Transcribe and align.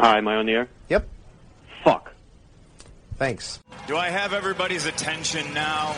Hi, 0.00 0.16
am 0.16 0.28
I 0.28 0.36
on 0.36 0.46
the 0.46 0.52
air? 0.52 0.68
Yep. 0.88 1.06
Fuck. 1.84 2.14
Thanks. 3.18 3.60
Do 3.86 3.98
I 3.98 4.08
have 4.08 4.32
everybody's 4.32 4.86
attention 4.86 5.52
now? 5.52 5.94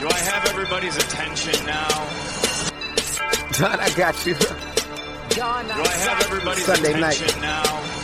Do 0.00 0.08
I 0.08 0.18
have 0.18 0.44
everybody's 0.48 0.96
attention 0.96 1.64
now? 1.66 1.86
John, 3.52 3.78
I 3.86 3.90
got 3.96 4.26
you. 4.26 4.34
John, 5.30 5.66
Do 5.66 5.72
I 5.84 5.96
have 6.08 6.20
everybody's 6.24 6.64
Sunday 6.64 6.94
attention 6.94 7.40
night. 7.40 7.64
now? 7.64 8.01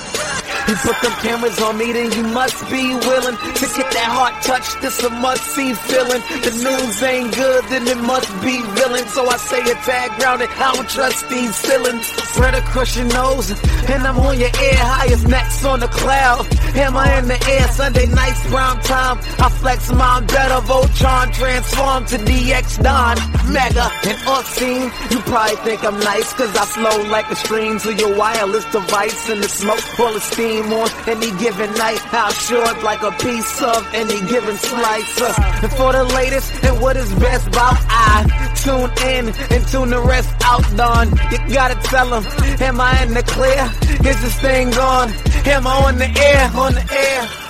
You 0.68 0.76
put 0.84 1.00
them 1.00 1.12
cameras 1.24 1.58
on 1.62 1.78
me, 1.78 1.92
then 1.92 2.12
you 2.12 2.24
must 2.24 2.60
be 2.68 2.92
willing 2.92 3.36
to 3.40 3.66
get 3.72 3.88
that 3.88 4.10
heart 4.12 4.36
touch. 4.44 4.68
This 4.82 5.02
a 5.02 5.08
must 5.08 5.42
see 5.56 5.72
feeling. 5.72 6.20
The 6.44 6.52
news 6.60 7.02
ain't 7.02 7.34
good, 7.34 7.64
then 7.72 7.88
it 7.88 7.96
must 7.96 8.28
be 8.44 8.60
villain. 8.76 9.08
So 9.08 9.26
I 9.26 9.38
say 9.38 9.62
a 9.62 9.74
tag 9.88 10.12
grounded. 10.20 10.50
I 10.50 10.74
don't 10.74 10.86
trust 10.86 11.26
these 11.30 11.56
feelings. 11.64 12.04
Spread 12.04 12.54
across 12.54 12.94
your 12.96 13.06
nose, 13.06 13.50
and 13.88 14.06
I'm 14.06 14.18
on 14.18 14.38
your 14.38 14.52
ear, 14.52 14.76
highest 14.76 15.26
next 15.26 15.64
on 15.64 15.80
the 15.80 15.88
cloud. 15.88 16.46
Am 16.76 16.96
I 16.98 17.18
in 17.18 17.28
the 17.28 17.40
air? 17.48 17.66
Sunday 17.68 18.06
nights, 18.06 18.46
brown 18.50 18.78
time. 18.82 19.18
I 19.40 19.48
flex 19.48 19.90
my 19.90 20.20
better. 20.20 20.60
Voltron 20.68 21.32
transform 21.32 22.04
to 22.12 22.18
DX 22.18 22.82
Don. 22.82 23.16
Mega 23.50 23.88
and 24.04 24.18
obscene. 24.28 24.92
You 25.10 25.18
probably 25.24 25.56
think 25.64 25.82
I'm 25.82 25.98
nice, 26.00 26.30
cause 26.34 26.54
I 26.54 26.66
flow 26.66 27.08
like 27.08 27.30
a 27.30 27.36
stream 27.36 27.78
to 27.78 27.94
your 27.94 28.14
wireless 28.18 28.66
device. 28.66 29.30
And 29.30 29.42
the 29.42 29.48
smoke 29.48 29.80
full 29.96 30.14
of 30.14 30.22
steam 30.22 30.57
any 30.62 31.30
given 31.38 31.72
night. 31.74 31.98
How 31.98 32.30
short 32.30 32.82
like 32.82 33.02
a 33.02 33.12
piece 33.12 33.62
of 33.62 33.86
any 33.94 34.20
given 34.28 34.56
slice. 34.56 35.20
Uh, 35.20 35.34
and 35.62 35.72
for 35.72 35.92
the 35.92 36.04
latest 36.04 36.64
and 36.64 36.80
what 36.80 36.96
is 36.96 37.12
best 37.14 37.48
about 37.48 37.76
I 37.88 38.24
tune 38.56 38.90
in 39.08 39.28
and 39.52 39.68
tune 39.68 39.90
the 39.90 40.00
rest 40.00 40.30
out, 40.44 40.64
Don. 40.76 41.10
You 41.30 41.54
gotta 41.54 41.76
tell 41.88 42.10
them, 42.10 42.24
am 42.60 42.80
I 42.80 43.02
in 43.02 43.14
the 43.14 43.22
clear? 43.22 43.70
Is 44.08 44.20
this 44.20 44.40
thing 44.40 44.74
on? 44.74 45.10
Am 45.46 45.66
I 45.66 45.74
on 45.86 45.98
the 45.98 46.06
air? 46.06 46.50
On 46.54 46.74
the 46.74 46.86
air? 46.92 47.47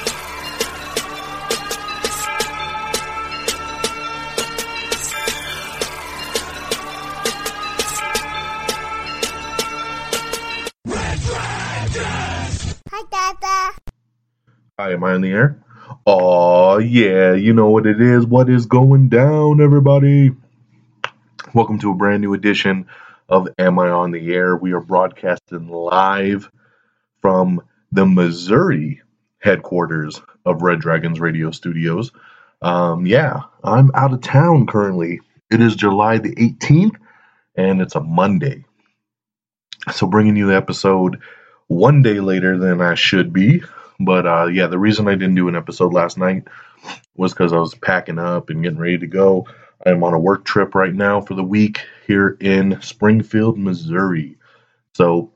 Hi, 14.81 14.93
am 14.93 15.03
I 15.03 15.15
on 15.15 15.23
the 15.23 15.33
air? 15.33 15.61
Oh 16.07 16.79
yeah, 16.79 17.35
you 17.35 17.53
know 17.53 17.69
what 17.69 17.85
it 17.85 18.01
is. 18.01 18.25
What 18.25 18.49
is 18.49 18.67
going 18.67 19.09
down, 19.09 19.61
everybody? 19.61 20.31
Welcome 21.53 21.81
to 21.81 21.91
a 21.91 21.97
brand 21.97 22.21
new 22.21 22.33
edition 22.33 22.87
of 23.29 23.49
Am 23.59 23.81
I 23.81 23.89
on 23.89 24.13
the 24.13 24.33
Air? 24.33 24.55
We 24.55 24.75
are 24.75 24.81
broadcasting 24.81 25.67
live 25.67 26.49
from 27.21 27.61
the 27.91 28.07
Missouri 28.07 29.03
headquarters 29.41 30.23
of 30.47 30.63
Red 30.63 30.79
Dragons 30.79 31.19
Radio 31.19 31.51
Studios. 31.51 32.13
Um, 32.63 33.05
yeah, 33.05 33.41
I'm 33.65 33.91
out 33.97 34.13
of 34.13 34.21
town 34.21 34.69
currently. 34.69 35.19
It 35.51 35.61
is 35.61 35.75
July 35.75 36.19
the 36.19 36.37
18th, 36.37 36.95
and 37.57 37.81
it's 37.81 37.97
a 37.97 38.01
Monday. 38.01 38.65
So, 39.93 40.07
bringing 40.07 40.37
you 40.37 40.47
the 40.47 40.55
episode 40.57 41.19
one 41.67 42.03
day 42.03 42.21
later 42.21 42.57
than 42.59 42.81
I 42.81 42.95
should 42.95 43.33
be. 43.33 43.65
But 44.01 44.27
uh, 44.27 44.47
yeah, 44.47 44.67
the 44.69 44.79
reason 44.79 45.09
I 45.09 45.15
didn't 45.15 45.35
do 45.35 45.49
an 45.49 45.57
episode 45.57 45.93
last 45.93 46.19
night 46.19 46.45
was 47.17 47.33
because 47.33 47.53
I 47.53 47.59
was 47.59 47.75
packing 47.75 48.19
up 48.19 48.51
and 48.51 48.63
getting 48.63 48.79
ready 48.79 48.99
to 48.99 49.07
go. 49.07 49.47
I 49.85 49.91
am 49.91 50.05
on 50.05 50.15
a 50.15 50.19
work 50.19 50.45
trip 50.45 50.75
right 50.75 50.95
now 50.95 51.21
for 51.21 51.35
the 51.35 51.45
week 51.45 51.81
here 52.07 52.37
in 52.41 52.81
Springfield, 52.83 53.59
Missouri. 53.59 54.37
So 54.95 55.33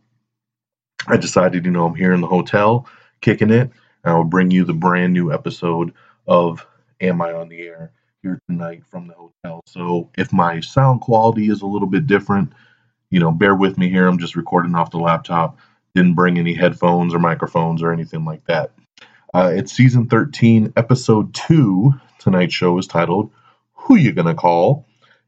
I 1.07 1.17
decided, 1.17 1.65
you 1.65 1.71
know, 1.71 1.87
I'm 1.87 1.95
here 1.95 2.13
in 2.13 2.21
the 2.21 2.27
hotel, 2.27 2.87
kicking 3.21 3.51
it, 3.51 3.71
and 4.05 4.13
I'll 4.13 4.25
bring 4.25 4.51
you 4.51 4.65
the 4.65 4.73
brand 4.73 5.13
new 5.13 5.33
episode 5.33 5.93
of 6.27 6.67
Am 7.01 7.21
I 7.21 7.33
on 7.33 7.49
the 7.49 7.61
Air 7.61 7.93
here 8.23 8.41
tonight 8.49 8.85
from 8.89 9.09
the 9.09 9.15
hotel. 9.15 9.61
So 9.67 10.11
if 10.17 10.33
my 10.33 10.61
sound 10.61 11.01
quality 11.01 11.49
is 11.49 11.63
a 11.63 11.67
little 11.67 11.89
bit 11.89 12.07
different, 12.07 12.53
you 13.11 13.21
know, 13.21 13.31
bear 13.31 13.55
with 13.55 13.77
me 13.77 13.91
here. 13.91 14.07
I'm 14.07 14.19
just 14.19 14.37
recording 14.37 14.75
off 14.75 14.91
the 14.91 14.99
laptop. 14.99 15.59
Didn't 15.95 16.15
bring 16.15 16.39
any 16.39 16.55
headphones 16.55 17.15
or 17.15 17.19
microphones 17.19 17.83
or 17.83 17.93
anything 17.93 18.25
like 18.25 18.45
that. 18.47 18.73
Uh, 19.35 19.53
it's 19.55 19.73
season 19.73 20.09
13, 20.09 20.73
episode 20.77 21.35
2. 21.35 21.93
Tonight's 22.19 22.55
show 22.55 22.79
is 22.79 22.87
titled 22.87 23.31
Who 23.75 23.97
You 23.97 24.13
Gonna 24.13 24.35
Call? 24.35 24.87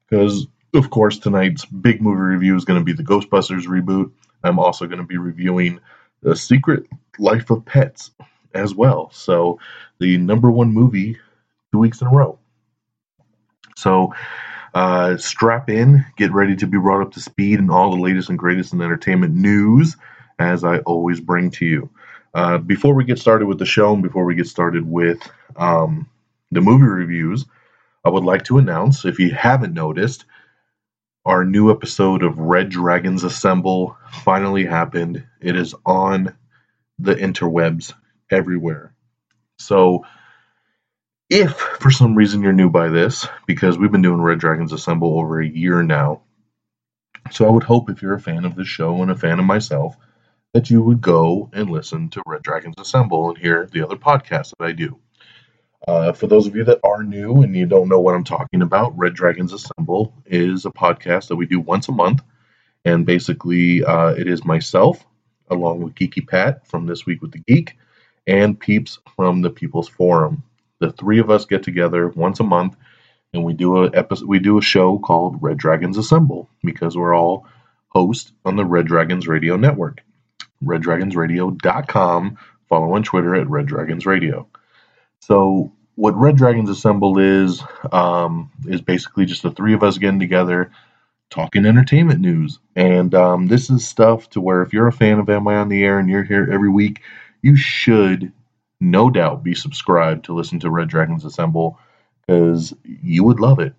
Because, 0.09 0.47
of 0.75 0.91
course, 0.91 1.19
tonight's 1.19 1.65
big 1.65 2.03
movie 2.03 2.21
review 2.21 2.57
is 2.57 2.65
going 2.65 2.79
to 2.79 2.85
be 2.85 2.93
the 2.93 3.03
Ghostbusters 3.03 3.67
reboot. 3.67 4.13
I'm 4.43 4.59
also 4.59 4.87
going 4.87 4.99
to 4.99 5.07
be 5.07 5.17
reviewing 5.17 5.81
The 6.23 6.37
Secret 6.37 6.87
Life 7.19 7.51
of 7.51 7.65
Pets 7.65 8.11
as 8.53 8.75
well. 8.75 9.11
So, 9.13 9.59
the 9.99 10.19
number 10.19 10.51
one 10.51 10.73
movie 10.73 11.19
two 11.73 11.79
weeks 11.79 12.01
in 12.01 12.09
a 12.09 12.11
row. 12.11 12.39
So, 13.77 14.15
uh, 14.75 15.17
strap 15.17 15.71
in, 15.71 16.05
get 16.17 16.33
ready 16.33 16.57
to 16.57 16.67
be 16.67 16.79
brought 16.79 17.03
up 17.03 17.13
to 17.13 17.21
speed 17.21 17.59
in 17.59 17.71
all 17.71 17.91
the 17.91 18.03
latest 18.03 18.29
and 18.29 18.39
greatest 18.39 18.73
in 18.73 18.83
entertainment 18.83 19.35
news, 19.35 19.97
as 20.39 20.65
I 20.65 20.79
always 20.79 21.21
bring 21.21 21.51
to 21.53 21.67
you. 21.67 21.91
Uh, 22.35 22.59
before 22.59 22.95
we 22.95 23.05
get 23.05 23.19
started 23.19 23.47
with 23.47 23.59
the 23.59 23.67
show 23.67 23.93
and 23.93 24.03
before 24.03 24.25
we 24.25 24.35
get 24.35 24.49
started 24.49 24.85
with 24.89 25.19
um, 25.57 26.09
the 26.51 26.61
movie 26.61 26.85
reviews, 26.85 27.45
I 28.05 28.11
would 28.11 28.25
like 28.25 28.45
to 28.45 28.59
announce, 28.59 29.05
if 29.05 29.19
you 29.19 29.31
haven't 29.31 29.73
noticed, 29.73 30.25
our 31.25 31.45
new 31.45 31.71
episode 31.71 32.23
of 32.23 32.39
Red 32.39 32.69
Dragons 32.69 33.25
Assemble 33.25 33.97
finally 34.25 34.65
happened. 34.65 35.25
It 35.41 35.57
is 35.57 35.75
on 35.87 36.37
the 36.99 37.15
interwebs 37.15 37.95
everywhere. 38.31 38.95
So, 39.59 40.05
if 41.31 41.53
for 41.55 41.91
some 41.91 42.15
reason 42.15 42.43
you're 42.43 42.53
new 42.53 42.69
by 42.69 42.89
this, 42.89 43.27
because 43.47 43.79
we've 43.79 43.91
been 43.93 44.03
doing 44.03 44.21
Red 44.21 44.39
Dragons 44.39 44.73
Assemble 44.73 45.19
over 45.19 45.41
a 45.41 45.49
year 45.49 45.83
now, 45.83 46.23
so 47.31 47.47
I 47.47 47.51
would 47.51 47.63
hope 47.63 47.89
if 47.89 48.03
you're 48.03 48.15
a 48.15 48.21
fan 48.21 48.45
of 48.45 48.55
the 48.55 48.65
show 48.65 49.01
and 49.01 49.11
a 49.11 49.17
fan 49.17 49.39
of 49.39 49.47
myself, 49.47 49.97
that 50.55 50.71
you 50.71 50.81
would 50.81 51.01
go 51.01 51.51
and 51.53 51.69
listen 51.69 52.09
to 52.11 52.23
Red 52.27 52.43
Dragons 52.43 52.77
Assemble 52.79 53.29
and 53.29 53.37
hear 53.39 53.69
the 53.71 53.83
other 53.83 53.97
podcasts 53.97 54.53
that 54.57 54.65
I 54.65 54.73
do. 54.73 54.99
Uh, 55.87 56.13
for 56.13 56.29
those 56.29 56.47
of 56.47 56.55
you 56.55 56.65
that 56.65 56.81
are 56.85 57.03
new 57.03 57.43
and 57.43 57.55
you 57.55 57.67
don't 57.67 57.89
know 57.89 58.01
what 58.01 58.15
I'm 58.15 58.25
talking 58.25 58.63
about, 58.63 58.97
Red 58.97 59.15
Dragons 59.15 59.53
Assemble 59.53 60.15
is 60.25 60.65
a 60.65 60.71
podcast 60.71 61.29
that 61.29 61.37
we 61.37 61.45
do 61.45 61.59
once 61.59 61.89
a 61.89 61.93
month. 61.93 62.23
And 62.85 63.05
basically, 63.05 63.85
uh, 63.85 64.11
it 64.11 64.29
is 64.29 64.45
myself, 64.45 65.05
along 65.51 65.83
with 65.83 65.97
Geeky 65.97 66.27
Pat 66.27 66.67
from 66.69 66.87
This 66.87 67.05
Week 67.05 67.21
with 67.21 67.33
the 67.33 67.43
Geek, 67.47 67.77
and 68.27 68.59
Peeps 68.59 69.01
from 69.17 69.43
the 69.43 69.51
People's 69.51 69.89
Forum. 69.89 70.45
The 70.79 70.93
three 70.93 71.19
of 71.19 71.31
us 71.31 71.47
get 71.47 71.65
together 71.65 72.09
once 72.09 72.39
a 72.41 72.45
month 72.45 72.77
and 73.33 73.45
we 73.45 73.53
do 73.53 73.85
a 73.85 73.91
episode, 73.93 74.29
we 74.29 74.39
do 74.39 74.59
a 74.59 74.63
show 74.63 74.99
called 75.01 75.43
Red 75.43 75.59
Dragons 75.59 75.99
Assemble 75.99 76.49
because 76.63 76.97
we're 76.97 77.15
all 77.15 77.47
hosts 77.89 78.33
on 78.45 78.55
the 78.55 78.65
Red 78.65 78.87
Dragons 78.87 79.27
Radio 79.27 79.57
Network. 79.57 80.04
RedDragonsRadio.com. 80.65 82.39
Follow 82.69 82.95
on 82.95 83.03
Twitter 83.03 83.35
at 83.35 83.49
Red 83.49 83.67
Dragons 83.67 84.07
Radio. 84.07 84.49
So 85.21 85.73
what 85.97 86.15
Red 86.17 86.37
Dragons 86.37 86.71
Assemble 86.71 87.19
is 87.19 87.63
um, 87.93 88.51
is 88.67 88.81
basically 88.81 89.27
just 89.27 89.43
the 89.43 89.51
three 89.51 89.75
of 89.75 89.83
us 89.83 89.99
getting 89.99 90.21
together, 90.21 90.71
talking 91.31 91.67
entertainment 91.67 92.21
news, 92.21 92.59
and 92.75 93.15
um, 93.15 93.47
this 93.47 93.71
is 93.71 93.87
stuff 93.87 94.29
to 94.31 94.41
where 94.41 94.63
if 94.63 94.73
you're 94.73 94.89
a 94.89 94.93
fan 94.93 95.19
of 95.19 95.29
Am 95.31 95.47
I 95.47 95.57
on 95.57 95.69
the 95.69 95.85
Air 95.85 95.99
and 95.99 96.09
you're 96.09 96.25
here 96.25 96.49
every 96.53 96.71
week, 96.71 97.01
you 97.43 97.57
should 97.57 98.33
no 98.81 99.11
doubt 99.11 99.45
be 99.45 99.55
subscribed 99.55 100.25
to 100.25 100.35
listen 100.35 100.59
to 100.61 100.71
Red 100.71 100.89
Dragons 100.89 101.25
Assemble 101.25 101.79
because 102.27 102.75
you 102.85 103.25
would 103.25 103.41
love 103.41 103.61
it. 103.61 103.75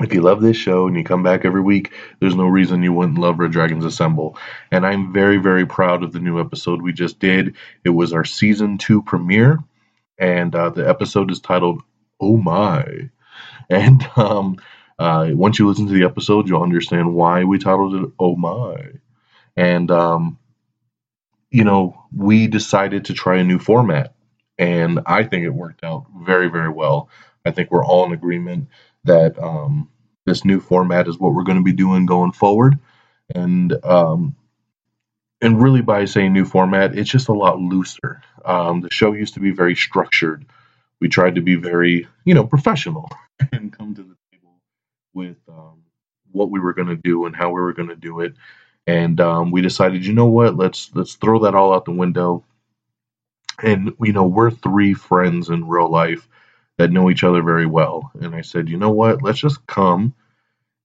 If 0.00 0.14
you 0.14 0.20
love 0.20 0.40
this 0.40 0.56
show 0.56 0.86
and 0.86 0.96
you 0.96 1.02
come 1.02 1.24
back 1.24 1.44
every 1.44 1.60
week, 1.60 1.92
there's 2.20 2.36
no 2.36 2.46
reason 2.46 2.82
you 2.82 2.92
wouldn't 2.92 3.18
love 3.18 3.38
Red 3.38 3.50
Dragons 3.50 3.84
Assemble. 3.84 4.38
And 4.70 4.86
I'm 4.86 5.12
very, 5.12 5.38
very 5.38 5.66
proud 5.66 6.04
of 6.04 6.12
the 6.12 6.20
new 6.20 6.40
episode 6.40 6.82
we 6.82 6.92
just 6.92 7.18
did. 7.18 7.56
It 7.84 7.90
was 7.90 8.12
our 8.12 8.24
season 8.24 8.78
two 8.78 9.02
premiere, 9.02 9.58
and 10.16 10.54
uh, 10.54 10.70
the 10.70 10.88
episode 10.88 11.30
is 11.32 11.40
titled 11.40 11.82
"Oh 12.20 12.36
My." 12.36 13.10
And 13.68 14.08
um, 14.16 14.58
uh, 14.98 15.30
once 15.32 15.58
you 15.58 15.68
listen 15.68 15.88
to 15.88 15.94
the 15.94 16.04
episode, 16.04 16.48
you'll 16.48 16.62
understand 16.62 17.14
why 17.14 17.44
we 17.44 17.58
titled 17.58 17.94
it 17.96 18.10
"Oh 18.20 18.36
My." 18.36 18.92
And 19.56 19.90
um, 19.90 20.38
you 21.50 21.64
know, 21.64 22.04
we 22.14 22.46
decided 22.46 23.06
to 23.06 23.14
try 23.14 23.38
a 23.38 23.44
new 23.44 23.58
format, 23.58 24.14
and 24.58 25.00
I 25.06 25.24
think 25.24 25.44
it 25.44 25.50
worked 25.50 25.82
out 25.82 26.06
very, 26.24 26.48
very 26.48 26.68
well. 26.68 27.08
I 27.44 27.50
think 27.50 27.70
we're 27.70 27.84
all 27.84 28.04
in 28.04 28.12
agreement 28.12 28.68
that 29.04 29.38
um, 29.42 29.90
this 30.26 30.44
new 30.44 30.60
format 30.60 31.08
is 31.08 31.18
what 31.18 31.34
we're 31.34 31.44
going 31.44 31.58
to 31.58 31.64
be 31.64 31.72
doing 31.72 32.06
going 32.06 32.32
forward, 32.32 32.78
and 33.34 33.72
um, 33.84 34.36
and 35.40 35.62
really 35.62 35.82
by 35.82 36.04
saying 36.06 36.32
new 36.32 36.44
format, 36.44 36.96
it's 36.98 37.10
just 37.10 37.28
a 37.28 37.34
lot 37.34 37.60
looser. 37.60 38.22
Um, 38.44 38.80
the 38.80 38.90
show 38.90 39.12
used 39.12 39.34
to 39.34 39.40
be 39.40 39.52
very 39.52 39.76
structured. 39.76 40.46
We 41.00 41.08
tried 41.08 41.36
to 41.36 41.42
be 41.42 41.56
very, 41.56 42.08
you 42.24 42.34
know, 42.34 42.46
professional 42.46 43.10
and 43.52 43.72
come 43.72 43.94
to 43.94 44.02
the 44.02 44.16
table 44.32 44.60
with 45.14 45.38
um, 45.48 45.84
what 46.32 46.50
we 46.50 46.60
were 46.60 46.74
going 46.74 46.88
to 46.88 46.96
do 46.96 47.26
and 47.26 47.36
how 47.36 47.48
we 47.50 47.60
were 47.60 47.74
going 47.74 47.88
to 47.90 47.96
do 47.96 48.20
it. 48.20 48.34
and 48.86 49.20
um, 49.20 49.52
we 49.52 49.62
decided, 49.62 50.06
you 50.06 50.14
know 50.14 50.26
what, 50.28 50.56
let's 50.56 50.90
let's 50.94 51.14
throw 51.16 51.40
that 51.40 51.54
all 51.56 51.74
out 51.74 51.86
the 51.86 51.92
window. 51.92 52.44
And 53.62 53.92
you 54.02 54.12
know, 54.12 54.26
we're 54.26 54.50
three 54.50 54.94
friends 54.94 55.50
in 55.50 55.68
real 55.68 55.90
life 55.90 56.28
that 56.78 56.90
know 56.90 57.10
each 57.10 57.24
other 57.24 57.42
very 57.42 57.66
well. 57.66 58.10
And 58.20 58.34
I 58.34 58.40
said, 58.40 58.68
you 58.68 58.76
know 58.76 58.90
what, 58.90 59.22
let's 59.22 59.38
just 59.38 59.66
come 59.66 60.14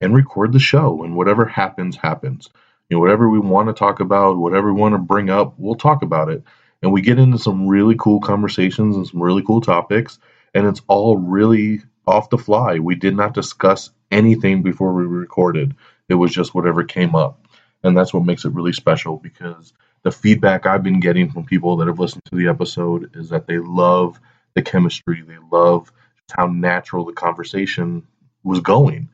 and 0.02 0.14
record 0.14 0.52
the 0.52 0.60
show, 0.60 1.04
and 1.04 1.16
whatever 1.16 1.46
happens, 1.46 1.96
happens. 1.96 2.50
You 2.90 2.98
know, 2.98 3.02
whatever 3.02 3.30
we 3.30 3.40
want 3.40 3.70
to 3.70 3.74
talk 3.74 4.02
about, 4.02 4.38
whatever 4.38 4.74
we 4.74 4.80
want 4.80 4.94
to 4.96 5.00
bring 5.00 5.30
up, 5.30 5.54
we'll 5.58 5.76
talk 5.76 6.02
about 6.02 6.30
it. 6.30 6.44
And 6.82 6.92
we 6.92 7.02
get 7.02 7.20
into 7.20 7.40
some 7.40 7.68
really 7.68 7.96
cool 7.98 8.20
conversations 8.20 8.98
and 8.98 9.08
some 9.08 9.24
really 9.24 9.44
cool 9.44 9.62
topics, 9.62 10.20
and 10.54 10.68
it's 10.68 10.82
all 10.88 11.18
really 11.18 11.82
off 12.06 12.30
the 12.30 12.38
fly. 12.38 12.80
We 12.80 12.96
did 12.96 13.16
not 13.16 13.34
discuss 13.34 13.92
anything 14.12 14.62
before 14.62 14.94
we 14.94 15.06
recorded. 15.06 15.76
It 16.10 16.16
was 16.16 16.34
just 16.34 16.54
whatever 16.54 16.84
came 16.84 17.16
up 17.16 17.44
and 17.84 17.98
that's 17.98 18.14
what 18.14 18.26
makes 18.26 18.46
it 18.46 18.54
really 18.54 18.74
special 18.74 19.18
because 19.18 19.74
the 20.04 20.12
feedback 20.12 20.66
I've 20.66 20.84
been 20.84 21.00
getting 21.00 21.30
from 21.30 21.46
people 21.46 21.78
that 21.78 21.88
have 21.88 22.00
listened 22.00 22.24
to 22.26 22.36
the 22.36 22.48
episode 22.48 23.16
is 23.16 23.30
that 23.30 23.48
they 23.48 23.58
love 23.58 24.20
the 24.56 24.62
chemistry, 24.62 25.22
they 25.22 25.38
love 25.52 25.92
how 26.32 26.48
natural 26.48 27.06
the 27.06 27.14
conversation 27.14 28.08
was 28.44 28.60
going. 28.60 29.10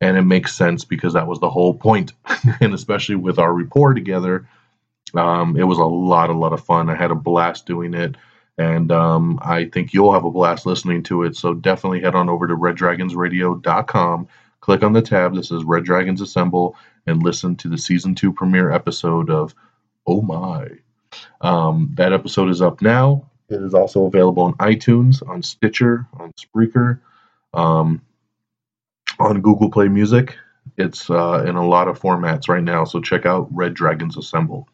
And 0.00 0.16
it 0.16 0.22
makes 0.22 0.56
sense 0.56 0.84
because 0.84 1.12
that 1.12 1.28
was 1.28 1.38
the 1.38 1.50
whole 1.50 1.74
point. 1.74 2.12
and 2.60 2.74
especially 2.74 3.14
with 3.14 3.38
our 3.38 3.52
rapport 3.52 3.94
together, 3.94 4.48
um, 5.14 5.56
it 5.56 5.64
was 5.64 5.78
a 5.78 5.84
lot, 5.84 6.30
a 6.30 6.34
lot 6.34 6.52
of 6.52 6.64
fun. 6.64 6.90
I 6.90 6.96
had 6.96 7.10
a 7.10 7.16
blast 7.16 7.66
doing 7.66 7.94
it. 7.94 8.16
And 8.58 8.92
um, 8.92 9.38
I 9.42 9.66
think 9.66 9.92
you'll 9.92 10.12
have 10.12 10.24
a 10.24 10.30
blast 10.30 10.66
listening 10.66 11.02
to 11.04 11.22
it. 11.22 11.36
So 11.36 11.54
definitely 11.54 12.00
head 12.00 12.14
on 12.14 12.28
over 12.28 12.46
to 12.46 12.56
reddragonsradio.com, 12.56 14.28
click 14.60 14.82
on 14.82 14.92
the 14.92 15.02
tab 15.02 15.34
that 15.34 15.44
says 15.44 15.64
Red 15.64 15.84
Dragons 15.84 16.20
Assemble, 16.20 16.76
and 17.06 17.22
listen 17.22 17.56
to 17.56 17.68
the 17.68 17.78
season 17.78 18.14
two 18.14 18.32
premiere 18.32 18.70
episode 18.70 19.30
of 19.30 19.54
Oh 20.06 20.20
My. 20.20 20.68
Um, 21.40 21.92
that 21.94 22.12
episode 22.12 22.50
is 22.50 22.62
up 22.62 22.82
now. 22.82 23.30
It 23.52 23.62
is 23.62 23.74
also 23.74 24.04
available 24.06 24.42
on 24.44 24.54
iTunes, 24.54 25.26
on 25.28 25.42
Stitcher, 25.42 26.06
on 26.18 26.32
Spreaker, 26.32 27.00
um, 27.54 28.00
on 29.18 29.40
Google 29.40 29.70
Play 29.70 29.88
Music. 29.88 30.36
It's 30.76 31.10
uh, 31.10 31.44
in 31.46 31.56
a 31.56 31.66
lot 31.66 31.88
of 31.88 32.00
formats 32.00 32.48
right 32.48 32.62
now, 32.62 32.84
so 32.84 33.00
check 33.00 33.26
out 33.26 33.48
Red 33.52 33.74
Dragons 33.74 34.16
Assemble. 34.16 34.68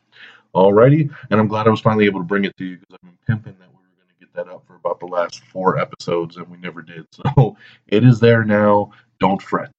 Alrighty, 0.54 1.14
and 1.30 1.40
I'm 1.40 1.48
glad 1.48 1.66
I 1.66 1.70
was 1.70 1.80
finally 1.80 2.06
able 2.06 2.20
to 2.20 2.26
bring 2.26 2.44
it 2.44 2.56
to 2.56 2.64
you 2.64 2.76
because 2.76 2.94
I've 2.94 3.02
been 3.02 3.18
pimping 3.26 3.58
that 3.58 3.68
we 3.68 3.76
were 3.76 3.96
going 3.96 4.08
to 4.08 4.20
get 4.20 4.32
that 4.34 4.48
up 4.52 4.64
for 4.66 4.76
about 4.76 5.00
the 5.00 5.06
last 5.06 5.42
four 5.52 5.78
episodes, 5.78 6.36
and 6.36 6.48
we 6.48 6.56
never 6.58 6.82
did. 6.82 7.06
So 7.36 7.56
it 7.86 8.04
is 8.04 8.20
there 8.20 8.44
now. 8.44 8.92
Don't 9.20 9.42
fret. 9.42 9.70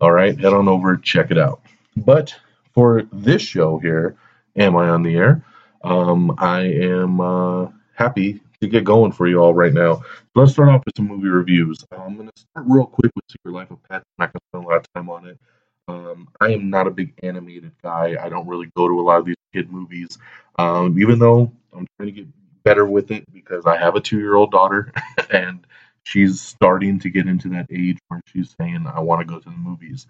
All 0.00 0.12
right, 0.12 0.38
head 0.38 0.52
on 0.52 0.68
over, 0.68 0.96
check 0.96 1.30
it 1.30 1.38
out. 1.38 1.62
But 1.96 2.34
for 2.72 3.02
this 3.12 3.42
show 3.42 3.78
here, 3.78 4.16
Am 4.56 4.76
I 4.76 4.88
on 4.88 5.02
the 5.02 5.16
Air? 5.16 5.44
Um, 5.82 6.34
I 6.38 6.60
am 6.60 7.20
uh, 7.20 7.68
happy 8.00 8.40
to 8.62 8.66
get 8.66 8.82
going 8.82 9.12
for 9.12 9.28
you 9.28 9.38
all 9.38 9.52
right 9.52 9.74
now. 9.74 10.02
Let's 10.34 10.52
start 10.52 10.70
off 10.70 10.82
with 10.86 10.96
some 10.96 11.06
movie 11.06 11.28
reviews. 11.28 11.84
I'm 11.92 12.16
going 12.16 12.28
to 12.28 12.40
start 12.40 12.66
real 12.66 12.86
quick 12.86 13.12
with 13.14 13.24
Secret 13.30 13.52
Life 13.52 13.70
of 13.70 13.82
Pets. 13.88 14.04
I'm 14.18 14.24
not 14.24 14.32
going 14.32 14.40
to 14.40 14.46
spend 14.48 14.64
a 14.64 14.68
lot 14.68 14.76
of 14.76 14.92
time 14.94 15.10
on 15.10 15.26
it. 15.26 15.38
Um, 15.86 16.28
I 16.40 16.52
am 16.52 16.70
not 16.70 16.86
a 16.86 16.90
big 16.90 17.12
animated 17.22 17.72
guy. 17.82 18.16
I 18.22 18.30
don't 18.30 18.46
really 18.46 18.70
go 18.74 18.88
to 18.88 18.98
a 18.98 19.02
lot 19.02 19.18
of 19.18 19.26
these 19.26 19.36
kid 19.52 19.70
movies, 19.70 20.16
um, 20.58 20.98
even 20.98 21.18
though 21.18 21.52
I'm 21.74 21.86
trying 21.96 22.06
to 22.06 22.12
get 22.12 22.26
better 22.62 22.86
with 22.86 23.10
it 23.10 23.24
because 23.32 23.66
I 23.66 23.76
have 23.76 23.96
a 23.96 24.00
two 24.00 24.18
year 24.18 24.34
old 24.34 24.50
daughter 24.50 24.92
and 25.30 25.66
she's 26.04 26.40
starting 26.40 26.98
to 27.00 27.10
get 27.10 27.26
into 27.26 27.50
that 27.50 27.66
age 27.70 27.98
where 28.08 28.20
she's 28.26 28.54
saying, 28.58 28.86
I 28.86 29.00
want 29.00 29.20
to 29.20 29.26
go 29.26 29.40
to 29.40 29.50
the 29.50 29.56
movies. 29.56 30.06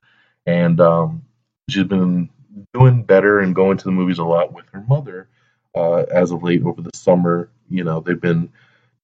And 0.47 0.81
um, 0.81 1.23
she's 1.69 1.85
been 1.85 2.31
doing 2.73 3.03
better 3.03 3.41
and 3.41 3.55
going 3.55 3.79
to 3.79 3.85
the 3.85 3.91
movies 3.91 4.19
a 4.19 4.25
lot 4.25 4.53
with 4.53 4.67
her 4.73 4.85
mother 4.89 5.29
uh, 5.75 6.05
as 6.13 6.31
of 6.31 6.43
late 6.43 6.63
over 6.65 6.83
the 6.83 6.91
summer. 6.95 7.51
You 7.69 7.85
know, 7.85 8.01
they've 8.01 8.21
been 8.21 8.51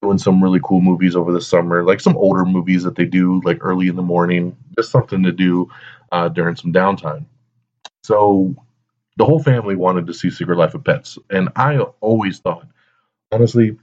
doing 0.02 0.18
some 0.18 0.42
really 0.42 0.60
cool 0.62 0.80
movies 0.80 1.16
over 1.16 1.32
the 1.32 1.40
summer, 1.40 1.84
like 1.84 2.00
some 2.00 2.16
older 2.16 2.44
movies 2.44 2.82
that 2.84 2.96
they 2.96 3.04
do 3.06 3.40
like 3.44 3.58
early 3.60 3.88
in 3.88 3.96
the 3.96 4.02
morning, 4.02 4.56
just 4.76 4.90
something 4.90 5.22
to 5.22 5.32
do 5.32 5.70
uh, 6.12 6.28
during 6.28 6.56
some 6.56 6.72
downtime. 6.72 7.26
So 8.04 8.54
the 9.16 9.24
whole 9.24 9.42
family 9.42 9.76
wanted 9.76 10.06
to 10.06 10.14
see 10.14 10.30
Secret 10.30 10.58
Life 10.58 10.74
of 10.74 10.84
Pets, 10.84 11.18
and 11.30 11.48
I 11.56 11.78
always 12.00 12.38
thought, 12.38 12.66
honestly, 13.32 13.76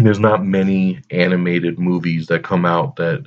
there's 0.00 0.18
not 0.20 0.44
many 0.44 1.00
animated 1.10 1.78
movies 1.78 2.26
that 2.28 2.44
come 2.44 2.64
out 2.64 2.96
that 2.96 3.26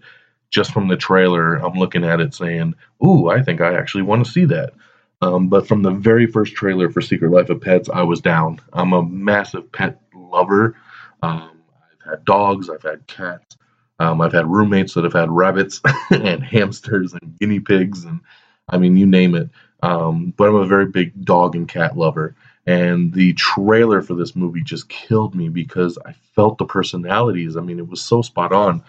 just 0.49 0.71
from 0.71 0.87
the 0.87 0.97
trailer, 0.97 1.55
I'm 1.55 1.73
looking 1.77 2.03
at 2.03 2.19
it 2.21 2.33
saying, 2.33 2.75
"Ooh, 3.05 3.29
I 3.29 3.41
think 3.43 3.61
I 3.61 3.73
actually 3.75 4.03
want 4.03 4.25
to 4.25 4.31
see 4.31 4.45
that." 4.45 4.73
Um, 5.21 5.47
but 5.47 5.67
from 5.67 5.81
the 5.81 5.91
very 5.91 6.27
first 6.27 6.53
trailer 6.53 6.89
for 6.89 7.01
Secret 7.01 7.31
Life 7.31 7.49
of 7.49 7.61
Pets, 7.61 7.89
I 7.89 8.03
was 8.03 8.21
down. 8.21 8.59
I'm 8.73 8.93
a 8.93 9.03
massive 9.03 9.71
pet 9.71 10.01
lover. 10.13 10.75
Um, 11.21 11.61
I've 12.05 12.09
had 12.11 12.25
dogs, 12.25 12.69
I've 12.69 12.83
had 12.83 13.07
cats, 13.07 13.57
um, 13.99 14.21
I've 14.21 14.33
had 14.33 14.47
roommates 14.47 14.93
that 14.93 15.03
have 15.03 15.13
had 15.13 15.31
rabbits 15.31 15.81
and 16.09 16.43
hamsters 16.43 17.13
and 17.13 17.39
guinea 17.39 17.59
pigs, 17.59 18.03
and 18.03 18.19
I 18.67 18.77
mean, 18.77 18.97
you 18.97 19.05
name 19.05 19.35
it. 19.35 19.49
Um, 19.81 20.33
but 20.35 20.49
I'm 20.49 20.55
a 20.55 20.65
very 20.65 20.87
big 20.87 21.23
dog 21.23 21.55
and 21.55 21.67
cat 21.67 21.97
lover. 21.97 22.35
And 22.67 23.13
the 23.13 23.33
trailer 23.33 24.01
for 24.01 24.15
this 24.15 24.35
movie 24.35 24.63
just 24.63 24.89
killed 24.89 25.35
me 25.35 25.49
because 25.49 25.99
I 26.03 26.13
felt 26.35 26.57
the 26.57 26.65
personalities. 26.65 27.55
I 27.55 27.61
mean, 27.61 27.77
it 27.77 27.87
was 27.87 28.01
so 28.01 28.23
spot 28.23 28.51
on. 28.51 28.83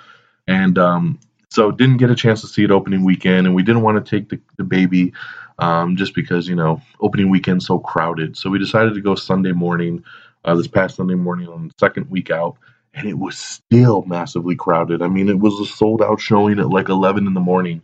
And 0.49 0.79
um, 0.79 1.21
so 1.51 1.71
didn't 1.71 1.99
get 1.99 2.11
a 2.11 2.15
chance 2.15 2.41
to 2.41 2.47
see 2.47 2.65
it 2.65 2.71
opening 2.71 3.05
weekend, 3.05 3.47
and 3.47 3.55
we 3.55 3.63
didn't 3.63 3.83
want 3.83 4.05
to 4.05 4.11
take 4.11 4.29
the, 4.29 4.41
the 4.57 4.65
baby 4.65 5.13
um, 5.59 5.97
just 5.97 6.15
because 6.15 6.49
you 6.49 6.55
know 6.55 6.81
opening 7.01 7.31
weekend 7.31 7.63
so 7.63 7.79
crowded. 7.79 8.37
So 8.37 8.51
we 8.51 8.59
decided 8.59 8.95
to 8.95 9.01
go 9.01 9.15
Sunday 9.15 9.53
morning, 9.53 10.05
uh, 10.45 10.55
this 10.55 10.69
past 10.69 10.97
Sunday 10.97 11.15
morning 11.15 11.49
on 11.49 11.69
the 11.69 11.75
second 11.79 12.11
week 12.11 12.31
out, 12.31 12.57
and 12.95 13.09
it 13.09 13.19
was 13.19 13.39
still 13.39 14.03
massively 14.03 14.57
crowded. 14.57 15.03
I 15.03 15.09
mean, 15.09 15.29
it 15.29 15.39
was 15.39 15.59
a 15.61 15.67
sold 15.67 16.03
out 16.03 16.21
showing 16.21 16.59
at 16.59 16.69
like 16.71 16.89
11 16.89 17.27
in 17.27 17.35
the 17.35 17.41
morning, 17.41 17.83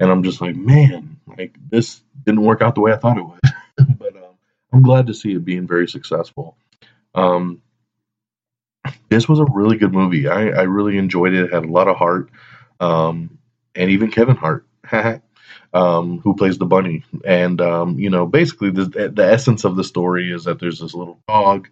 and 0.00 0.10
I'm 0.10 0.22
just 0.22 0.40
like, 0.40 0.56
man, 0.56 1.18
like 1.26 1.56
this 1.70 2.00
didn't 2.24 2.42
work 2.42 2.62
out 2.62 2.74
the 2.74 2.80
way 2.80 2.92
I 2.92 2.96
thought 2.96 3.18
it 3.18 3.26
would. 3.26 3.98
but 3.98 4.16
um, 4.16 4.34
I'm 4.72 4.82
glad 4.82 5.06
to 5.08 5.14
see 5.14 5.32
it 5.32 5.44
being 5.44 5.66
very 5.66 5.88
successful. 5.88 6.56
Um, 7.14 7.62
this 9.08 9.28
was 9.28 9.38
a 9.38 9.44
really 9.44 9.76
good 9.76 9.92
movie. 9.92 10.28
I, 10.28 10.48
I 10.48 10.62
really 10.62 10.98
enjoyed 10.98 11.34
it. 11.34 11.44
It 11.44 11.52
had 11.52 11.64
a 11.64 11.70
lot 11.70 11.86
of 11.86 11.96
heart 11.96 12.30
um, 12.82 13.38
and 13.76 13.90
even 13.90 14.10
Kevin 14.10 14.36
Hart, 14.36 14.66
um, 15.72 16.20
who 16.20 16.34
plays 16.36 16.58
the 16.58 16.66
bunny. 16.66 17.04
And 17.24 17.60
um, 17.60 17.98
you 17.98 18.10
know, 18.10 18.26
basically, 18.26 18.70
the 18.70 18.84
the 19.14 19.24
essence 19.24 19.64
of 19.64 19.76
the 19.76 19.84
story 19.84 20.32
is 20.32 20.44
that 20.44 20.60
there's 20.60 20.80
this 20.80 20.94
little 20.94 21.20
dog, 21.28 21.68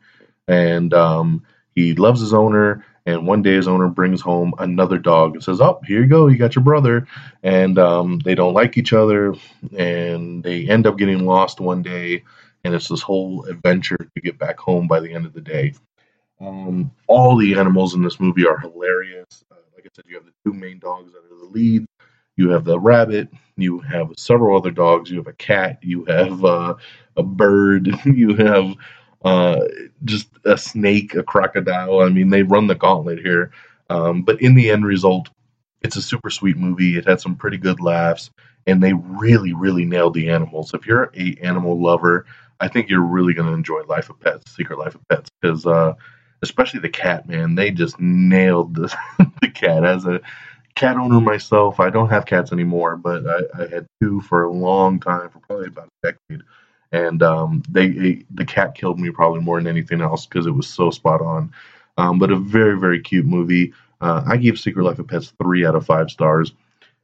and 0.49 0.93
um, 0.95 1.45
he 1.75 1.95
loves 1.95 2.21
his 2.21 2.35
owner. 2.35 2.85
And 3.07 3.27
one 3.27 3.43
day, 3.43 3.55
his 3.55 3.67
owner 3.67 3.89
brings 3.89 4.21
home 4.21 4.53
another 4.59 4.99
dog 4.99 5.35
and 5.35 5.43
says, 5.43 5.61
"Oh, 5.61 5.81
here 5.87 6.03
you 6.03 6.09
go. 6.09 6.27
You 6.29 6.37
got 6.37 6.55
your 6.55 6.65
brother." 6.65 7.07
And 7.43 7.79
um, 7.79 8.19
they 8.21 8.35
don't 8.35 8.55
like 8.55 8.77
each 8.77 8.93
other, 8.93 9.35
and 9.77 10.43
they 10.43 10.69
end 10.69 10.87
up 10.87 10.99
getting 10.99 11.25
lost 11.25 11.61
one 11.61 11.83
day. 11.83 12.25
And 12.63 12.75
it's 12.75 12.89
this 12.89 13.01
whole 13.01 13.45
adventure 13.47 13.97
to 13.97 14.21
get 14.21 14.39
back 14.39 14.59
home 14.59 14.87
by 14.87 15.01
the 15.01 15.15
end 15.15 15.25
of 15.25 15.33
the 15.33 15.41
day. 15.41 15.73
Um, 16.41 16.91
all 17.07 17.37
the 17.37 17.55
animals 17.59 17.95
in 17.95 18.03
this 18.03 18.21
movie 18.21 18.47
are 18.47 18.59
hilarious. 18.59 19.45
Uh, 19.51 19.57
like 19.75 19.85
I 19.87 19.89
said, 19.95 20.05
you 20.09 20.17
have 20.17 20.25
the 20.25 20.33
two 20.45 20.53
main 20.55 20.79
dogs 20.79 21.13
that 21.13 21.19
are 21.25 21.39
the 21.39 21.51
lead. 21.53 21.87
You 22.41 22.49
have 22.53 22.65
the 22.65 22.81
rabbit. 22.81 23.29
You 23.57 23.81
have 23.81 24.15
several 24.17 24.57
other 24.57 24.71
dogs. 24.71 25.11
You 25.11 25.19
have 25.19 25.27
a 25.27 25.35
cat. 25.35 25.81
You 25.83 26.07
have 26.07 26.43
uh, 26.43 26.75
a 27.15 27.23
bird. 27.23 27.91
You 28.07 28.35
have 28.37 28.75
uh, 29.23 29.61
just 30.07 30.29
a 30.47 30.57
snake, 30.57 31.15
a 31.15 31.23
crocodile. 31.23 32.01
I 32.01 32.09
mean, 32.09 32.31
they 32.31 32.43
run 32.43 32.67
the 32.67 32.75
gauntlet 32.75 33.19
here. 33.19 33.53
Um, 33.91 34.23
but 34.23 34.41
in 34.41 34.55
the 34.55 34.71
end 34.71 34.87
result, 34.87 35.29
it's 35.83 35.97
a 35.97 36.03
super 36.03 36.31
sweet 36.31 36.57
movie. 36.57 36.97
It 36.97 37.07
had 37.07 37.21
some 37.21 37.37
pretty 37.37 37.59
good 37.59 37.79
laughs, 37.79 38.31
and 38.67 38.83
they 38.83 38.95
really, 38.95 39.53
really 39.53 39.85
nailed 39.85 40.15
the 40.15 40.31
animals. 40.31 40.73
If 40.73 40.87
you're 40.87 41.11
a 41.15 41.37
animal 41.43 41.79
lover, 41.79 42.25
I 42.59 42.69
think 42.69 42.89
you're 42.89 43.03
really 43.03 43.35
going 43.35 43.49
to 43.49 43.55
enjoy 43.55 43.83
Life 43.83 44.09
of 44.09 44.19
Pets, 44.19 44.57
Secret 44.57 44.79
Life 44.79 44.95
of 44.95 45.07
Pets, 45.09 45.29
because 45.43 45.67
uh, 45.67 45.93
especially 46.41 46.81
the 46.81 46.89
cat, 46.89 47.29
man. 47.29 47.55
They 47.55 47.71
just 47.71 48.01
nailed 48.01 48.77
the, 48.77 48.97
the 49.43 49.51
cat. 49.51 49.85
As 49.85 50.07
a 50.07 50.23
cat 50.75 50.97
owner 50.97 51.21
myself, 51.21 51.81
I 51.81 51.91
don't 51.91 52.11
have 52.11 52.27
cats 52.27 52.53
anymore, 52.53 52.97
but 52.97 53.27
I, 53.27 53.63
I 53.63 53.67
had 53.69 53.87
two 54.01 54.21
for 54.23 54.45
a 54.45 54.53
long 54.53 55.01
time, 55.01 55.29
for 55.31 55.39
probably 55.41 55.69
about 55.69 55.89
a 56.03 56.13
decade. 56.13 56.45
And 56.93 57.23
um, 57.23 57.63
they, 57.69 58.25
the 58.31 58.45
cat 58.45 58.75
killed 58.75 58.99
me 58.99 59.11
probably 59.11 59.41
more 59.41 59.59
than 59.59 59.69
anything 59.69 60.01
else 60.01 60.27
because 60.27 60.47
it 60.47 60.51
was 60.51 60.69
so 60.69 60.91
spot 60.91 61.21
on. 61.21 61.53
Um, 61.99 62.19
but 62.19 62.31
a 62.31 62.37
very 62.37 62.79
very 62.79 63.01
cute 63.01 63.27
movie. 63.27 63.75
Uh, 64.01 64.23
I 64.27 64.37
gave 64.39 64.59
Secret 64.59 64.85
Life 64.85 64.99
of 64.99 65.09
Pets 65.09 65.35
three 65.43 65.67
out 65.67 65.75
of 65.75 65.85
five 65.85 66.11
stars. 66.11 66.53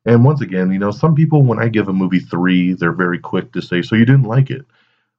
And 0.06 0.25
once 0.25 0.40
again, 0.40 0.73
you 0.73 0.78
know, 0.78 0.90
some 0.90 1.14
people 1.14 1.42
when 1.42 1.58
I 1.58 1.68
give 1.68 1.88
a 1.88 1.92
movie 1.92 2.20
three, 2.20 2.73
they're 2.73 2.92
very 2.92 3.18
quick 3.18 3.52
to 3.52 3.61
say, 3.61 3.82
"So 3.82 3.94
you 3.96 4.06
didn't 4.06 4.25
like 4.25 4.50
it." 4.50 4.64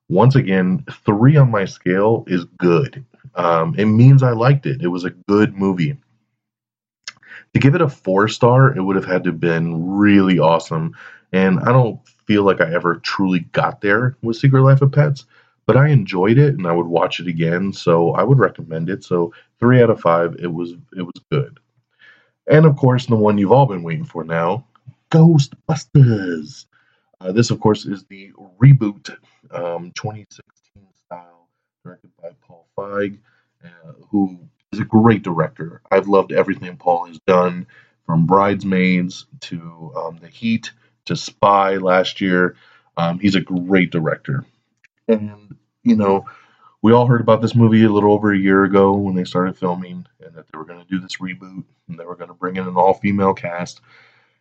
Once 0.10 0.36
again, 0.36 0.84
three 1.06 1.36
on 1.36 1.52
my 1.52 1.66
scale 1.66 2.24
is 2.28 2.46
good. 2.58 3.06
Um, 3.36 3.76
it 3.78 3.86
means 3.86 4.24
I 4.24 4.32
liked 4.32 4.66
it. 4.66 4.82
It 4.82 4.88
was 4.88 5.04
a 5.04 5.12
good 5.12 5.56
movie. 5.56 5.98
To 7.58 7.62
give 7.62 7.74
it 7.74 7.82
a 7.82 7.90
four 7.90 8.28
star, 8.28 8.78
it 8.78 8.84
would 8.84 8.96
have 8.96 9.06
had 9.06 9.24
to 9.24 9.32
have 9.32 9.40
been 9.40 9.98
really 9.98 10.38
awesome. 10.38 10.96
And 11.34 11.60
I 11.62 11.72
don't 11.72 12.00
feel 12.28 12.44
like 12.44 12.62
I 12.62 12.72
ever 12.72 12.98
truly 12.98 13.40
got 13.52 13.82
there 13.82 14.16
with 14.22 14.38
Secret 14.38 14.62
Life 14.62 14.84
of 14.84 14.92
Pets, 14.92 15.26
but 15.66 15.76
I 15.76 15.88
enjoyed 15.88 16.38
it 16.38 16.54
and 16.54 16.68
I 16.68 16.72
would 16.72 16.86
watch 16.86 17.20
it 17.20 17.26
again, 17.26 17.74
so 17.74 18.12
I 18.14 18.22
would 18.22 18.38
recommend 18.38 18.92
it. 18.92 19.04
So 19.04 19.34
three 19.60 19.82
out 19.82 19.90
of 19.90 20.00
five, 20.00 20.36
it 20.38 20.54
was 20.54 20.74
it 20.96 21.02
was 21.02 21.20
good. 21.32 21.60
And 22.46 22.68
of 22.68 22.76
course, 22.76 23.08
the 23.08 23.16
one 23.16 23.40
you've 23.40 23.52
all 23.52 23.66
been 23.66 23.82
waiting 23.82 24.06
for 24.06 24.24
now, 24.24 24.68
Ghostbusters. 25.10 26.68
Uh, 27.20 27.32
this, 27.32 27.50
of 27.50 27.60
course, 27.60 27.88
is 27.88 28.04
the 28.04 28.34
reboot, 28.62 29.10
um, 29.50 29.92
2016 29.96 30.84
style, 31.08 31.48
directed 31.84 32.12
by 32.22 32.30
Paul 32.40 32.68
Feig, 32.78 33.18
uh, 33.66 33.94
who 34.12 34.48
is 34.72 34.80
a 34.80 34.86
great 34.86 35.24
director. 35.24 35.82
I've 35.90 36.08
loved 36.08 36.32
everything 36.32 36.78
Paul 36.78 37.08
has 37.08 37.20
done, 37.26 37.68
from 38.06 38.26
Bridesmaids 38.26 39.26
to 39.42 39.92
um, 39.96 40.18
The 40.22 40.30
Heat 40.30 40.72
to 41.06 41.16
Spy 41.16 41.76
last 41.76 42.22
year. 42.22 42.56
Um, 42.96 43.20
he's 43.20 43.36
a 43.36 43.42
great 43.42 43.92
director. 43.92 44.46
And, 45.08 45.56
you 45.84 45.96
know, 45.96 46.26
we 46.82 46.94
all 46.94 47.06
heard 47.06 47.22
about 47.22 47.42
this 47.42 47.56
movie 47.56 47.84
a 47.84 47.90
little 47.90 48.14
over 48.14 48.32
a 48.32 48.38
year 48.38 48.64
ago 48.64 48.94
when 48.94 49.16
they 49.16 49.26
started 49.26 49.58
filming 49.58 50.06
and 50.24 50.34
that 50.36 50.46
they 50.52 50.58
were 50.58 50.66
going 50.66 50.80
to 50.80 50.90
do 50.90 51.00
this 51.00 51.18
reboot 51.18 51.66
and 51.88 52.00
they 52.00 52.06
were 52.06 52.16
going 52.16 52.30
to 52.30 52.34
bring 52.34 52.56
in 52.56 52.68
an 52.68 52.76
all 52.76 52.94
female 52.94 53.34
cast. 53.34 53.82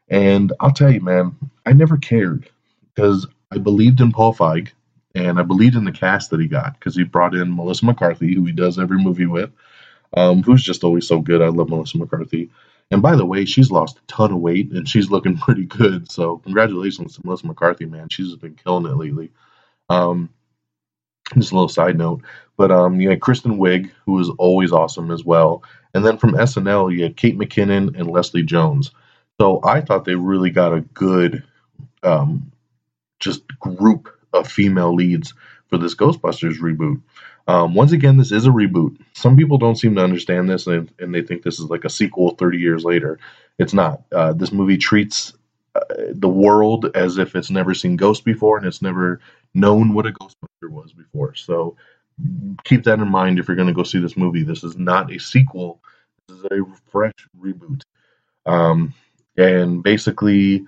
And 0.08 0.52
I'll 0.60 0.72
tell 0.72 0.90
you, 0.90 1.00
man, 1.00 1.36
I 1.64 1.72
never 1.72 1.96
cared 1.96 2.48
because 2.94 3.26
I 3.50 3.58
believed 3.58 4.00
in 4.00 4.12
Paul 4.12 4.32
Feig 4.32 4.70
and 5.14 5.38
I 5.40 5.42
believed 5.42 5.74
in 5.74 5.84
the 5.84 5.92
cast 5.92 6.30
that 6.30 6.40
he 6.40 6.46
got 6.46 6.78
because 6.78 6.94
he 6.94 7.02
brought 7.02 7.34
in 7.34 7.54
Melissa 7.54 7.84
McCarthy, 7.84 8.34
who 8.34 8.44
he 8.44 8.52
does 8.52 8.78
every 8.78 9.02
movie 9.02 9.26
with, 9.26 9.50
um, 10.14 10.42
who's 10.42 10.62
just 10.62 10.84
always 10.84 11.06
so 11.06 11.20
good. 11.20 11.42
I 11.42 11.48
love 11.48 11.70
Melissa 11.70 11.98
McCarthy. 11.98 12.50
And 12.90 13.02
by 13.02 13.16
the 13.16 13.26
way, 13.26 13.44
she's 13.44 13.70
lost 13.70 13.98
a 13.98 14.06
ton 14.06 14.32
of 14.32 14.38
weight 14.38 14.72
and 14.72 14.88
she's 14.88 15.10
looking 15.10 15.36
pretty 15.38 15.64
good. 15.66 16.10
So 16.10 16.38
congratulations 16.38 17.16
to 17.16 17.22
Melissa 17.24 17.46
McCarthy, 17.46 17.86
man. 17.86 18.08
She's 18.10 18.34
been 18.36 18.54
killing 18.54 18.86
it 18.86 18.96
lately. 18.96 19.32
Um, 19.88 20.30
just 21.38 21.52
a 21.52 21.54
little 21.54 21.68
side 21.68 21.98
note, 21.98 22.22
but 22.56 22.70
um, 22.70 23.00
you 23.00 23.10
had 23.10 23.20
Kristen 23.20 23.58
Wiig, 23.58 23.90
who 24.06 24.12
was 24.14 24.30
always 24.38 24.72
awesome 24.72 25.10
as 25.10 25.24
well, 25.24 25.62
and 25.94 26.04
then 26.04 26.18
from 26.18 26.32
SNL 26.34 26.94
you 26.94 27.04
had 27.04 27.16
Kate 27.16 27.38
McKinnon 27.38 27.98
and 27.98 28.10
Leslie 28.10 28.42
Jones. 28.44 28.92
So 29.40 29.60
I 29.64 29.80
thought 29.80 30.04
they 30.04 30.14
really 30.14 30.50
got 30.50 30.74
a 30.74 30.80
good, 30.80 31.44
um, 32.02 32.52
just 33.20 33.46
group 33.58 34.08
of 34.32 34.48
female 34.48 34.94
leads 34.94 35.34
for 35.68 35.78
this 35.78 35.94
Ghostbusters 35.94 36.58
reboot. 36.58 37.02
Um, 37.48 37.74
once 37.74 37.92
again, 37.92 38.16
this 38.16 38.32
is 38.32 38.46
a 38.46 38.50
reboot. 38.50 39.00
Some 39.14 39.36
people 39.36 39.58
don't 39.58 39.76
seem 39.76 39.94
to 39.94 40.02
understand 40.02 40.48
this, 40.50 40.66
and, 40.66 40.92
and 40.98 41.14
they 41.14 41.22
think 41.22 41.42
this 41.42 41.60
is 41.60 41.66
like 41.66 41.84
a 41.84 41.90
sequel 41.90 42.30
30 42.30 42.58
years 42.58 42.84
later. 42.84 43.18
It's 43.58 43.72
not. 43.72 44.02
Uh, 44.12 44.32
this 44.32 44.52
movie 44.52 44.76
treats 44.76 45.32
uh, 45.76 45.80
the 46.12 46.28
world 46.28 46.90
as 46.94 47.18
if 47.18 47.36
it's 47.36 47.50
never 47.50 47.74
seen 47.74 47.96
ghosts 47.96 48.22
before 48.22 48.56
and 48.56 48.66
it's 48.66 48.82
never 48.82 49.20
known 49.54 49.94
what 49.94 50.06
a 50.06 50.12
Ghostbuster 50.12 50.70
was 50.70 50.92
before. 50.92 51.34
So 51.34 51.76
keep 52.64 52.84
that 52.84 52.98
in 52.98 53.08
mind 53.08 53.38
if 53.38 53.48
you're 53.48 53.56
going 53.56 53.68
to 53.68 53.74
go 53.74 53.82
see 53.82 53.98
this 53.98 54.16
movie. 54.16 54.42
This 54.42 54.64
is 54.64 54.76
not 54.76 55.12
a 55.12 55.18
sequel. 55.18 55.82
This 56.28 56.38
is 56.38 56.44
a 56.44 56.60
fresh 56.90 57.12
reboot. 57.38 57.82
Um, 58.46 58.94
and 59.36 59.82
basically, 59.82 60.66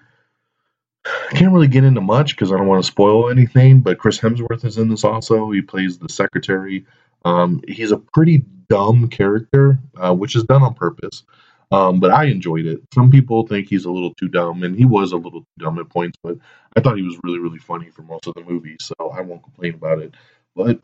can't 1.31 1.53
really 1.53 1.69
get 1.69 1.85
into 1.85 2.01
much 2.01 2.35
because 2.35 2.53
I 2.53 2.57
don't 2.57 2.67
want 2.67 2.83
to 2.83 2.91
spoil 2.91 3.31
anything. 3.31 3.81
But 3.81 3.99
Chris 3.99 4.19
Hemsworth 4.19 4.65
is 4.65 4.79
in 4.79 4.89
this 4.89 5.05
also. 5.05 5.51
He 5.51 5.63
plays 5.63 5.99
the 5.99 6.09
secretary. 6.09 6.87
Um, 7.25 7.63
he's 7.67 7.93
a 7.93 7.99
pretty 7.99 8.45
dumb 8.69 9.09
character, 9.09 9.79
uh, 9.97 10.15
which 10.15 10.37
is 10.37 10.45
done 10.45 10.63
on 10.63 10.75
purpose. 10.75 11.25
Um, 11.71 12.01
but 12.01 12.11
I 12.11 12.25
enjoyed 12.25 12.65
it. 12.65 12.81
Some 12.95 13.11
people 13.11 13.47
think 13.47 13.69
he's 13.69 13.85
a 13.85 13.91
little 13.91 14.15
too 14.15 14.29
dumb, 14.29 14.63
and 14.63 14.75
he 14.75 14.87
was 14.87 15.13
a 15.13 15.17
little 15.17 15.41
too 15.41 15.47
dumb 15.59 15.79
at 15.79 15.91
points. 15.91 16.19
But 16.23 16.39
I 16.77 16.81
thought 16.81 16.97
he 16.97 17.03
was 17.03 17.19
really, 17.23 17.39
really 17.39 17.59
funny 17.59 17.91
for 17.91 18.03
most 18.03 18.27
of 18.27 18.35
the 18.35 18.43
movie, 18.43 18.77
so 18.81 18.95
I 19.01 19.21
won't 19.21 19.43
complain 19.43 19.75
about 19.75 19.99
it. 19.99 20.15
But 20.57 20.81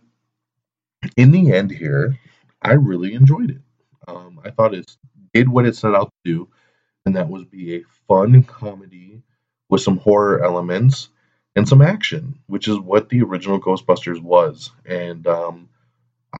in 1.16 1.30
the 1.30 1.52
end, 1.52 1.70
here, 1.70 2.18
I 2.60 2.72
really 2.72 3.14
enjoyed 3.14 3.50
it. 3.50 3.60
Um, 4.06 4.40
I 4.44 4.50
thought 4.50 4.74
it 4.74 4.94
did 5.32 5.48
what 5.48 5.66
it 5.66 5.74
set 5.74 5.94
out 5.94 6.12
to 6.24 6.30
do, 6.30 6.48
and 7.06 7.16
that 7.16 7.28
was 7.28 7.44
be 7.44 7.76
a 7.76 7.82
fun 8.06 8.42
comedy 8.42 9.22
with 9.74 9.82
some 9.82 9.98
horror 9.98 10.44
elements 10.44 11.08
and 11.56 11.68
some 11.68 11.82
action, 11.82 12.38
which 12.46 12.68
is 12.68 12.78
what 12.78 13.08
the 13.08 13.22
original 13.22 13.60
Ghostbusters 13.60 14.22
was. 14.22 14.70
And 14.86 15.26
um, 15.26 15.68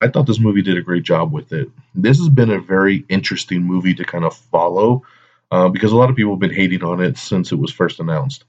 I 0.00 0.06
thought 0.06 0.28
this 0.28 0.38
movie 0.38 0.62
did 0.62 0.78
a 0.78 0.82
great 0.82 1.02
job 1.02 1.32
with 1.32 1.52
it. 1.52 1.68
This 1.96 2.18
has 2.18 2.28
been 2.28 2.50
a 2.50 2.60
very 2.60 3.04
interesting 3.08 3.64
movie 3.64 3.94
to 3.94 4.04
kind 4.04 4.24
of 4.24 4.36
follow 4.36 5.02
uh, 5.50 5.68
because 5.68 5.90
a 5.90 5.96
lot 5.96 6.10
of 6.10 6.16
people 6.16 6.30
have 6.34 6.38
been 6.38 6.54
hating 6.54 6.84
on 6.84 7.00
it 7.00 7.18
since 7.18 7.50
it 7.50 7.56
was 7.56 7.72
first 7.72 7.98
announced. 7.98 8.44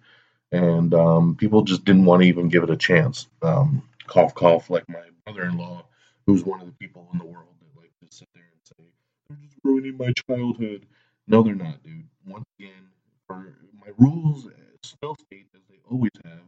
And 0.52 0.94
um, 0.94 1.36
people 1.36 1.64
just 1.64 1.84
didn't 1.84 2.06
want 2.06 2.22
to 2.22 2.28
even 2.28 2.50
give 2.50 2.62
it 2.62 2.70
a 2.70 2.78
chance. 2.78 3.28
Um, 3.42 3.82
cough, 4.06 4.36
cough, 4.36 4.70
like 4.70 4.88
my 4.88 5.02
brother 5.26 5.46
in 5.46 5.58
law, 5.58 5.84
who's 6.28 6.44
one 6.44 6.62
of 6.62 6.68
the 6.68 6.74
people 6.74 7.10
in 7.12 7.18
the 7.18 7.26
world 7.26 7.56
that 7.60 7.82
like 7.82 7.92
to 8.04 8.16
sit 8.16 8.28
there 8.36 8.44
and 8.44 8.62
say, 8.64 8.92
they're 9.30 9.40
just 9.48 9.58
ruining 9.64 9.98
my 9.98 10.14
childhood. 10.30 10.86
No, 11.28 11.42
they're 11.42 11.56
not, 11.56 11.82
dude. 11.84 12.04
Once 12.28 12.46
again, 12.60 12.90
for 13.28 13.56
my 13.84 13.92
rules 13.98 14.48
still 14.86 15.16
state, 15.16 15.48
as 15.56 15.62
they 15.70 15.80
always 15.90 16.12
have 16.24 16.40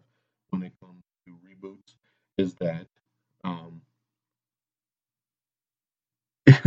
when 0.49 0.63
it 0.63 0.73
comes 0.81 1.03
to 1.25 1.33
reboots, 1.45 1.95
is 2.37 2.53
that 2.55 2.87
um, 3.43 3.81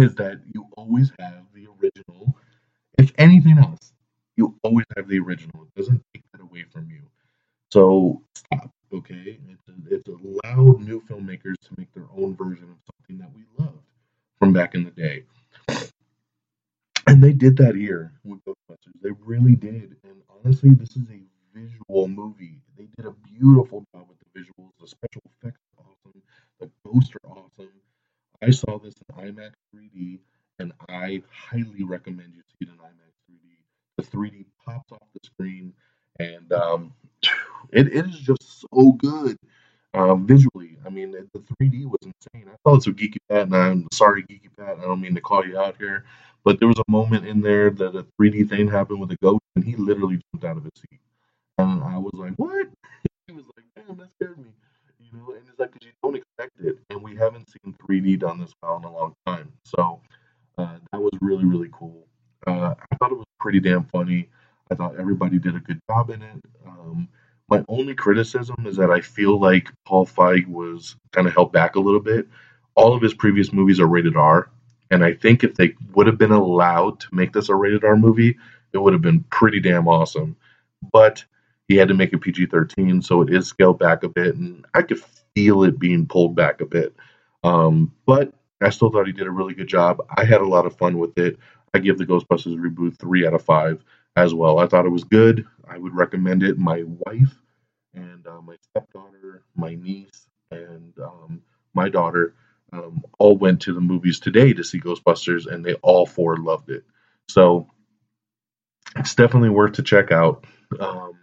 is 0.00 0.14
that 0.16 0.40
you 0.52 0.66
always 0.76 1.12
have 1.18 1.44
the 1.54 1.66
original. 1.80 2.34
If 2.98 3.12
anything 3.18 3.58
else, 3.58 3.92
you 4.36 4.56
always 4.62 4.86
have 4.96 5.08
the 5.08 5.18
original. 5.18 5.64
It 5.64 5.74
doesn't 5.78 6.02
take 6.14 6.24
that 6.32 6.40
away 6.40 6.64
from 6.72 6.90
you. 6.90 7.02
So 7.70 8.22
stop, 8.34 8.70
okay? 8.92 9.38
It's, 9.48 9.62
it's 9.90 10.08
allowed 10.08 10.80
new 10.80 11.02
filmmakers 11.08 11.54
to 11.64 11.74
make 11.76 11.92
their 11.94 12.06
own 12.16 12.34
version 12.36 12.64
of 12.64 12.78
something 12.94 13.18
that 13.18 13.30
we 13.34 13.44
loved 13.58 13.78
from 14.38 14.52
back 14.52 14.74
in 14.74 14.84
the 14.84 14.90
day. 14.90 15.24
And 17.06 17.22
they 17.22 17.32
did 17.32 17.56
that 17.58 17.74
here 17.74 18.12
with 18.24 18.40
Ghostbusters. 18.44 19.00
They 19.02 19.10
really 19.24 19.56
did. 19.56 19.96
And 20.04 20.22
honestly, 20.28 20.70
this 20.70 20.96
is 20.96 21.04
a 21.10 21.20
visual 21.54 22.08
movie. 22.08 22.60
They 22.76 22.88
did 22.96 23.06
a 23.06 23.14
beautiful 23.38 23.84
job 23.94 24.06
with 24.08 24.18
the 24.18 24.40
visuals. 24.40 24.70
The 24.80 24.86
special 24.86 25.22
effects 25.38 25.60
are 25.78 25.84
awesome. 25.84 26.22
The 26.60 26.70
ghosts 26.84 27.12
are 27.24 27.30
awesome. 27.30 27.72
I 28.42 28.50
saw 28.50 28.78
this 28.78 28.94
in 29.08 29.16
IMAX 29.16 29.52
3D, 29.74 30.18
and 30.58 30.72
I 30.88 31.22
highly 31.30 31.82
recommend 31.84 32.32
you 32.34 32.42
see 32.48 32.66
it 32.66 32.68
in 32.68 32.76
IMAX 32.76 33.12
3D. 33.30 33.56
The 33.98 34.02
3D 34.04 34.44
pops 34.64 34.92
off 34.92 35.08
the 35.12 35.20
screen, 35.24 35.74
and 36.18 36.52
um, 36.52 36.92
it, 37.72 37.88
it 37.88 38.06
is 38.06 38.18
just 38.18 38.60
so 38.60 38.92
good 38.92 39.36
uh, 39.94 40.14
visually. 40.30 40.76
I 40.86 40.90
mean, 40.90 41.10
the 41.10 41.40
3D 41.40 41.86
was 41.86 41.98
insane. 42.02 42.48
I 42.48 42.56
saw 42.64 42.76
this 42.76 42.86
with 42.86 42.96
Geeky 42.96 43.18
Pat, 43.28 43.42
and 43.42 43.56
I'm 43.56 43.88
sorry, 43.92 44.22
Geeky 44.22 44.48
Pat, 44.56 44.78
I 44.78 44.82
don't 44.82 45.00
mean 45.00 45.14
to 45.16 45.20
call 45.20 45.44
you 45.44 45.58
out 45.58 45.76
here, 45.76 46.04
but 46.44 46.58
there 46.58 46.68
was 46.68 46.78
a 46.78 46.90
moment 46.90 47.26
in 47.26 47.40
there 47.40 47.70
that 47.70 47.96
a 47.96 48.06
3D 48.20 48.48
thing 48.48 48.68
happened 48.68 49.00
with 49.00 49.10
a 49.10 49.16
ghost, 49.22 49.42
and 49.56 49.64
he 49.64 49.74
literally 49.76 50.20
jumped 50.32 50.44
out 50.44 50.56
of 50.56 50.64
his 50.64 50.72
seat. 50.76 51.00
And 51.58 51.82
I 51.82 51.98
was 51.98 52.12
like, 52.14 52.34
what? 52.36 52.68
he 53.26 53.32
was 53.32 53.44
like, 53.56 53.66
damn, 53.74 53.96
that 53.96 54.08
scared 54.14 54.38
me. 54.38 54.50
You 55.00 55.18
know, 55.18 55.32
and 55.32 55.42
it's 55.48 55.58
like, 55.58 55.72
because 55.72 55.86
you 55.86 55.92
don't 56.02 56.16
expect 56.16 56.52
it. 56.60 56.78
And 56.90 57.02
we 57.02 57.16
haven't 57.16 57.48
seen 57.48 57.74
3D 57.74 58.20
done 58.20 58.40
this 58.40 58.52
well 58.62 58.76
in 58.76 58.84
a 58.84 58.92
long 58.92 59.14
time. 59.26 59.52
So 59.64 60.00
uh, 60.58 60.76
that 60.92 61.00
was 61.00 61.12
really, 61.20 61.44
really 61.44 61.70
cool. 61.72 62.06
Uh, 62.46 62.74
I 62.78 62.96
thought 62.96 63.10
it 63.10 63.18
was 63.18 63.26
pretty 63.40 63.60
damn 63.60 63.84
funny. 63.86 64.28
I 64.70 64.76
thought 64.76 64.94
everybody 64.98 65.38
did 65.40 65.56
a 65.56 65.60
good 65.60 65.80
job 65.90 66.10
in 66.10 66.22
it. 66.22 66.40
Um, 66.64 67.08
my 67.50 67.64
only 67.68 67.94
criticism 67.94 68.64
is 68.64 68.76
that 68.76 68.90
I 68.90 69.00
feel 69.00 69.38
like 69.38 69.70
Paul 69.84 70.06
Feig 70.06 70.46
was 70.46 70.96
kind 71.10 71.26
of 71.26 71.34
held 71.34 71.52
back 71.52 71.74
a 71.74 71.80
little 71.80 72.00
bit. 72.00 72.28
All 72.76 72.94
of 72.94 73.02
his 73.02 73.12
previous 73.12 73.52
movies 73.52 73.80
are 73.80 73.86
rated 73.86 74.16
R, 74.16 74.48
and 74.90 75.04
I 75.04 75.14
think 75.14 75.42
if 75.42 75.56
they 75.56 75.74
would 75.94 76.06
have 76.06 76.16
been 76.16 76.30
allowed 76.30 77.00
to 77.00 77.08
make 77.12 77.32
this 77.32 77.48
a 77.48 77.54
rated 77.54 77.84
R 77.84 77.96
movie, 77.96 78.38
it 78.72 78.78
would 78.78 78.92
have 78.92 79.02
been 79.02 79.24
pretty 79.24 79.58
damn 79.58 79.88
awesome. 79.88 80.36
But 80.92 81.24
he 81.66 81.76
had 81.76 81.88
to 81.88 81.94
make 81.94 82.12
it 82.12 82.20
PG 82.20 82.46
13, 82.46 83.02
so 83.02 83.20
it 83.22 83.32
is 83.32 83.48
scaled 83.48 83.80
back 83.80 84.04
a 84.04 84.08
bit, 84.08 84.36
and 84.36 84.64
I 84.72 84.82
could 84.82 85.02
feel 85.34 85.64
it 85.64 85.78
being 85.78 86.06
pulled 86.06 86.36
back 86.36 86.60
a 86.60 86.66
bit. 86.66 86.94
Um, 87.42 87.92
but 88.06 88.32
I 88.60 88.70
still 88.70 88.90
thought 88.90 89.06
he 89.06 89.12
did 89.12 89.26
a 89.26 89.32
really 89.32 89.54
good 89.54 89.68
job. 89.68 89.98
I 90.16 90.24
had 90.24 90.40
a 90.40 90.48
lot 90.48 90.66
of 90.66 90.76
fun 90.76 90.98
with 90.98 91.18
it. 91.18 91.36
I 91.74 91.78
give 91.78 91.98
the 91.98 92.06
Ghostbusters 92.06 92.56
reboot 92.56 92.98
three 92.98 93.26
out 93.26 93.34
of 93.34 93.42
five 93.42 93.82
as 94.16 94.34
well. 94.34 94.58
I 94.58 94.66
thought 94.66 94.86
it 94.86 94.90
was 94.90 95.04
good. 95.04 95.46
I 95.68 95.78
would 95.78 95.94
recommend 95.94 96.42
it. 96.42 96.58
My 96.58 96.82
wife 96.84 97.34
and 97.94 98.26
uh, 98.26 98.40
my 98.40 98.56
stepdaughter, 98.70 99.42
my 99.56 99.74
niece, 99.74 100.26
and 100.50 100.92
um, 100.98 101.42
my 101.74 101.88
daughter 101.88 102.34
um, 102.72 103.02
all 103.18 103.36
went 103.36 103.62
to 103.62 103.74
the 103.74 103.80
movies 103.80 104.20
today 104.20 104.52
to 104.52 104.64
see 104.64 104.80
Ghostbusters, 104.80 105.46
and 105.46 105.64
they 105.64 105.74
all 105.74 106.06
four 106.06 106.36
loved 106.36 106.70
it. 106.70 106.84
So 107.28 107.68
it's 108.96 109.14
definitely 109.14 109.50
worth 109.50 109.74
to 109.74 109.82
check 109.82 110.12
out. 110.12 110.44
Um, 110.78 111.19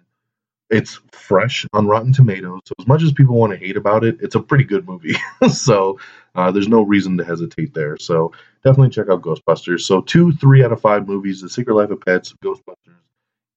it's 0.70 1.00
fresh 1.12 1.66
on 1.74 1.88
Rotten 1.88 2.14
Tomatoes. 2.14 2.62
So 2.66 2.74
as 2.80 2.88
much 2.88 3.04
as 3.04 3.12
people 3.12 3.36
want 3.36 3.54
to 3.54 3.58
hate 3.58 3.78
about 3.78 4.04
it, 4.04 4.18
it's 4.22 4.36
a 4.36 4.40
pretty 4.40 4.64
good 4.64 4.88
movie. 4.88 5.16
so 5.52 6.00
uh, 6.36 6.52
there's 6.52 6.68
no 6.68 6.82
reason 6.82 7.18
to 7.18 7.26
hesitate 7.26 7.74
there. 7.74 7.98
So 7.98 8.34
definitely 8.64 8.90
check 8.90 9.10
out 9.10 9.22
Ghostbusters. 9.22 9.82
So 9.82 10.02
two, 10.02 10.34
three 10.34 10.64
out 10.64 10.72
of 10.72 10.82
five 10.82 11.08
movies: 11.08 11.42
The 11.42 11.50
Secret 11.50 11.76
Life 11.76 11.92
of 11.92 12.02
Pets, 12.02 12.34
Ghostbusters, 12.44 12.96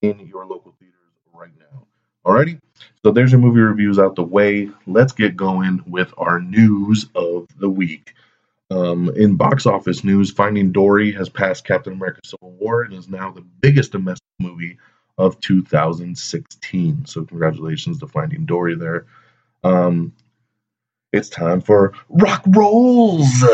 in 0.03 0.21
your 0.21 0.47
local 0.47 0.75
theaters 0.79 0.95
right 1.35 1.51
now. 1.59 1.87
Alrighty, 2.25 2.61
so 3.03 3.11
there's 3.11 3.33
your 3.33 3.41
movie 3.41 3.61
reviews 3.61 3.99
out 3.99 4.15
the 4.15 4.23
way. 4.23 4.71
Let's 4.87 5.13
get 5.13 5.37
going 5.37 5.83
with 5.87 6.13
our 6.17 6.41
news 6.41 7.07
of 7.15 7.49
the 7.59 7.69
week. 7.69 8.15
Um, 8.71 9.11
in 9.17 9.35
box 9.35 9.67
office 9.67 10.05
news, 10.05 10.31
Finding 10.31 10.71
Dory 10.71 11.11
has 11.13 11.29
passed 11.29 11.65
Captain 11.65 11.95
America 11.95 12.21
Civil 12.25 12.53
War 12.53 12.83
and 12.83 12.95
is 12.95 13.09
now 13.09 13.33
the 13.33 13.41
biggest 13.41 13.91
domestic 13.91 14.29
movie 14.39 14.79
of 15.21 15.39
2016. 15.41 17.07
So, 17.07 17.25
congratulations 17.25 17.99
to 17.99 18.07
Finding 18.07 18.47
Dory 18.47 18.75
there. 18.75 19.07
Um, 19.63 20.15
it's 21.13 21.29
time 21.29 21.61
for 21.61 21.93
rock 22.09 22.43
rolls. 22.47 23.45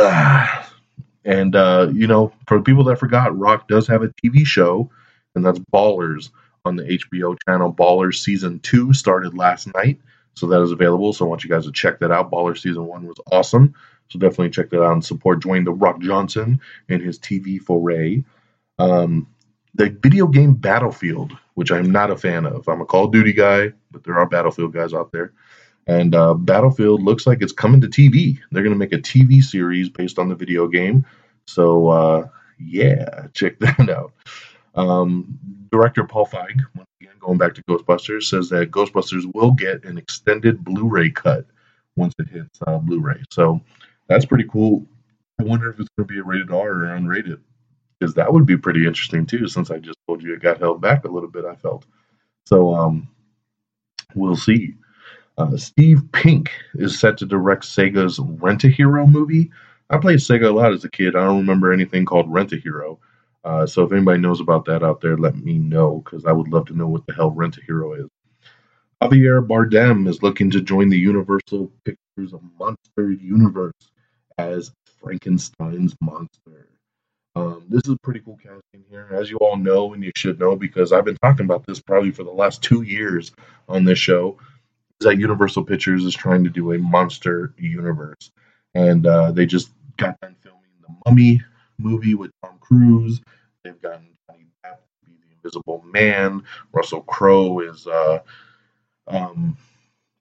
And, 1.26 1.56
uh, 1.56 1.88
you 1.92 2.06
know, 2.06 2.32
for 2.46 2.62
people 2.62 2.84
that 2.84 3.00
forgot, 3.00 3.36
Rock 3.36 3.66
does 3.66 3.88
have 3.88 4.04
a 4.04 4.12
TV 4.24 4.46
show, 4.46 4.88
and 5.34 5.44
that's 5.44 5.58
Ballers 5.58 6.30
on 6.64 6.76
the 6.76 6.84
HBO 6.84 7.36
channel. 7.46 7.72
Ballers 7.72 8.22
Season 8.22 8.60
2 8.60 8.92
started 8.92 9.36
last 9.36 9.66
night, 9.74 10.00
so 10.34 10.46
that 10.46 10.62
is 10.62 10.70
available. 10.70 11.12
So 11.12 11.24
I 11.24 11.28
want 11.28 11.42
you 11.42 11.50
guys 11.50 11.66
to 11.66 11.72
check 11.72 11.98
that 11.98 12.12
out. 12.12 12.30
Ballers 12.30 12.60
Season 12.60 12.86
1 12.86 13.06
was 13.08 13.16
awesome. 13.32 13.74
So 14.08 14.20
definitely 14.20 14.50
check 14.50 14.70
that 14.70 14.84
out 14.84 14.92
and 14.92 15.04
support 15.04 15.40
Dwayne 15.40 15.64
The 15.64 15.72
Rock 15.72 16.00
Johnson 16.00 16.60
in 16.88 17.00
his 17.00 17.18
TV 17.18 17.60
foray. 17.60 18.22
Um, 18.78 19.26
the 19.76 19.96
video 20.02 20.26
game 20.26 20.54
Battlefield, 20.54 21.32
which 21.54 21.70
I'm 21.70 21.90
not 21.90 22.10
a 22.10 22.16
fan 22.16 22.46
of. 22.46 22.66
I'm 22.68 22.80
a 22.80 22.86
Call 22.86 23.04
of 23.04 23.12
Duty 23.12 23.32
guy, 23.32 23.72
but 23.90 24.04
there 24.04 24.18
are 24.18 24.26
Battlefield 24.26 24.72
guys 24.72 24.94
out 24.94 25.12
there. 25.12 25.32
And 25.86 26.14
uh, 26.14 26.34
Battlefield 26.34 27.02
looks 27.02 27.26
like 27.26 27.42
it's 27.42 27.52
coming 27.52 27.80
to 27.82 27.88
TV. 27.88 28.38
They're 28.50 28.62
going 28.62 28.74
to 28.74 28.78
make 28.78 28.92
a 28.92 28.98
TV 28.98 29.42
series 29.42 29.88
based 29.88 30.18
on 30.18 30.28
the 30.28 30.34
video 30.34 30.66
game. 30.66 31.06
So, 31.46 31.88
uh, 31.88 32.28
yeah, 32.58 33.26
check 33.34 33.58
that 33.60 33.88
out. 33.88 34.12
Um, 34.74 35.38
director 35.70 36.04
Paul 36.04 36.26
Feig, 36.26 36.60
once 36.74 36.88
again, 37.00 37.14
going 37.20 37.38
back 37.38 37.54
to 37.54 37.62
Ghostbusters, 37.64 38.24
says 38.24 38.48
that 38.48 38.70
Ghostbusters 38.70 39.32
will 39.34 39.52
get 39.52 39.84
an 39.84 39.96
extended 39.98 40.64
Blu 40.64 40.88
ray 40.88 41.10
cut 41.10 41.46
once 41.96 42.14
it 42.18 42.28
hits 42.28 42.58
uh, 42.66 42.78
Blu 42.78 43.00
ray. 43.00 43.22
So, 43.30 43.60
that's 44.08 44.24
pretty 44.24 44.48
cool. 44.50 44.86
I 45.38 45.44
wonder 45.44 45.68
if 45.68 45.78
it's 45.78 45.88
going 45.96 46.08
to 46.08 46.14
be 46.14 46.20
a 46.20 46.24
rated 46.24 46.50
R 46.50 46.70
or 46.70 46.86
unrated. 46.86 47.40
Because 47.98 48.14
that 48.14 48.32
would 48.32 48.46
be 48.46 48.56
pretty 48.56 48.86
interesting 48.86 49.24
too, 49.26 49.48
since 49.48 49.70
I 49.70 49.78
just 49.78 49.98
told 50.06 50.22
you 50.22 50.34
it 50.34 50.42
got 50.42 50.58
held 50.58 50.80
back 50.80 51.04
a 51.04 51.10
little 51.10 51.30
bit, 51.30 51.44
I 51.44 51.54
felt. 51.56 51.86
So, 52.44 52.74
um, 52.74 53.08
we'll 54.14 54.36
see. 54.36 54.74
Uh, 55.38 55.56
Steve 55.56 56.02
Pink 56.12 56.50
is 56.74 56.98
set 56.98 57.18
to 57.18 57.26
direct 57.26 57.64
Sega's 57.64 58.18
Rent 58.18 58.64
a 58.64 58.68
Hero 58.68 59.06
movie. 59.06 59.50
I 59.90 59.98
played 59.98 60.18
Sega 60.18 60.48
a 60.48 60.50
lot 60.50 60.72
as 60.72 60.84
a 60.84 60.90
kid. 60.90 61.14
I 61.14 61.24
don't 61.24 61.38
remember 61.38 61.72
anything 61.72 62.04
called 62.04 62.32
Rent 62.32 62.52
a 62.52 62.56
Hero. 62.56 62.98
Uh, 63.44 63.66
so 63.66 63.84
if 63.84 63.92
anybody 63.92 64.20
knows 64.20 64.40
about 64.40 64.64
that 64.64 64.82
out 64.82 65.00
there, 65.00 65.16
let 65.16 65.36
me 65.36 65.58
know 65.58 66.02
because 66.04 66.24
I 66.24 66.32
would 66.32 66.48
love 66.48 66.66
to 66.66 66.76
know 66.76 66.88
what 66.88 67.06
the 67.06 67.14
hell 67.14 67.30
Rent 67.30 67.58
a 67.58 67.60
Hero 67.64 67.92
is. 67.92 68.08
Javier 69.02 69.46
Bardem 69.46 70.08
is 70.08 70.22
looking 70.22 70.50
to 70.50 70.62
join 70.62 70.88
the 70.88 70.98
Universal 70.98 71.70
Pictures 71.84 72.32
Monster 72.58 73.12
Universe 73.12 73.74
as 74.38 74.72
Frankenstein's 75.00 75.94
monster. 76.00 76.68
Um, 77.36 77.66
this 77.68 77.82
is 77.86 77.94
a 77.94 77.98
pretty 77.98 78.20
cool 78.20 78.38
casting 78.42 78.84
here, 78.90 79.08
as 79.12 79.30
you 79.30 79.38
all 79.38 79.58
know, 79.58 79.94
and 79.94 80.04
you 80.04 80.12
should 80.16 80.40
know 80.40 80.56
because 80.56 80.92
I've 80.92 81.06
been 81.06 81.18
talking 81.22 81.46
about 81.46 81.66
this 81.66 81.80
probably 81.80 82.12
for 82.12 82.24
the 82.24 82.32
last 82.32 82.62
two 82.62 82.82
years 82.82 83.32
on 83.68 83.84
this 83.86 83.98
show 84.00 84.38
Is 85.00 85.06
that 85.06 85.18
Universal 85.18 85.64
Pictures 85.64 86.04
is 86.04 86.14
trying 86.14 86.44
to 86.44 86.50
do 86.50 86.72
a 86.72 86.78
monster 86.78 87.54
universe, 87.58 88.32
and 88.74 89.06
uh, 89.06 89.32
they 89.32 89.46
just 89.46 89.70
got 89.98 90.20
done 90.20 90.36
filming 90.42 90.62
the 90.82 90.94
Mummy 91.06 91.42
movie 91.78 92.14
with 92.14 92.32
Tom 92.44 92.58
Cruise. 92.60 93.20
They've 93.64 93.80
gotten 93.82 94.08
Johnny 94.30 94.46
Depp 94.64 94.78
to 94.78 95.06
be 95.06 95.12
the 95.12 95.36
Invisible 95.36 95.84
Man. 95.86 96.44
Russell 96.72 97.02
Crowe 97.02 97.60
is 97.60 97.86
uh, 97.86 98.20
um, 99.08 99.58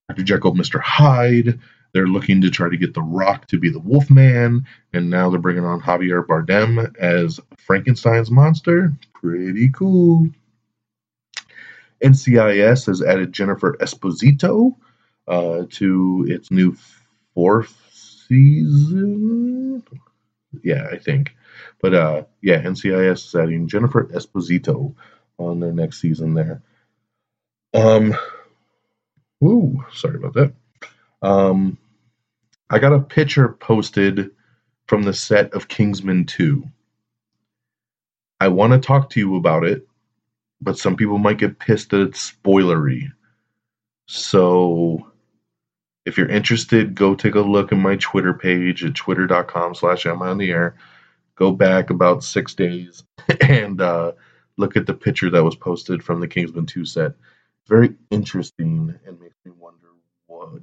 Dr. 0.10 0.24
Jekyll, 0.24 0.54
Mr. 0.56 0.82
Hyde. 0.82 1.60
They're 1.96 2.08
looking 2.08 2.42
to 2.42 2.50
try 2.50 2.68
to 2.68 2.76
get 2.76 2.94
The 2.94 3.02
Rock 3.02 3.48
to 3.48 3.58
be 3.58 3.70
the 3.70 3.80
Wolfman, 3.80 4.68
and 4.92 5.10
now 5.10 5.30
they're 5.30 5.40
bringing 5.40 5.64
on 5.64 5.80
Javier 5.80 6.26
Bardem 6.26 6.94
as 7.00 7.40
Frankenstein's 7.58 8.30
monster. 8.30 8.92
Pretty 9.14 9.70
cool. 9.70 10.28
NCIS 12.04 12.88
has 12.88 13.02
added 13.02 13.32
Jennifer 13.32 13.78
Esposito 13.80 14.76
uh, 15.26 15.68
to 15.70 16.26
its 16.28 16.52
new 16.52 16.76
fourth 17.34 17.74
season. 18.28 19.82
Yeah, 20.62 20.88
I 20.92 20.98
think. 20.98 21.34
But 21.82 21.94
uh, 21.94 22.24
yeah, 22.42 22.62
NCIS 22.62 23.28
is 23.28 23.36
adding 23.36 23.70
Jennifer 23.70 24.04
Esposito 24.04 24.96
on 25.38 25.62
their 25.62 25.72
next 25.72 26.02
season 26.02 26.34
there. 26.34 26.62
Um, 27.74 28.18
ooh, 29.42 29.86
sorry 29.94 30.16
about 30.18 30.34
that. 30.34 30.54
Um, 31.22 31.78
I 32.70 32.80
got 32.80 32.94
a 32.94 33.00
picture 33.00 33.50
posted 33.50 34.32
from 34.88 35.04
the 35.04 35.14
set 35.14 35.54
of 35.54 35.68
Kingsman 35.68 36.26
2. 36.26 36.64
I 38.40 38.48
want 38.48 38.74
to 38.74 38.80
talk 38.80 39.10
to 39.12 39.20
you 39.20 39.36
about 39.36 39.64
it 39.64 39.88
but 40.62 40.78
some 40.78 40.96
people 40.96 41.18
might 41.18 41.38
get 41.38 41.60
pissed 41.60 41.92
that 41.92 42.02
it's 42.02 42.32
spoilery. 42.32 43.12
So 44.08 45.12
if 46.06 46.18
you're 46.18 46.30
interested, 46.30 46.96
go 46.96 47.16
take 47.16 47.36
a 47.36 47.42
look 47.42 47.72
at 47.72 47.78
my 47.78 47.96
Twitter 47.98 48.34
page 48.34 48.84
at 48.84 48.96
twitter.com 48.96 49.76
slash 49.76 50.06
on 50.06 50.38
the 50.38 50.52
air. 50.52 50.76
Go 51.36 51.52
back 51.52 51.90
about 51.90 52.24
six 52.24 52.54
days 52.54 53.04
and 53.42 53.82
uh, 53.82 54.14
look 54.58 54.78
at 54.78 54.86
the 54.86 54.94
picture 54.94 55.30
that 55.30 55.44
was 55.44 55.56
posted 55.56 56.04
from 56.04 56.20
the 56.20 56.28
Kingsman 56.28 56.66
2 56.66 56.86
set. 56.86 57.14
Very 57.68 57.96
interesting 58.12 58.98
and 59.06 59.20
makes 59.20 59.36
me 59.44 59.52
wonder 59.58 59.88
what 60.28 60.62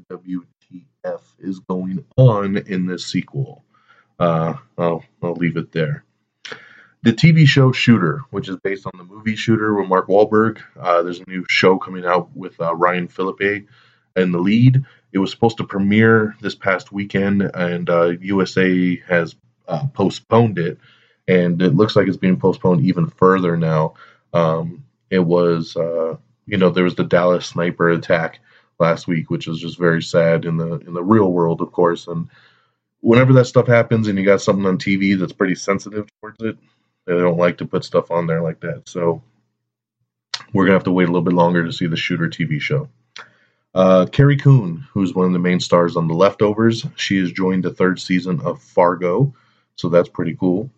WTF 1.04 1.20
is 1.40 1.58
going 1.60 2.04
on 2.16 2.56
in 2.56 2.86
this 2.86 3.06
sequel. 3.06 3.64
Uh, 4.18 4.54
I'll, 4.78 5.04
I'll 5.22 5.34
leave 5.34 5.56
it 5.56 5.72
there 5.72 6.04
the 7.02 7.12
TV 7.12 7.46
show 7.46 7.72
Shooter, 7.72 8.22
which 8.30 8.48
is 8.48 8.56
based 8.62 8.86
on 8.86 8.92
the 8.96 9.04
movie 9.04 9.36
Shooter 9.36 9.74
with 9.74 9.88
Mark 9.88 10.06
Wahlberg. 10.06 10.60
Uh, 10.78 11.02
there's 11.02 11.20
a 11.20 11.28
new 11.28 11.44
show 11.48 11.78
coming 11.78 12.04
out 12.06 12.34
with 12.36 12.60
uh, 12.60 12.74
Ryan 12.74 13.08
Phillippe 13.08 13.66
in 14.16 14.32
the 14.32 14.38
lead. 14.38 14.84
It 15.12 15.18
was 15.18 15.30
supposed 15.30 15.56
to 15.58 15.64
premiere 15.64 16.36
this 16.40 16.54
past 16.54 16.92
weekend, 16.92 17.42
and 17.42 17.90
uh, 17.90 18.12
USA 18.20 18.96
has 19.08 19.34
uh, 19.66 19.86
postponed 19.88 20.58
it, 20.58 20.78
and 21.26 21.60
it 21.60 21.74
looks 21.74 21.96
like 21.96 22.06
it's 22.06 22.16
being 22.16 22.38
postponed 22.38 22.84
even 22.84 23.08
further 23.08 23.56
now. 23.56 23.94
Um, 24.32 24.84
it 25.10 25.18
was, 25.18 25.76
uh, 25.76 26.16
you 26.46 26.56
know, 26.56 26.70
there 26.70 26.84
was 26.84 26.94
the 26.94 27.04
Dallas 27.04 27.46
sniper 27.46 27.90
attack 27.90 28.38
last 28.78 29.06
week, 29.06 29.30
which 29.30 29.48
is 29.48 29.58
just 29.58 29.78
very 29.78 30.02
sad 30.02 30.44
in 30.44 30.56
the 30.56 30.78
in 30.80 30.94
the 30.94 31.02
real 31.02 31.32
world, 31.32 31.60
of 31.60 31.72
course, 31.72 32.06
and 32.08 32.28
whenever 33.00 33.32
that 33.32 33.46
stuff 33.46 33.66
happens 33.66 34.08
and 34.08 34.18
you 34.18 34.24
got 34.24 34.40
something 34.40 34.66
on 34.66 34.78
TV 34.78 35.18
that's 35.18 35.32
pretty 35.32 35.54
sensitive 35.54 36.08
towards 36.20 36.42
it, 36.42 36.56
they 37.04 37.14
don't 37.14 37.36
like 37.36 37.58
to 37.58 37.66
put 37.66 37.84
stuff 37.84 38.10
on 38.10 38.26
there 38.26 38.42
like 38.42 38.60
that. 38.60 38.88
So 38.88 39.22
we're 40.52 40.64
gonna 40.64 40.76
have 40.76 40.84
to 40.84 40.92
wait 40.92 41.04
a 41.04 41.12
little 41.12 41.22
bit 41.22 41.34
longer 41.34 41.64
to 41.64 41.72
see 41.72 41.86
the 41.86 41.96
Shooter 41.96 42.28
TV 42.28 42.60
show. 42.60 42.88
Uh, 43.74 44.06
Carrie 44.06 44.36
Coon, 44.36 44.86
who's 44.92 45.14
one 45.14 45.26
of 45.26 45.32
the 45.32 45.38
main 45.38 45.58
stars 45.58 45.96
on 45.96 46.06
The 46.06 46.14
Leftovers, 46.14 46.86
she 46.96 47.18
has 47.18 47.32
joined 47.32 47.64
the 47.64 47.72
third 47.72 48.00
season 48.00 48.40
of 48.40 48.62
Fargo, 48.62 49.34
so 49.76 49.88
that's 49.88 50.10
pretty 50.10 50.36
cool. 50.38 50.70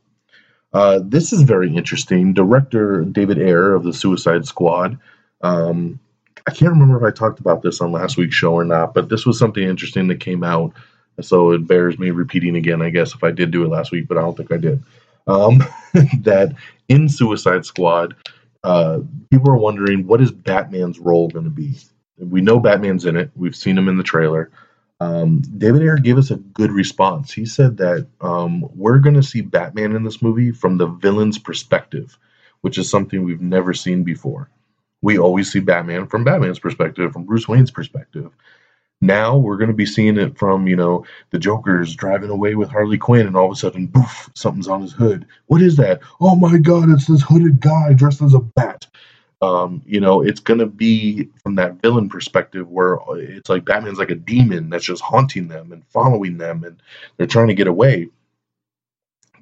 Uh, 0.72 1.00
this 1.04 1.33
is 1.33 1.42
very 1.42 1.74
interesting. 1.74 2.33
Director 2.33 3.04
David 3.04 3.38
Ayer 3.38 3.74
of 3.74 3.85
the 3.85 3.92
Suicide 3.92 4.46
Squad. 4.46 4.98
Um, 5.40 6.00
I 6.46 6.50
can't 6.50 6.72
remember 6.72 6.96
if 6.96 7.02
I 7.02 7.16
talked 7.16 7.40
about 7.40 7.62
this 7.62 7.80
on 7.80 7.92
last 7.92 8.16
week's 8.16 8.35
show 8.35 8.52
or 8.52 8.64
not, 8.64 8.92
but 8.94 9.09
this 9.09 9.24
was 9.24 9.38
something 9.38 9.62
interesting 9.62 10.09
that 10.09 10.20
came 10.20 10.44
out. 10.44 10.72
So 11.20 11.52
it 11.52 11.66
bears 11.66 11.98
me 11.98 12.11
repeating 12.11 12.57
again, 12.57 12.83
I 12.83 12.90
guess, 12.90 13.14
if 13.14 13.24
I 13.24 13.30
did 13.30 13.50
do 13.50 13.64
it 13.64 13.68
last 13.68 13.92
week, 13.92 14.09
but 14.09 14.18
I 14.18 14.22
don't 14.22 14.37
think 14.37 14.52
I 14.52 14.57
did 14.57 14.83
um, 15.26 15.59
that 16.20 16.54
in 16.88 17.09
Suicide 17.09 17.64
Squad, 17.64 18.14
uh, 18.62 19.00
people 19.30 19.50
are 19.50 19.57
wondering 19.57 20.07
what 20.07 20.20
is 20.20 20.30
Batman's 20.30 20.98
role 20.98 21.28
going 21.28 21.44
to 21.44 21.50
be. 21.50 21.76
We 22.18 22.40
know 22.40 22.61
Batman's 22.61 23.04
in 23.04 23.16
it. 23.16 23.30
We've 23.35 23.57
seen 23.57 23.76
him 23.76 23.88
in 23.88 23.96
the 23.96 24.04
trailer. 24.04 24.50
Um, 25.00 25.40
David 25.40 25.83
Ayer 25.83 25.96
gave 25.96 26.18
us 26.18 26.30
a 26.30 26.37
good 26.37 26.70
response. 26.70 27.33
He 27.33 27.46
said 27.46 27.78
that 27.78 28.07
um, 28.20 28.64
we're 28.74 29.00
going 29.00 29.16
to 29.16 29.22
see 29.22 29.40
Batman 29.40 29.96
in 29.96 30.04
this 30.04 30.22
movie 30.22 30.52
from 30.52 30.78
the 30.78 30.87
villain's 30.87 31.38
perspective, 31.38 32.16
which 32.61 32.78
is 32.78 32.88
something 32.88 33.24
we've 33.24 33.40
never 33.40 33.74
seen 33.74 34.04
before. 34.04 34.48
We 35.05 35.19
always 35.19 35.53
see 35.53 35.61
Batman 35.61 36.07
from 36.07 36.25
Batman's 36.25 36.59
perspective, 36.59 37.12
from 37.12 37.25
Bruce 37.25 37.47
Wayne's 37.47 37.71
perspective. 37.71 38.33
Now 39.03 39.37
we're 39.37 39.59
going 39.59 39.69
to 39.69 39.77
be 39.77 39.85
seeing 39.85 40.17
it 40.17 40.38
from, 40.38 40.67
you 40.67 40.77
know, 40.77 41.05
the 41.29 41.38
Joker's 41.38 41.95
driving 41.95 42.31
away 42.31 42.55
with 42.55 42.71
Harley 42.71 42.97
Quinn, 42.97 43.27
and 43.27 43.37
all 43.37 43.45
of 43.45 43.53
a 43.53 43.57
sudden, 43.57 43.87
boof, 43.87 44.31
something's 44.35 44.67
on 44.67 44.81
his 44.81 44.95
hood. 44.95 45.27
What 45.47 45.61
is 45.61 45.77
that? 45.77 46.01
Oh 46.23 46.37
my 46.37 46.57
God, 46.57 46.88
it's 46.88 47.07
this 47.07 47.21
hooded 47.21 47.61
guy 47.61 47.93
dressed 47.93 48.23
as 48.23 48.33
a 48.33 48.38
bat. 48.38 48.87
Um, 49.43 49.83
you 49.85 50.01
know, 50.01 50.23
it's 50.23 50.40
going 50.40 50.61
to 50.61 50.67
be 50.67 51.29
from 51.43 51.57
that 51.57 51.83
villain 51.83 52.09
perspective 52.09 52.71
where 52.71 52.97
it's 53.17 53.51
like 53.51 53.67
Batman's 53.67 53.99
like 53.99 54.11
a 54.11 54.14
demon 54.14 54.71
that's 54.71 54.87
just 54.87 55.03
haunting 55.03 55.49
them 55.49 55.71
and 55.71 55.85
following 55.88 56.38
them, 56.38 56.64
and 56.64 56.83
they're 57.19 57.27
trying 57.27 57.49
to 57.49 57.55
get 57.55 57.67
away. 57.67 58.09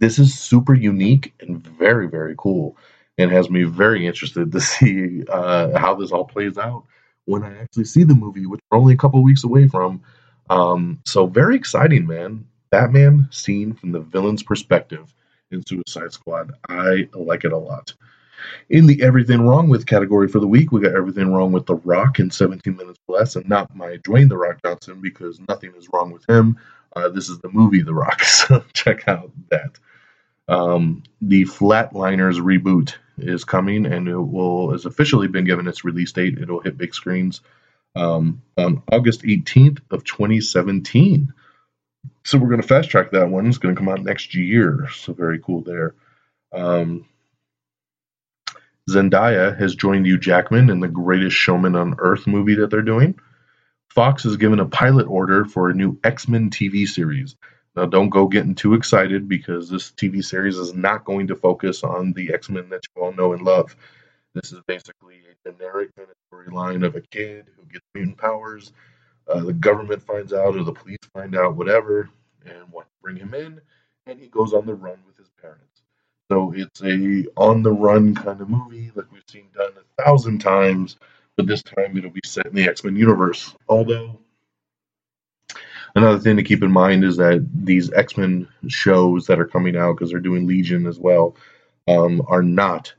This 0.01 0.18
is 0.18 0.37
super 0.37 0.75
unique 0.75 1.35
and 1.38 1.64
very, 1.64 2.09
very 2.09 2.35
cool, 2.37 2.77
and 3.22 3.32
has 3.32 3.48
me 3.48 3.62
very 3.62 4.06
interested 4.06 4.52
to 4.52 4.61
see 4.61 5.24
uh, 5.28 5.78
how 5.78 5.94
this 5.94 6.11
all 6.11 6.24
plays 6.24 6.58
out 6.58 6.85
when 7.24 7.42
I 7.42 7.58
actually 7.61 7.85
see 7.85 8.04
the 8.04 8.14
movie, 8.14 8.46
which 8.46 8.61
we're 8.70 8.78
only 8.78 8.94
a 8.94 8.98
couple 8.98 9.22
weeks 9.22 9.44
away 9.44 9.68
from. 9.68 10.02
Um, 10.50 11.00
so 11.06 11.26
very 11.26 11.56
exciting, 11.56 12.06
man. 12.06 12.46
Batman 12.70 13.28
seen 13.30 13.74
from 13.74 13.92
the 13.92 14.00
villain's 14.00 14.42
perspective 14.42 15.14
in 15.50 15.64
Suicide 15.66 16.12
Squad. 16.12 16.52
I 16.68 17.08
like 17.14 17.44
it 17.44 17.52
a 17.52 17.58
lot. 17.58 17.94
In 18.70 18.87
the 18.87 19.02
everything 19.02 19.42
wrong 19.42 19.68
with 19.68 19.87
category 19.87 20.26
for 20.26 20.40
the 20.40 20.48
week, 20.48 20.72
we 20.72 20.80
got 20.80 20.96
everything 20.96 21.32
wrong 21.32 21.52
with 21.52 21.66
The 21.66 21.76
Rock 21.76 22.18
in 22.18 22.30
17 22.30 22.74
minutes 22.76 22.98
or 23.06 23.18
less, 23.18 23.37
and 23.37 23.48
not 23.48 23.74
my 23.74 23.98
Dwayne 23.98 24.28
The 24.28 24.37
Rock 24.37 24.58
Johnson 24.64 25.00
because 25.00 25.40
nothing 25.48 25.72
is 25.78 25.88
wrong 25.92 26.11
with 26.11 26.28
him. 26.28 26.58
Uh, 26.96 27.08
this 27.08 27.28
is 27.28 27.38
the 27.38 27.50
movie 27.50 27.82
The 27.82 27.94
Rock, 27.94 28.24
so 28.24 28.64
check 28.72 29.06
out 29.06 29.30
that. 29.50 29.78
Um, 30.48 31.04
the 31.20 31.44
Flatliners 31.44 32.40
reboot 32.40 32.94
is 33.18 33.44
coming, 33.44 33.87
and 33.87 34.09
it 34.09 34.16
will 34.16 34.72
has 34.72 34.87
officially 34.87 35.29
been 35.29 35.44
given 35.44 35.68
its 35.68 35.85
release 35.85 36.12
date. 36.12 36.38
It'll 36.38 36.61
hit 36.61 36.79
big 36.79 36.94
screens 36.94 37.40
um, 37.94 38.42
on 38.57 38.83
August 38.90 39.22
18th 39.22 39.81
of 39.90 40.05
2017. 40.05 41.33
So 42.25 42.38
we're 42.38 42.48
going 42.48 42.62
to 42.62 42.66
fast 42.66 42.90
track 42.90 43.11
that 43.12 43.29
one. 43.29 43.46
It's 43.46 43.59
going 43.59 43.75
to 43.75 43.79
come 43.79 43.88
out 43.88 44.03
next 44.03 44.35
year. 44.35 44.88
So 44.94 45.12
very 45.12 45.38
cool 45.38 45.62
there. 45.62 45.94
Um, 46.53 47.07
Zendaya 48.90 49.59
has 49.59 49.75
joined 49.75 50.07
Hugh 50.07 50.18
Jackman 50.18 50.70
in 50.70 50.81
the 50.81 50.88
Greatest 50.88 51.37
Showman 51.37 51.77
on 51.77 51.96
Earth 51.98 52.27
movie 52.27 52.57
that 52.57 52.70
they're 52.70 52.83
doing. 52.83 53.18
Fox 53.90 54.25
has 54.25 54.37
given 54.37 54.59
a 54.59 54.66
pilot 54.66 55.07
order 55.07 55.44
for 55.44 55.68
a 55.68 55.75
new 55.75 55.98
X 56.03 56.27
Men 56.27 56.51
TV 56.51 56.88
series. 56.88 57.37
Now, 57.74 57.87
don't 57.87 58.11
go 58.11 58.26
getting 58.26 58.54
too 58.54 58.74
excited 58.74 59.28
because 59.28 59.70
this 59.70 59.90
TV 59.92 60.22
series 60.22 60.58
is 60.58 60.74
not 60.74 61.04
going 61.04 61.28
to 61.28 61.37
focus 61.37 61.82
on 61.82 62.12
the 62.12 62.32
X 62.35 62.50
Men 62.50 62.68
that 62.68 62.82
you 62.94 63.02
all 63.02 63.12
know 63.12 63.32
and 63.32 63.42
love. 63.42 63.74
This 64.35 64.52
is 64.52 64.61
basically 64.66 65.22
a 65.30 65.50
generic 65.50 65.90
kind 65.96 66.08
of 66.08 66.16
storyline 66.30 66.85
of 66.85 66.96
a 66.96 67.00
kid 67.00 67.46
who 67.56 67.64
gets 67.72 67.85
mutant 67.94 68.18
powers. 68.18 68.72
Uh, 69.28 69.40
the 69.40 69.52
government 69.52 70.02
finds 70.02 70.32
out, 70.32 70.56
or 70.56 70.64
the 70.64 70.72
police 70.72 70.98
find 71.14 71.37
out, 71.37 71.56
whatever, 71.56 72.11
and 72.44 72.70
want 72.72 72.87
to 72.87 72.92
bring 73.02 73.16
him 73.16 73.35
in, 73.35 73.61
and 74.06 74.18
he 74.18 74.26
goes 74.26 74.52
on 74.52 74.66
the 74.66 74.74
run 74.74 74.98
with 75.06 75.16
his 75.16 75.30
parents. 75.40 75.82
So 76.30 76.52
it's 76.56 76.82
a 76.82 77.26
on 77.37 77.62
the 77.62 77.72
run 77.72 78.14
kind 78.14 78.40
of 78.40 78.48
movie, 78.48 78.90
like 78.94 79.11
we've 79.12 79.22
seen 79.28 79.48
done 79.54 79.72
a 79.76 80.02
thousand 80.02 80.38
times, 80.40 80.96
but 81.37 81.46
this 81.46 81.62
time 81.62 81.96
it'll 81.96 82.11
be 82.11 82.20
set 82.24 82.46
in 82.46 82.54
the 82.54 82.64
X 82.64 82.85
Men 82.85 82.96
universe. 82.96 83.54
Although 83.68 84.18
Another 85.94 86.18
thing 86.18 86.37
to 86.37 86.42
keep 86.42 86.62
in 86.62 86.72
mind 86.72 87.05
is 87.05 87.18
that 87.18 87.46
these 87.52 87.92
X 87.92 88.16
Men 88.16 88.48
shows 88.68 89.26
that 89.26 89.38
are 89.38 89.46
coming 89.46 89.76
out 89.76 89.94
because 89.94 90.11
they're 90.11 90.20
doing 90.20 90.46
Legion 90.46 90.87
as 90.87 90.98
well 90.98 91.37
um, 91.87 92.22
are 92.28 92.42
not 92.42 92.94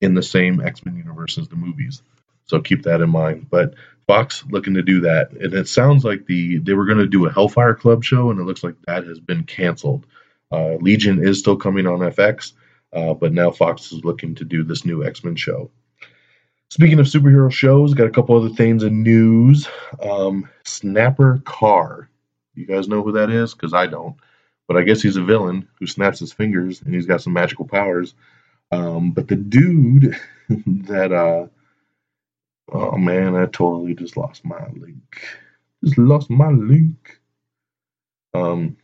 in 0.00 0.14
the 0.14 0.22
same 0.22 0.60
X 0.60 0.84
Men 0.86 0.96
universe 0.96 1.38
as 1.38 1.48
the 1.48 1.56
movies. 1.56 2.02
So 2.44 2.60
keep 2.60 2.84
that 2.84 3.00
in 3.00 3.10
mind. 3.10 3.48
But 3.50 3.74
Fox 4.06 4.44
looking 4.48 4.74
to 4.74 4.82
do 4.82 5.00
that, 5.00 5.32
and 5.32 5.52
it 5.52 5.68
sounds 5.68 6.04
like 6.04 6.26
the 6.26 6.58
they 6.58 6.74
were 6.74 6.86
going 6.86 6.98
to 6.98 7.06
do 7.06 7.26
a 7.26 7.32
Hellfire 7.32 7.74
Club 7.74 8.04
show, 8.04 8.30
and 8.30 8.40
it 8.40 8.44
looks 8.44 8.62
like 8.62 8.76
that 8.86 9.04
has 9.04 9.20
been 9.20 9.44
canceled. 9.44 10.06
Uh, 10.50 10.76
Legion 10.76 11.22
is 11.26 11.40
still 11.40 11.56
coming 11.56 11.86
on 11.86 11.98
FX, 11.98 12.52
uh, 12.92 13.14
but 13.14 13.32
now 13.32 13.50
Fox 13.50 13.92
is 13.92 14.04
looking 14.04 14.36
to 14.36 14.44
do 14.44 14.62
this 14.62 14.84
new 14.84 15.04
X 15.04 15.24
Men 15.24 15.36
show. 15.36 15.70
Speaking 16.70 17.00
of 17.00 17.06
superhero 17.06 17.50
shows, 17.50 17.94
got 17.94 18.06
a 18.06 18.10
couple 18.10 18.36
other 18.36 18.54
things 18.54 18.82
in 18.82 19.02
news. 19.02 19.68
Um, 20.02 20.48
Snapper 20.64 21.40
Carr 21.44 22.08
you 22.58 22.66
guys 22.66 22.88
know 22.88 23.02
who 23.02 23.12
that 23.12 23.30
is? 23.30 23.54
Because 23.54 23.74
I 23.74 23.86
don't. 23.86 24.16
But 24.66 24.76
I 24.76 24.82
guess 24.82 25.00
he's 25.00 25.16
a 25.16 25.22
villain 25.22 25.68
who 25.78 25.86
snaps 25.86 26.18
his 26.18 26.32
fingers 26.32 26.82
and 26.82 26.94
he's 26.94 27.06
got 27.06 27.22
some 27.22 27.32
magical 27.32 27.66
powers. 27.66 28.14
Um, 28.70 29.12
but 29.12 29.28
the 29.28 29.36
dude 29.36 30.16
that, 30.48 31.12
uh, 31.12 31.46
oh 32.72 32.96
man, 32.98 33.34
I 33.34 33.46
totally 33.46 33.94
just 33.94 34.16
lost 34.16 34.44
my 34.44 34.66
link. 34.76 35.22
Just 35.84 35.96
lost 35.96 36.28
my 36.28 36.50
link. 36.50 37.20
Um, 38.34 38.76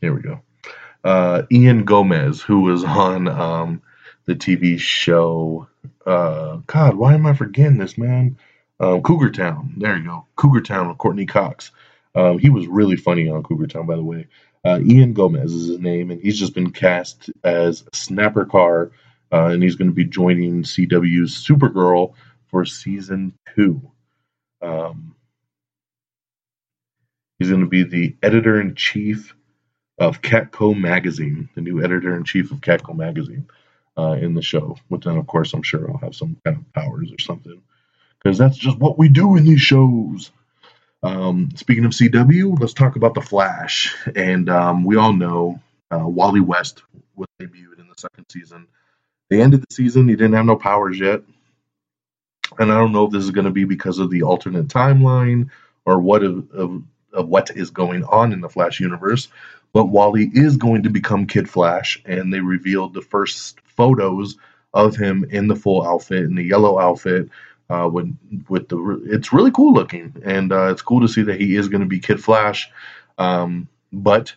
here 0.00 0.14
we 0.14 0.22
go. 0.22 0.40
Uh, 1.04 1.42
Ian 1.50 1.84
Gomez, 1.84 2.40
who 2.40 2.62
was 2.62 2.84
on 2.84 3.28
um, 3.28 3.82
the 4.26 4.34
TV 4.34 4.78
show. 4.78 5.68
Uh, 6.06 6.56
God, 6.66 6.96
why 6.96 7.14
am 7.14 7.26
I 7.26 7.34
forgetting 7.34 7.78
this, 7.78 7.98
man? 7.98 8.36
Um, 8.82 9.00
Cougar 9.00 9.30
Town. 9.30 9.72
There 9.76 9.96
you 9.96 10.04
go. 10.04 10.26
Cougar 10.34 10.62
Town 10.62 10.88
with 10.88 10.98
Courteney 10.98 11.24
Cox. 11.24 11.70
Um, 12.16 12.40
he 12.40 12.50
was 12.50 12.66
really 12.66 12.96
funny 12.96 13.28
on 13.28 13.44
Cougar 13.44 13.68
Town, 13.68 13.86
by 13.86 13.94
the 13.94 14.02
way. 14.02 14.26
Uh, 14.64 14.80
Ian 14.84 15.12
Gomez 15.12 15.52
is 15.52 15.68
his 15.68 15.78
name, 15.78 16.10
and 16.10 16.20
he's 16.20 16.38
just 16.38 16.52
been 16.52 16.72
cast 16.72 17.30
as 17.44 17.84
Snapper 17.92 18.44
Carr, 18.44 18.90
uh, 19.32 19.46
and 19.46 19.62
he's 19.62 19.76
going 19.76 19.88
to 19.88 19.94
be 19.94 20.04
joining 20.04 20.64
CW's 20.64 21.32
Supergirl 21.32 22.14
for 22.48 22.64
season 22.64 23.32
two. 23.54 23.80
Um, 24.60 25.14
he's 27.38 27.50
going 27.50 27.60
to 27.60 27.68
be 27.68 27.84
the 27.84 28.16
editor 28.22 28.60
in 28.60 28.74
chief 28.74 29.32
of 29.98 30.22
Catco 30.22 30.78
Magazine, 30.78 31.48
the 31.54 31.60
new 31.60 31.84
editor 31.84 32.16
in 32.16 32.24
chief 32.24 32.50
of 32.50 32.60
Catco 32.60 32.96
Magazine 32.96 33.46
uh, 33.96 34.16
in 34.20 34.34
the 34.34 34.42
show. 34.42 34.76
Which 34.88 35.04
then, 35.04 35.18
of 35.18 35.26
course, 35.28 35.54
I'm 35.54 35.62
sure 35.62 35.88
I'll 35.88 35.98
have 35.98 36.16
some 36.16 36.36
kind 36.44 36.56
of 36.56 36.72
powers 36.72 37.12
or 37.12 37.20
something 37.20 37.62
because 38.22 38.38
that's 38.38 38.56
just 38.56 38.78
what 38.78 38.98
we 38.98 39.08
do 39.08 39.36
in 39.36 39.44
these 39.44 39.60
shows. 39.60 40.30
Um, 41.02 41.50
speaking 41.56 41.84
of 41.84 41.92
CW, 41.92 42.58
let's 42.60 42.74
talk 42.74 42.96
about 42.96 43.14
The 43.14 43.20
Flash. 43.20 43.94
And 44.14 44.48
um, 44.48 44.84
we 44.84 44.96
all 44.96 45.12
know 45.12 45.60
uh, 45.90 46.06
Wally 46.06 46.40
West 46.40 46.82
was 47.16 47.28
debuted 47.40 47.80
in 47.80 47.88
the 47.88 47.94
second 47.96 48.26
season. 48.28 48.68
They 49.28 49.40
ended 49.40 49.62
the 49.62 49.74
season, 49.74 50.08
he 50.08 50.14
didn't 50.14 50.34
have 50.34 50.46
no 50.46 50.56
powers 50.56 50.98
yet. 50.98 51.22
And 52.58 52.70
I 52.70 52.76
don't 52.76 52.92
know 52.92 53.06
if 53.06 53.12
this 53.12 53.24
is 53.24 53.30
going 53.30 53.46
to 53.46 53.50
be 53.50 53.64
because 53.64 53.98
of 53.98 54.10
the 54.10 54.22
alternate 54.22 54.68
timeline 54.68 55.50
or 55.84 55.98
what 55.98 56.22
of, 56.22 56.50
of, 56.52 56.82
of 57.12 57.28
what 57.28 57.50
is 57.50 57.70
going 57.70 58.04
on 58.04 58.32
in 58.32 58.40
the 58.40 58.48
Flash 58.48 58.78
universe. 58.78 59.28
But 59.72 59.86
Wally 59.86 60.30
is 60.32 60.58
going 60.58 60.82
to 60.82 60.90
become 60.90 61.26
Kid 61.26 61.48
Flash, 61.48 62.02
and 62.04 62.32
they 62.32 62.40
revealed 62.40 62.92
the 62.92 63.00
first 63.00 63.58
photos 63.64 64.36
of 64.74 64.96
him 64.96 65.24
in 65.30 65.48
the 65.48 65.56
full 65.56 65.86
outfit, 65.86 66.24
in 66.24 66.34
the 66.34 66.44
yellow 66.44 66.78
outfit, 66.78 67.30
uh, 67.72 67.88
with 67.88 68.14
with 68.48 68.68
the 68.68 69.02
it's 69.06 69.32
really 69.32 69.50
cool 69.50 69.72
looking, 69.72 70.14
and 70.24 70.52
uh, 70.52 70.70
it's 70.70 70.82
cool 70.82 71.00
to 71.00 71.08
see 71.08 71.22
that 71.22 71.40
he 71.40 71.56
is 71.56 71.68
going 71.68 71.80
to 71.80 71.86
be 71.86 72.00
Kid 72.00 72.22
Flash. 72.22 72.70
Um, 73.16 73.68
but 73.92 74.34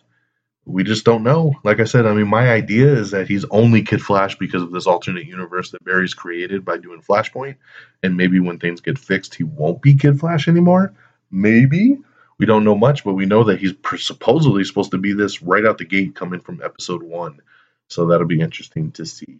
we 0.64 0.82
just 0.82 1.04
don't 1.04 1.22
know. 1.22 1.54
Like 1.62 1.78
I 1.78 1.84
said, 1.84 2.06
I 2.06 2.14
mean, 2.14 2.28
my 2.28 2.50
idea 2.50 2.92
is 2.92 3.10
that 3.10 3.28
he's 3.28 3.44
only 3.50 3.82
Kid 3.82 4.02
Flash 4.02 4.36
because 4.36 4.62
of 4.62 4.72
this 4.72 4.86
alternate 4.86 5.26
universe 5.26 5.70
that 5.70 5.84
Barry's 5.84 6.14
created 6.14 6.64
by 6.64 6.78
doing 6.78 7.02
Flashpoint, 7.02 7.56
and 8.02 8.16
maybe 8.16 8.40
when 8.40 8.58
things 8.58 8.80
get 8.80 8.98
fixed, 8.98 9.34
he 9.34 9.44
won't 9.44 9.82
be 9.82 9.94
Kid 9.94 10.18
Flash 10.18 10.48
anymore. 10.48 10.94
Maybe 11.30 11.98
we 12.38 12.46
don't 12.46 12.64
know 12.64 12.74
much, 12.74 13.04
but 13.04 13.14
we 13.14 13.26
know 13.26 13.44
that 13.44 13.60
he's 13.60 13.74
supposedly 13.98 14.64
supposed 14.64 14.92
to 14.92 14.98
be 14.98 15.12
this 15.12 15.42
right 15.42 15.64
out 15.64 15.78
the 15.78 15.84
gate 15.84 16.14
coming 16.14 16.40
from 16.40 16.62
episode 16.62 17.02
one. 17.02 17.40
So 17.88 18.06
that'll 18.06 18.26
be 18.26 18.40
interesting 18.40 18.92
to 18.92 19.04
see. 19.04 19.38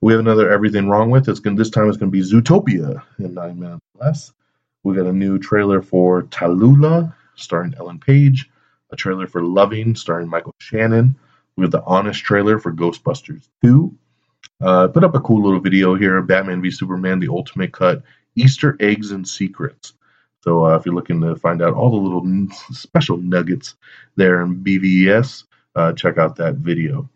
We 0.00 0.12
have 0.12 0.20
another 0.20 0.50
everything 0.50 0.88
wrong 0.88 1.10
with. 1.10 1.28
It's 1.28 1.40
going 1.40 1.56
this 1.56 1.70
time 1.70 1.88
it's 1.88 1.96
going 1.96 2.12
to 2.12 2.16
be 2.16 2.22
Zootopia 2.22 3.02
in 3.18 3.34
nine 3.34 3.58
minutes 3.58 3.84
less. 3.98 4.32
We 4.82 4.94
got 4.94 5.06
a 5.06 5.12
new 5.12 5.38
trailer 5.38 5.82
for 5.82 6.22
Tallulah 6.24 7.14
starring 7.34 7.74
Ellen 7.78 7.98
Page, 7.98 8.50
a 8.90 8.96
trailer 8.96 9.26
for 9.26 9.42
Loving 9.42 9.96
starring 9.96 10.28
Michael 10.28 10.54
Shannon. 10.58 11.16
We 11.56 11.64
have 11.64 11.70
the 11.70 11.82
Honest 11.82 12.22
trailer 12.22 12.58
for 12.58 12.72
Ghostbusters 12.72 13.48
2. 13.64 13.96
Uh, 14.60 14.88
put 14.88 15.04
up 15.04 15.14
a 15.14 15.20
cool 15.20 15.42
little 15.42 15.60
video 15.60 15.94
here 15.94 16.20
Batman 16.22 16.62
v 16.62 16.70
Superman, 16.70 17.18
the 17.18 17.28
Ultimate 17.28 17.72
Cut, 17.72 18.02
Easter 18.36 18.76
eggs 18.80 19.10
and 19.10 19.26
secrets. 19.26 19.94
So 20.42 20.66
uh, 20.66 20.76
if 20.76 20.86
you're 20.86 20.94
looking 20.94 21.20
to 21.22 21.36
find 21.36 21.62
out 21.62 21.74
all 21.74 21.90
the 21.90 21.96
little 21.96 22.48
special 22.70 23.16
nuggets 23.16 23.74
there 24.14 24.42
in 24.42 24.62
BVS, 24.62 25.44
uh, 25.74 25.92
check 25.94 26.18
out 26.18 26.36
that 26.36 26.56
video. 26.56 27.08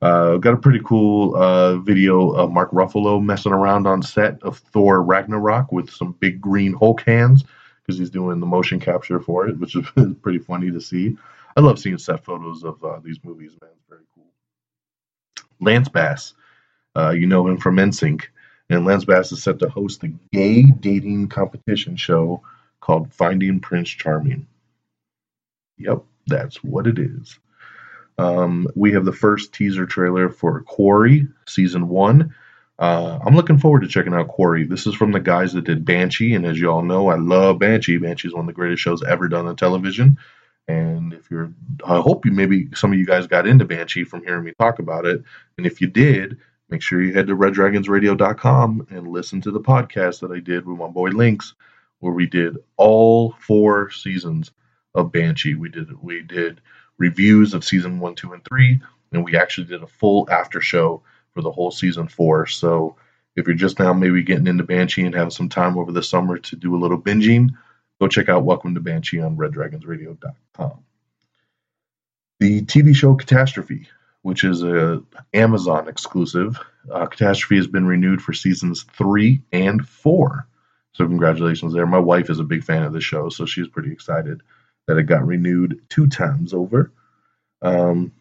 Uh, 0.00 0.36
got 0.36 0.54
a 0.54 0.58
pretty 0.58 0.80
cool 0.84 1.34
uh, 1.34 1.76
video 1.78 2.30
of 2.30 2.52
Mark 2.52 2.70
Ruffalo 2.70 3.22
messing 3.22 3.52
around 3.52 3.86
on 3.86 4.00
set 4.02 4.40
of 4.42 4.58
Thor 4.58 5.02
Ragnarok 5.02 5.72
with 5.72 5.90
some 5.90 6.12
big 6.20 6.40
green 6.40 6.72
Hulk 6.72 7.02
hands 7.02 7.44
because 7.82 7.98
he's 7.98 8.10
doing 8.10 8.38
the 8.38 8.46
motion 8.46 8.78
capture 8.78 9.18
for 9.18 9.48
it, 9.48 9.58
which 9.58 9.74
is 9.74 9.86
pretty 10.22 10.38
funny 10.38 10.70
to 10.70 10.80
see. 10.80 11.16
I 11.56 11.60
love 11.60 11.80
seeing 11.80 11.98
set 11.98 12.24
photos 12.24 12.62
of 12.62 12.82
uh, 12.84 13.00
these 13.02 13.18
movies, 13.24 13.56
man. 13.60 13.70
It's 13.74 13.88
very 13.88 14.02
cool. 14.14 14.26
Lance 15.60 15.88
Bass, 15.88 16.34
uh, 16.94 17.10
you 17.10 17.26
know 17.26 17.48
him 17.48 17.56
from 17.56 17.76
NSYNC, 17.76 18.26
and 18.70 18.84
Lance 18.84 19.04
Bass 19.04 19.32
is 19.32 19.42
set 19.42 19.58
to 19.58 19.68
host 19.68 20.00
the 20.00 20.14
gay 20.32 20.62
dating 20.62 21.28
competition 21.28 21.96
show 21.96 22.42
called 22.80 23.12
Finding 23.12 23.58
Prince 23.58 23.90
Charming. 23.90 24.46
Yep, 25.78 26.04
that's 26.28 26.62
what 26.62 26.86
it 26.86 27.00
is. 27.00 27.38
Um, 28.18 28.68
we 28.74 28.92
have 28.92 29.04
the 29.04 29.12
first 29.12 29.52
teaser 29.52 29.86
trailer 29.86 30.28
for 30.28 30.62
Quarry 30.62 31.28
season 31.46 31.88
one. 31.88 32.34
Uh, 32.78 33.18
I'm 33.24 33.34
looking 33.34 33.58
forward 33.58 33.80
to 33.80 33.88
checking 33.88 34.14
out 34.14 34.28
Quarry. 34.28 34.64
This 34.64 34.86
is 34.86 34.94
from 34.94 35.12
the 35.12 35.20
guys 35.20 35.52
that 35.52 35.64
did 35.64 35.84
Banshee, 35.84 36.34
and 36.34 36.46
as 36.46 36.60
you 36.60 36.70
all 36.70 36.82
know, 36.82 37.08
I 37.08 37.16
love 37.16 37.58
Banshee. 37.58 37.98
Banshee 37.98 38.28
is 38.28 38.34
one 38.34 38.42
of 38.42 38.46
the 38.46 38.52
greatest 38.52 38.82
shows 38.82 39.02
ever 39.02 39.28
done 39.28 39.46
on 39.46 39.56
television. 39.56 40.18
And 40.68 41.14
if 41.14 41.30
you're, 41.30 41.50
I 41.84 41.98
hope 41.98 42.26
you 42.26 42.30
maybe 42.32 42.68
some 42.74 42.92
of 42.92 42.98
you 42.98 43.06
guys 43.06 43.26
got 43.26 43.46
into 43.46 43.64
Banshee 43.64 44.04
from 44.04 44.22
hearing 44.22 44.44
me 44.44 44.52
talk 44.58 44.78
about 44.78 45.06
it. 45.06 45.22
And 45.56 45.66
if 45.66 45.80
you 45.80 45.86
did, 45.86 46.38
make 46.68 46.82
sure 46.82 47.02
you 47.02 47.14
head 47.14 47.28
to 47.28 47.36
reddragonsradio.com 47.36 48.88
and 48.90 49.08
listen 49.08 49.40
to 49.40 49.50
the 49.50 49.60
podcast 49.60 50.20
that 50.20 50.30
I 50.30 50.40
did 50.40 50.66
with 50.66 50.78
my 50.78 50.88
boy 50.88 51.08
Links, 51.08 51.54
where 52.00 52.12
we 52.12 52.26
did 52.26 52.58
all 52.76 53.34
four 53.40 53.90
seasons 53.90 54.52
of 54.94 55.10
Banshee. 55.10 55.54
We 55.54 55.70
did 55.70 56.00
we 56.02 56.22
did 56.22 56.60
reviews 56.98 57.54
of 57.54 57.64
season 57.64 58.00
one, 58.00 58.14
two, 58.14 58.32
and 58.32 58.44
three, 58.44 58.80
and 59.12 59.24
we 59.24 59.36
actually 59.36 59.66
did 59.66 59.82
a 59.82 59.86
full 59.86 60.28
after 60.30 60.60
show 60.60 61.02
for 61.32 61.42
the 61.42 61.50
whole 61.50 61.70
season 61.70 62.08
four. 62.08 62.46
So 62.46 62.96
if 63.36 63.46
you're 63.46 63.56
just 63.56 63.78
now 63.78 63.92
maybe 63.92 64.22
getting 64.22 64.46
into 64.46 64.64
Banshee 64.64 65.04
and 65.04 65.14
have 65.14 65.32
some 65.32 65.48
time 65.48 65.78
over 65.78 65.92
the 65.92 66.02
summer 66.02 66.38
to 66.38 66.56
do 66.56 66.74
a 66.74 66.78
little 66.78 67.00
binging, 67.00 67.50
go 68.00 68.08
check 68.08 68.28
out 68.28 68.44
Welcome 68.44 68.74
to 68.74 68.80
Banshee 68.80 69.20
on 69.20 69.36
reddragonsradio.com. 69.36 70.84
The 72.40 72.62
TV 72.62 72.94
show 72.94 73.14
Catastrophe, 73.14 73.88
which 74.22 74.44
is 74.44 74.62
a 74.62 75.02
Amazon 75.32 75.88
exclusive, 75.88 76.58
uh, 76.92 77.06
Catastrophe 77.06 77.56
has 77.56 77.66
been 77.66 77.86
renewed 77.86 78.20
for 78.20 78.32
seasons 78.32 78.84
three 78.92 79.42
and 79.52 79.86
four. 79.86 80.46
So 80.92 81.06
congratulations 81.06 81.74
there. 81.74 81.86
My 81.86 81.98
wife 81.98 82.30
is 82.30 82.40
a 82.40 82.44
big 82.44 82.64
fan 82.64 82.82
of 82.82 82.92
the 82.92 83.00
show, 83.00 83.28
so 83.28 83.46
she's 83.46 83.68
pretty 83.68 83.92
excited 83.92 84.42
that 84.88 84.96
it 84.96 85.04
got 85.04 85.26
renewed 85.26 85.82
two 85.88 86.08
times 86.08 86.52
over. 86.52 86.90
Um, 87.62 88.12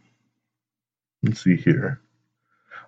let's 1.24 1.44
see 1.44 1.56
here. 1.56 2.02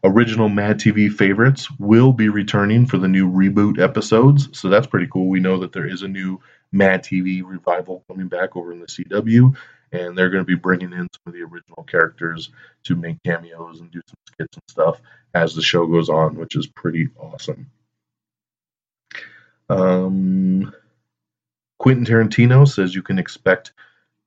Original 0.04 0.50
Mad 0.50 0.80
TV 0.80 1.12
favorites 1.12 1.70
will 1.80 2.14
be 2.14 2.30
returning 2.30 2.86
for 2.86 2.98
the 2.98 3.08
new 3.08 3.30
reboot 3.30 3.80
episodes, 3.80 4.50
so 4.58 4.70
that's 4.70 4.88
pretty 4.88 5.08
cool. 5.08 5.28
We 5.28 5.40
know 5.40 5.60
that 5.60 5.72
there 5.72 5.88
is 5.88 6.04
a 6.04 6.08
new 6.08 6.40
Mad 6.72 7.04
TV 7.04 7.42
revival 7.44 8.04
coming 8.08 8.28
back 8.28 8.56
over 8.56 8.72
in 8.72 8.80
the 8.80 8.86
CW, 8.86 9.56
and 9.92 10.18
they're 10.18 10.30
going 10.30 10.44
to 10.44 10.48
be 10.48 10.56
bringing 10.56 10.94
in 10.94 11.08
some 11.14 11.28
of 11.28 11.34
the 11.34 11.42
original 11.42 11.84
characters 11.84 12.52
to 12.84 12.96
make 12.96 13.24
cameos 13.24 13.80
and 13.80 13.92
do 13.92 14.02
some 14.08 14.18
skits 14.28 14.56
and 14.58 14.64
stuff 14.70 15.02
as 15.34 15.56
the 15.56 15.62
show 15.62 15.88
goes 15.88 16.10
on, 16.10 16.36
which 16.36 16.56
is 16.56 16.68
pretty 16.68 17.08
awesome. 17.18 17.72
Um, 19.70 20.74
Quentin 21.80 22.06
Tarantino 22.06 22.68
says 22.68 22.94
you 22.94 23.02
can 23.02 23.18
expect 23.18 23.74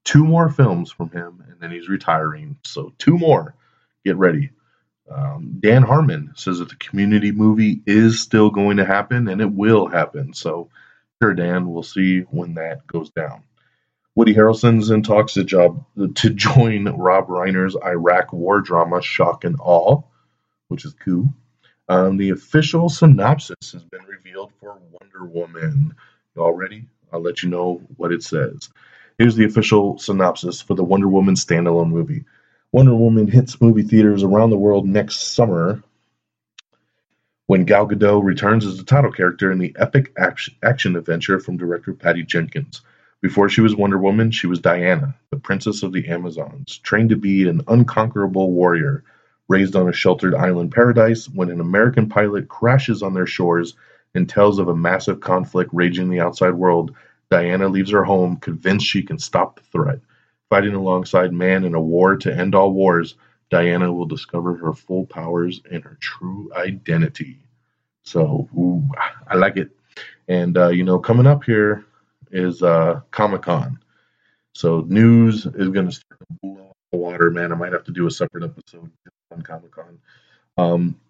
two 0.05 0.25
more 0.25 0.51
films 0.51 0.91
from 0.91 1.11
him, 1.11 1.45
and 1.49 1.61
then 1.61 1.71
he's 1.71 1.89
retiring. 1.89 2.57
So 2.65 2.93
two 2.99 3.17
more. 3.17 3.55
Get 4.05 4.17
ready. 4.17 4.51
Um, 5.11 5.59
Dan 5.61 5.83
Harmon 5.83 6.33
says 6.35 6.59
that 6.59 6.71
the 6.71 6.77
Community 6.77 7.31
movie 7.31 7.83
is 7.87 8.21
still 8.21 8.51
going 8.51 8.79
to 8.79 8.85
happen, 8.85 9.29
and 9.29 9.41
it 9.41 9.53
will 9.53 9.87
happen. 9.87 10.33
So, 10.33 10.71
sure, 11.21 11.35
Dan, 11.35 11.71
we'll 11.71 11.83
see 11.83 12.21
when 12.21 12.55
that 12.55 12.87
goes 12.87 13.11
down. 13.11 13.45
Woody 14.15 14.35
Harrelson's 14.35 14.91
in 14.91 15.03
talks 15.03 15.35
to 15.35 15.45
job 15.45 15.85
to 15.97 16.31
join 16.31 16.85
Rob 16.85 17.29
Reiner's 17.29 17.77
Iraq 17.77 18.33
war 18.33 18.61
drama 18.61 19.03
Shock 19.03 19.45
and 19.45 19.57
Awe, 19.61 20.03
which 20.69 20.85
is 20.85 20.95
cool. 21.05 21.33
Um, 21.89 22.17
the 22.17 22.31
official 22.31 22.89
synopsis 22.89 23.73
has 23.73 23.85
been 23.85 24.05
revealed 24.05 24.53
for 24.61 24.79
Wonder 25.01 25.25
Woman. 25.27 25.95
Y'all 26.35 26.53
ready? 26.53 26.87
I'll 27.13 27.21
let 27.21 27.43
you 27.43 27.49
know 27.49 27.83
what 27.97 28.13
it 28.13 28.23
says. 28.23 28.71
Here's 29.19 29.37
the 29.37 29.45
official 29.45 29.99
synopsis 29.99 30.63
for 30.63 30.75
the 30.75 30.85
Wonder 30.85 31.09
Woman 31.09 31.35
standalone 31.35 31.91
movie. 31.91 32.25
Wonder 32.73 32.95
Woman 32.95 33.29
hits 33.29 33.61
movie 33.61 33.83
theaters 33.83 34.23
around 34.23 34.51
the 34.51 34.59
world 34.59 34.87
next 34.87 35.35
summer 35.35 35.83
when 37.47 37.65
Gal 37.65 37.87
Gadot 37.87 38.25
returns 38.25 38.65
as 38.65 38.79
the 38.79 38.85
title 38.85 39.13
character 39.13 39.53
in 39.53 39.59
the 39.59 39.77
epic 39.79 40.17
action 40.17 40.97
adventure 40.97 41.39
from 41.39 41.59
director 41.59 41.93
Patty 41.93 42.23
Jenkins. 42.23 42.81
Before 43.21 43.49
she 43.49 43.61
was 43.61 43.77
Wonder 43.77 43.99
Woman, 43.99 44.31
she 44.31 44.47
was 44.47 44.61
Diana, 44.61 45.15
the 45.31 45.37
princess 45.37 45.83
of 45.83 45.93
the 45.93 46.09
Amazons, 46.09 46.79
trained 46.79 47.11
to 47.11 47.17
be 47.17 47.47
an 47.49 47.61
unconquerable 47.69 48.51
warrior, 48.51 49.05
raised 49.49 49.77
on 49.77 49.89
a 49.89 49.93
sheltered 49.93 50.35
island 50.35 50.73
paradise 50.73 51.29
when 51.29 51.51
an 51.51 51.61
American 51.61 52.09
pilot 52.09 52.49
crashes 52.49 53.03
on 53.03 53.13
their 53.13 53.27
shores 53.27 53.75
and 54.15 54.29
tells 54.29 54.59
of 54.59 54.69
a 54.69 54.77
massive 54.77 55.21
conflict 55.21 55.71
raging 55.73 56.05
in 56.05 56.11
the 56.11 56.21
outside 56.21 56.55
world. 56.55 56.95
Diana 57.31 57.69
leaves 57.69 57.91
her 57.91 58.05
home, 58.05 58.37
convinced 58.37 58.87
she 58.87 59.03
can 59.03 59.19
stop 59.19 59.57
the 59.57 59.63
threat. 59.63 60.01
Fighting 60.51 60.75
alongside 60.75 61.33
man 61.33 61.65
in 61.65 61.75
a 61.75 61.81
war 61.81 62.17
to 62.17 62.35
end 62.35 62.55
all 62.55 62.73
wars, 62.73 63.15
Diana 63.51 63.93
will 63.93 64.07
discover 64.07 64.55
her 64.57 64.75
full 64.75 65.07
powers 65.07 65.63
and 65.71 65.83
her 65.85 65.97
true 66.01 66.51
identity. 66.55 67.39
So, 68.03 68.49
ooh, 68.57 68.87
I 69.27 69.37
like 69.37 69.57
it. 69.57 69.71
And, 70.29 70.57
uh, 70.59 70.69
you 70.69 70.85
know, 70.85 70.99
coming 70.99 71.27
up 71.27 71.45
here 71.45 71.85
is 72.31 72.63
uh, 72.63 73.01
Comic 73.11 73.43
Con. 73.43 73.79
So 74.55 74.85
news 74.87 75.47
is 75.47 75.69
going 75.69 75.87
to 75.87 75.93
start 75.93 76.19
to 76.21 76.27
blow 76.43 76.73
water, 76.93 77.31
man. 77.31 77.53
I 77.53 77.55
might 77.55 77.73
have 77.73 77.85
to 77.85 77.93
do 77.93 78.07
a 78.07 78.11
separate 78.11 78.45
episode 78.45 78.91
on 79.31 79.43
Comic 79.43 79.73
Con. 79.73 79.99
Um, 80.59 81.01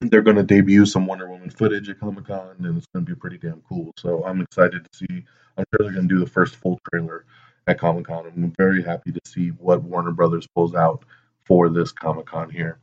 they're 0.00 0.22
going 0.22 0.36
to 0.36 0.42
debut 0.42 0.84
some 0.86 1.06
Wonder 1.06 1.28
Woman 1.28 1.50
footage 1.50 1.88
at 1.88 2.00
Comic 2.00 2.26
Con, 2.26 2.56
and 2.58 2.76
it's 2.76 2.86
going 2.94 3.04
to 3.06 3.14
be 3.14 3.18
pretty 3.18 3.38
damn 3.38 3.62
cool. 3.68 3.92
So 3.96 4.24
I'm 4.24 4.40
excited 4.40 4.84
to 4.84 4.98
see. 4.98 5.24
I'm 5.56 5.64
sure 5.70 5.84
they're 5.84 5.92
going 5.92 6.08
to 6.08 6.14
do 6.14 6.20
the 6.20 6.30
first 6.30 6.56
full 6.56 6.78
trailer 6.90 7.24
at 7.66 7.78
Comic 7.78 8.06
Con. 8.06 8.26
I'm 8.26 8.52
very 8.58 8.82
happy 8.82 9.12
to 9.12 9.20
see 9.24 9.48
what 9.48 9.82
Warner 9.82 10.12
Brothers 10.12 10.46
pulls 10.46 10.74
out 10.74 11.04
for 11.44 11.70
this 11.70 11.92
Comic 11.92 12.26
Con 12.26 12.50
here. 12.50 12.78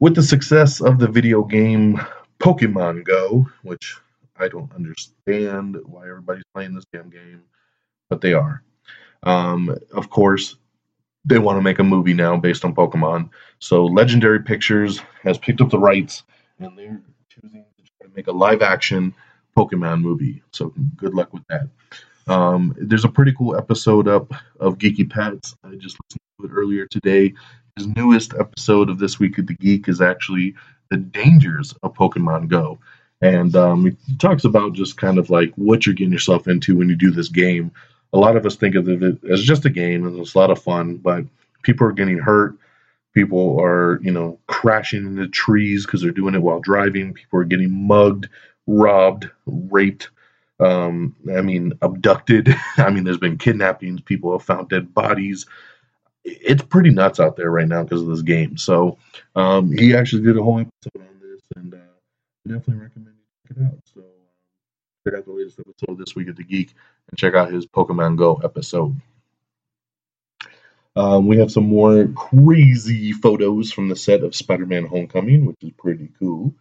With 0.00 0.14
the 0.14 0.22
success 0.22 0.80
of 0.80 0.98
the 0.98 1.08
video 1.08 1.42
game 1.42 2.00
Pokemon 2.38 3.04
Go, 3.04 3.46
which 3.62 3.96
I 4.36 4.46
don't 4.48 4.72
understand 4.72 5.76
why 5.84 6.08
everybody's 6.08 6.44
playing 6.54 6.74
this 6.74 6.84
damn 6.92 7.10
game, 7.10 7.42
but 8.08 8.20
they 8.20 8.32
are. 8.32 8.62
Um, 9.24 9.76
of 9.92 10.08
course, 10.08 10.56
they 11.24 11.38
want 11.38 11.56
to 11.56 11.62
make 11.62 11.78
a 11.78 11.84
movie 11.84 12.14
now 12.14 12.36
based 12.36 12.64
on 12.64 12.74
Pokemon. 12.74 13.30
So 13.58 13.84
Legendary 13.84 14.42
Pictures 14.42 15.00
has 15.22 15.38
picked 15.38 15.60
up 15.60 15.70
the 15.70 15.78
rights, 15.78 16.22
and 16.58 16.78
they're 16.78 17.00
choosing 17.28 17.64
to 17.76 17.84
try 17.84 18.06
to 18.06 18.12
make 18.14 18.28
a 18.28 18.32
live 18.32 18.62
action 18.62 19.14
Pokemon 19.56 20.00
movie. 20.00 20.42
So 20.52 20.72
good 20.96 21.14
luck 21.14 21.32
with 21.32 21.42
that. 21.48 21.68
Um, 22.28 22.74
there's 22.78 23.04
a 23.04 23.08
pretty 23.08 23.32
cool 23.32 23.56
episode 23.56 24.06
up 24.06 24.32
of 24.60 24.78
Geeky 24.78 25.08
Pat's. 25.08 25.56
I 25.64 25.70
just 25.76 25.96
listened 26.04 26.20
to 26.40 26.46
it 26.46 26.52
earlier 26.52 26.86
today. 26.86 27.34
His 27.76 27.86
newest 27.86 28.34
episode 28.38 28.90
of 28.90 28.98
This 28.98 29.18
Week 29.18 29.38
of 29.38 29.46
the 29.46 29.54
Geek 29.54 29.88
is 29.88 30.00
actually 30.00 30.54
the 30.90 30.96
dangers 30.96 31.74
of 31.82 31.94
Pokemon 31.94 32.48
Go. 32.48 32.78
And 33.20 33.56
um, 33.56 33.96
he 34.06 34.16
talks 34.16 34.44
about 34.44 34.74
just 34.74 34.96
kind 34.96 35.18
of 35.18 35.30
like 35.30 35.52
what 35.56 35.86
you're 35.86 35.94
getting 35.94 36.12
yourself 36.12 36.46
into 36.46 36.76
when 36.76 36.88
you 36.88 36.96
do 36.96 37.10
this 37.10 37.28
game. 37.28 37.72
A 38.12 38.18
lot 38.18 38.36
of 38.36 38.46
us 38.46 38.56
think 38.56 38.74
of 38.74 38.88
it 38.88 39.24
as 39.24 39.42
just 39.42 39.64
a 39.64 39.70
game 39.70 40.06
and 40.06 40.18
it's 40.18 40.34
a 40.34 40.38
lot 40.38 40.50
of 40.50 40.62
fun, 40.62 40.96
but 40.96 41.24
people 41.62 41.86
are 41.86 41.92
getting 41.92 42.18
hurt. 42.18 42.54
People 43.14 43.60
are, 43.60 43.98
you 44.02 44.12
know, 44.12 44.38
crashing 44.46 45.04
into 45.04 45.28
trees 45.28 45.84
because 45.84 46.02
they're 46.02 46.10
doing 46.10 46.34
it 46.34 46.42
while 46.42 46.60
driving. 46.60 47.14
People 47.14 47.40
are 47.40 47.44
getting 47.44 47.86
mugged, 47.86 48.28
robbed, 48.66 49.28
raped. 49.46 50.10
Um, 50.60 51.16
I 51.34 51.40
mean, 51.40 51.72
abducted. 51.82 52.54
I 52.76 52.90
mean, 52.90 53.04
there's 53.04 53.18
been 53.18 53.38
kidnappings. 53.38 54.00
People 54.02 54.32
have 54.32 54.42
found 54.42 54.68
dead 54.68 54.94
bodies. 54.94 55.46
It's 56.24 56.62
pretty 56.62 56.90
nuts 56.90 57.20
out 57.20 57.36
there 57.36 57.50
right 57.50 57.68
now 57.68 57.82
because 57.82 58.02
of 58.02 58.08
this 58.08 58.22
game. 58.22 58.56
So 58.56 58.98
um, 59.34 59.72
he 59.72 59.94
actually 59.94 60.22
did 60.22 60.36
a 60.36 60.42
whole 60.42 60.60
episode 60.60 61.00
on 61.08 61.20
this, 61.20 61.40
and 61.56 61.74
uh, 61.74 61.78
definitely 62.46 62.82
recommend 62.82 63.16
you 63.16 63.54
check 63.54 63.56
it 63.56 63.66
out. 63.66 63.78
So 63.94 64.02
check 65.08 65.18
out 65.18 65.24
the 65.24 65.32
latest 65.32 65.58
episode 65.58 65.98
this 65.98 66.14
week 66.14 66.28
of 66.28 66.36
the 66.36 66.44
Geek 66.44 66.74
and 67.10 67.18
check 67.18 67.34
out 67.34 67.52
his 67.52 67.66
Pokemon 67.66 68.16
Go 68.16 68.36
episode. 68.44 68.94
Um, 70.96 71.26
we 71.26 71.38
have 71.38 71.52
some 71.52 71.68
more 71.68 72.08
crazy 72.08 73.12
photos 73.12 73.72
from 73.72 73.88
the 73.88 73.96
set 73.96 74.24
of 74.24 74.34
Spider-Man: 74.34 74.84
Homecoming, 74.84 75.46
which 75.46 75.56
is 75.62 75.70
pretty 75.78 76.10
cool. 76.18 76.52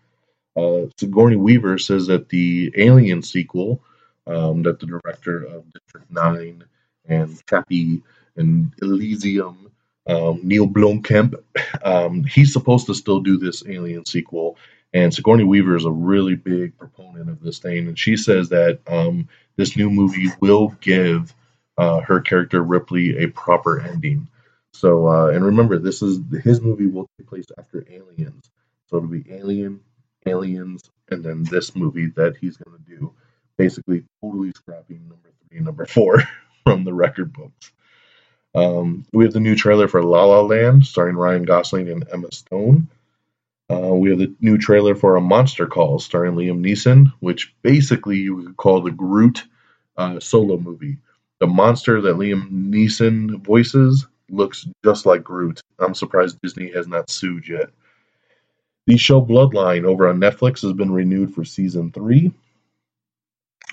Uh, 0.55 0.88
Sigourney 0.99 1.36
Weaver 1.36 1.77
says 1.77 2.07
that 2.07 2.29
the 2.29 2.71
Alien 2.77 3.21
sequel, 3.21 3.81
um, 4.27 4.63
that 4.63 4.79
the 4.79 4.86
director 4.86 5.43
of 5.43 5.71
District 5.73 6.10
Nine 6.12 6.63
and 7.05 7.41
Chappie 7.47 8.03
and 8.36 8.73
Elysium, 8.81 9.71
um, 10.07 10.41
Neill 10.43 10.67
Blomkamp, 10.67 11.36
um, 11.83 12.23
he's 12.23 12.53
supposed 12.53 12.86
to 12.88 12.93
still 12.93 13.19
do 13.19 13.38
this 13.38 13.63
Alien 13.67 14.05
sequel, 14.05 14.57
and 14.97 15.13
Sigourney 15.13 15.43
Weaver 15.43 15.75
is 15.75 15.86
a 15.86 15.91
really 15.91 16.36
big 16.36 16.75
proponent 16.75 17.29
of 17.29 17.39
this 17.39 17.60
thing, 17.60 17.88
and 17.88 17.99
she 17.99 18.17
says 18.17 18.49
that 18.49 18.79
um, 18.88 19.29
this 19.55 19.77
new 19.77 19.91
movie 19.91 20.29
will 20.41 20.69
give 20.81 21.36
uh, 21.77 21.99
her 22.01 22.19
character 22.19 22.63
Ripley 22.63 23.19
a 23.19 23.27
proper 23.27 23.79
ending. 23.79 24.27
So, 24.73 25.07
uh, 25.07 25.27
and 25.27 25.45
remember, 25.45 25.77
this 25.77 26.01
is 26.01 26.19
his 26.43 26.62
movie 26.62 26.88
will 26.88 27.07
take 27.17 27.27
place 27.27 27.45
after 27.60 27.86
Aliens, 27.88 28.49
so 28.88 28.97
it'll 28.97 29.10
be 29.10 29.25
Alien, 29.29 29.81
Aliens, 30.25 30.89
and 31.10 31.23
then 31.23 31.43
this 31.43 31.75
movie 31.75 32.07
that 32.15 32.38
he's 32.38 32.57
going 32.57 32.75
to 32.75 32.83
do, 32.83 33.13
basically 33.55 34.03
totally 34.19 34.51
scrapping 34.51 35.07
number 35.07 35.29
three 35.47 35.60
number 35.60 35.86
four 35.86 36.23
from 36.63 36.86
the 36.86 36.93
record 36.93 37.33
books. 37.33 37.71
Um, 38.55 39.05
we 39.13 39.25
have 39.25 39.33
the 39.33 39.39
new 39.39 39.55
trailer 39.55 39.88
for 39.88 40.01
La 40.01 40.25
La 40.25 40.41
Land, 40.41 40.88
starring 40.88 41.15
Ryan 41.15 41.43
Gosling 41.43 41.89
and 41.89 42.03
Emma 42.12 42.31
Stone. 42.31 42.88
Uh, 43.69 43.93
we 43.93 44.10
have 44.10 44.19
the 44.19 44.34
new 44.39 44.58
trailer 44.58 44.95
for 44.95 45.15
A 45.15 45.21
Monster 45.21 45.67
Calls 45.67 46.06
starring 46.06 46.36
Liam 46.36 46.63
Neeson, 46.65 47.12
which 47.19 47.53
basically 47.63 48.17
you 48.17 48.43
could 48.43 48.58
call 48.58 48.82
the 48.82 48.91
Groot 48.91 49.43
uh, 49.97 50.19
solo 50.19 50.58
movie. 50.58 50.97
The 51.39 51.47
monster 51.47 52.01
that 52.01 52.15
Liam 52.15 52.49
Neeson 52.49 53.43
voices 53.43 54.08
looks 54.30 54.67
just 54.84 55.06
like 55.06 55.23
Groot. 55.23 55.62
I'm 55.80 55.95
surprised 55.95 56.39
Disney 56.41 56.71
has 56.71 56.88
not 56.88 57.10
sued 57.10 57.47
yet. 57.47 57.69
The 58.88 58.97
show 58.97 59.21
Bloodline 59.21 59.84
over 59.84 60.08
on 60.08 60.19
Netflix 60.19 60.62
has 60.62 60.73
been 60.73 60.91
renewed 60.91 61.36
for 61.36 61.43
season 61.43 61.91
three. 61.91 62.32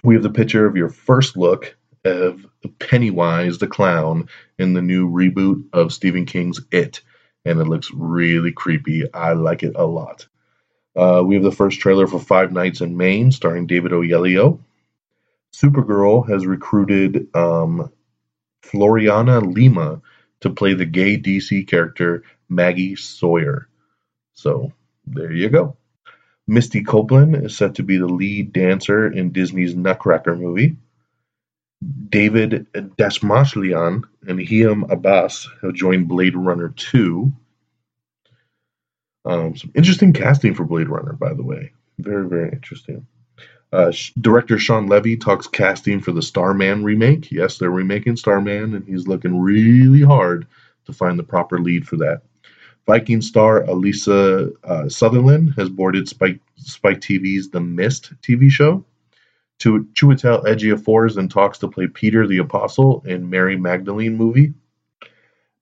We 0.03 0.15
have 0.15 0.25
the 0.25 0.31
picture 0.31 0.67
of 0.67 0.77
your 0.77 0.91
first 0.91 1.37
look 1.37 1.77
of 2.05 2.45
Pennywise 2.79 3.59
the 3.59 3.67
clown 3.67 4.29
in 4.59 4.75
the 4.75 4.83
new 4.83 5.09
reboot 5.09 5.65
of 5.73 5.93
Stephen 5.93 6.27
King's 6.27 6.61
It, 6.71 7.01
and 7.45 7.61
it 7.61 7.65
looks 7.65 7.91
really 7.93 8.53
creepy. 8.53 9.13
I 9.13 9.33
like 9.33 9.63
it 9.63 9.75
a 9.77 9.85
lot. 9.85 10.27
Uh, 10.97 11.23
we 11.25 11.35
have 11.35 11.45
the 11.45 11.53
first 11.53 11.81
trailer 11.81 12.07
for 12.07 12.21
Five 12.21 12.53
Nights 12.53 12.81
in 12.81 12.97
Maine, 12.97 13.33
starring 13.33 13.67
David 13.67 13.93
Oyelowo. 13.93 14.61
Supergirl 15.53 16.29
has 16.29 16.47
recruited 16.47 17.29
um, 17.35 17.93
Floriana 18.63 19.55
Lima 19.55 20.01
to 20.41 20.51
play 20.51 20.75
the 20.75 20.85
gay 20.85 21.19
DC 21.19 21.67
character 21.67 22.23
Maggie 22.49 22.97
Sawyer. 22.97 23.69
So 24.35 24.73
there 25.07 25.33
you 25.33 25.49
go. 25.49 25.77
Misty 26.47 26.85
Copeland 26.85 27.37
is 27.37 27.57
set 27.57 27.77
to 27.77 27.83
be 27.83 27.97
the 27.97 28.07
lead 28.07 28.53
dancer 28.53 29.11
in 29.11 29.33
Disney's 29.33 29.75
Nutcracker 29.75 30.37
movie. 30.37 30.77
David 32.09 32.67
Dastmalchian 32.73 34.03
and 34.27 34.39
Hiam 34.39 34.85
Abbass 34.89 35.47
have 35.63 35.75
joined 35.75 36.09
Blade 36.09 36.37
Runner 36.37 36.69
2. 36.69 37.33
Um, 39.27 39.57
some 39.57 39.73
interesting 39.75 40.13
casting 40.13 40.55
for 40.55 40.65
Blade 40.65 40.89
Runner, 40.89 41.15
by 41.15 41.35
the 41.35 41.43
way. 41.43 41.73
Very, 41.99 42.29
very 42.29 42.51
interesting. 42.51 43.07
Uh, 43.73 43.93
director 44.21 44.59
Shawn 44.59 44.87
Levy 44.87 45.17
talks 45.17 45.47
casting 45.47 46.01
for 46.01 46.13
the 46.13 46.23
Starman 46.23 46.85
remake. 46.85 47.33
Yes, 47.33 47.59
they're 47.59 47.71
remaking 47.71 48.17
Starman, 48.17 48.75
and 48.75 48.87
he's 48.87 49.09
looking 49.09 49.41
really 49.41 50.03
hard 50.03 50.47
to 50.87 50.93
find 50.93 51.19
the 51.19 51.25
proper 51.25 51.59
lead 51.59 51.87
for 51.87 51.97
that. 51.97 52.23
Viking 52.87 53.23
star 53.23 53.63
Alyssa 53.63 54.53
uh, 54.63 54.89
Sutherland 54.89 55.55
has 55.57 55.71
boarded 55.71 56.09
Spike, 56.09 56.41
Spike 56.57 57.01
TV's 57.01 57.49
The 57.51 57.61
Mist 57.61 58.13
TV 58.23 58.51
show. 58.51 58.85
Chiwetel 59.61 60.45
Ejiofor 60.45 61.09
is 61.09 61.17
in 61.17 61.29
talks 61.29 61.59
to 61.59 61.69
play 61.69 61.87
Peter 61.87 62.27
the 62.27 62.39
Apostle 62.39 63.03
in 63.07 63.31
Mary 63.31 63.57
Magdalene 63.57 64.17
movie. 64.17 64.55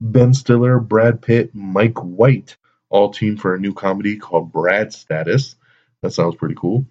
Ben 0.01 0.35
Stiller, 0.35 0.81
Brad 0.81 1.23
Pitt, 1.23 1.55
Mike 1.55 1.99
White 1.99 2.57
all 2.93 3.11
team 3.11 3.37
for 3.37 3.55
a 3.55 3.59
new 3.59 3.73
comedy 3.73 4.17
called 4.17 4.53
Brad 4.53 4.93
Status. 4.93 5.57
That 6.03 6.13
sounds 6.13 6.37
pretty 6.37 6.55
cool. 6.55 6.85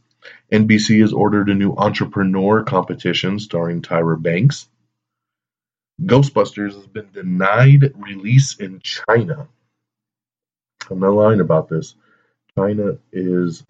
NBC 0.52 1.02
has 1.02 1.14
ordered 1.14 1.50
a 1.50 1.56
new 1.56 1.74
entrepreneur 1.76 2.64
competition 2.64 3.40
starring 3.40 3.82
Tyra 3.82 4.22
Banks. 4.22 4.68
Ghostbusters 6.02 6.74
has 6.74 6.88
been 6.88 7.10
denied 7.14 7.94
release 7.96 8.56
in 8.58 8.80
China. 8.80 9.48
I'm 10.90 11.00
not 11.00 11.14
lying 11.14 11.40
about 11.40 11.70
this. 11.70 11.96
China 12.58 12.98
is 13.12 13.64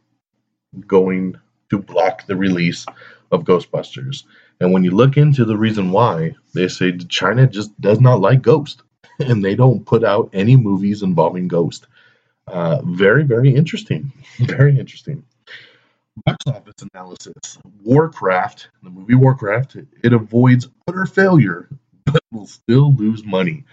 going 0.87 1.35
to 1.69 1.77
block 1.77 2.25
the 2.25 2.35
release 2.35 2.85
of 3.31 3.43
Ghostbusters. 3.43 4.23
And 4.59 4.73
when 4.73 4.83
you 4.83 4.91
look 4.91 5.17
into 5.17 5.45
the 5.45 5.57
reason 5.57 5.91
why, 5.91 6.35
they 6.53 6.67
say 6.67 6.97
China 6.97 7.47
just 7.47 7.79
does 7.79 7.99
not 7.99 8.21
like 8.21 8.41
Ghost 8.41 8.83
and 9.19 9.43
they 9.43 9.55
don't 9.55 9.85
put 9.85 10.03
out 10.03 10.29
any 10.33 10.55
movies 10.55 11.03
involving 11.03 11.47
Ghost. 11.47 11.87
Uh, 12.47 12.81
very, 12.83 13.23
very 13.23 13.53
interesting. 13.55 14.11
Very 14.39 14.77
interesting. 14.77 15.23
Box 16.25 16.37
office 16.47 16.83
analysis. 16.93 17.57
Warcraft, 17.83 18.69
the 18.83 18.89
movie 18.89 19.15
Warcraft, 19.15 19.77
it 20.03 20.11
avoids 20.11 20.67
utter 20.87 21.05
failure, 21.05 21.69
but 22.05 22.21
will 22.31 22.47
still 22.47 22.93
lose 22.93 23.23
money. 23.23 23.63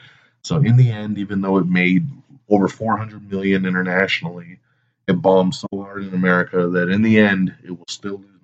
So 0.42 0.58
in 0.58 0.76
the 0.76 0.90
end, 0.90 1.18
even 1.18 1.40
though 1.40 1.58
it 1.58 1.66
made 1.66 2.06
over 2.48 2.68
400 2.68 3.28
million 3.28 3.66
internationally, 3.66 4.60
it 5.08 5.14
bombed 5.14 5.54
so 5.54 5.66
hard 5.72 6.04
in 6.04 6.14
America 6.14 6.68
that 6.68 6.88
in 6.90 7.02
the 7.02 7.18
end, 7.18 7.54
it 7.64 7.70
will 7.70 7.86
still 7.88 8.18
lose 8.18 8.37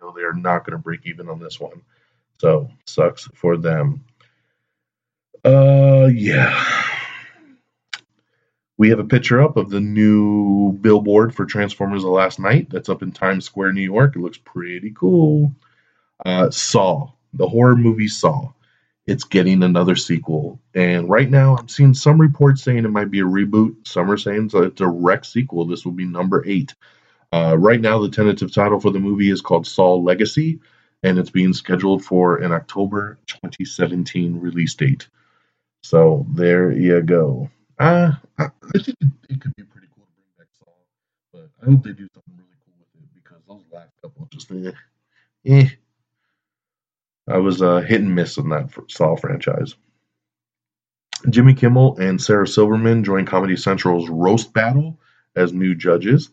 studio. 0.00 0.14
They 0.14 0.22
are 0.22 0.40
not 0.40 0.64
going 0.64 0.76
to 0.76 0.82
break 0.82 1.00
even 1.04 1.28
on 1.28 1.38
this 1.38 1.60
one. 1.60 1.82
So 2.38 2.70
sucks 2.86 3.28
for 3.34 3.56
them. 3.56 4.04
Uh, 5.44 6.08
yeah. 6.12 6.86
We 8.76 8.88
have 8.90 8.98
a 8.98 9.04
picture 9.04 9.42
up 9.42 9.56
of 9.56 9.68
the 9.68 9.80
new 9.80 10.72
billboard 10.72 11.34
for 11.34 11.44
Transformers: 11.44 12.02
The 12.02 12.08
Last 12.08 12.38
Knight 12.38 12.70
That's 12.70 12.88
up 12.88 13.02
in 13.02 13.12
Times 13.12 13.44
Square, 13.44 13.72
New 13.72 13.82
York. 13.82 14.16
It 14.16 14.20
looks 14.20 14.38
pretty 14.38 14.92
cool. 14.94 15.54
Uh, 16.24 16.50
Saw, 16.50 17.12
the 17.34 17.48
horror 17.48 17.76
movie 17.76 18.08
Saw. 18.08 18.52
It's 19.06 19.24
getting 19.24 19.62
another 19.62 19.96
sequel, 19.96 20.60
and 20.74 21.10
right 21.10 21.28
now 21.28 21.56
I'm 21.56 21.68
seeing 21.68 21.94
some 21.94 22.20
reports 22.20 22.62
saying 22.62 22.84
it 22.84 22.90
might 22.90 23.10
be 23.10 23.20
a 23.20 23.24
reboot. 23.24 23.86
Some 23.86 24.10
are 24.10 24.16
saying 24.16 24.46
it's 24.46 24.54
a 24.54 24.70
direct 24.70 25.26
sequel. 25.26 25.66
This 25.66 25.84
will 25.84 25.92
be 25.92 26.04
number 26.04 26.44
eight. 26.46 26.74
Uh, 27.32 27.56
right 27.56 27.80
now, 27.80 28.00
the 28.00 28.10
tentative 28.10 28.52
title 28.52 28.80
for 28.80 28.90
the 28.90 28.98
movie 28.98 29.30
is 29.30 29.40
called 29.40 29.66
Saw 29.66 29.94
Legacy, 29.94 30.60
and 31.02 31.18
it's 31.18 31.30
being 31.30 31.52
scheduled 31.52 32.04
for 32.04 32.36
an 32.38 32.52
October 32.52 33.18
2017 33.26 34.40
release 34.40 34.74
date. 34.74 35.08
So 35.82 36.26
there 36.34 36.72
you 36.72 37.00
go. 37.02 37.50
Uh, 37.78 38.12
I, 38.38 38.44
I 38.44 38.78
think 38.78 38.96
it, 39.00 39.08
it 39.28 39.40
could 39.40 39.54
be 39.56 39.62
pretty 39.62 39.86
cool 39.94 40.04
to 40.04 40.12
bring 40.12 40.26
back 40.38 40.48
Saw, 40.58 40.70
but 41.32 41.50
I 41.62 41.70
hope 41.70 41.84
they 41.84 41.92
do 41.92 42.08
something 42.12 42.34
really 42.36 42.58
cool 42.64 42.74
with 42.78 43.02
it 43.02 43.14
because 43.14 43.42
those 43.48 43.64
last 43.72 43.92
couple 44.02 44.28
just 44.30 44.50
eh, 44.50 44.72
eh. 45.46 45.68
I 47.28 47.38
was 47.38 47.62
uh, 47.62 47.80
hit 47.80 48.00
and 48.00 48.14
miss 48.14 48.38
on 48.38 48.48
that 48.50 48.70
Saw 48.88 49.16
franchise. 49.16 49.76
Jimmy 51.28 51.54
Kimmel 51.54 51.96
and 51.98 52.20
Sarah 52.20 52.48
Silverman 52.48 53.04
join 53.04 53.24
Comedy 53.26 53.56
Central's 53.56 54.08
Roast 54.08 54.52
Battle 54.52 54.98
as 55.36 55.52
new 55.52 55.74
judges. 55.74 56.30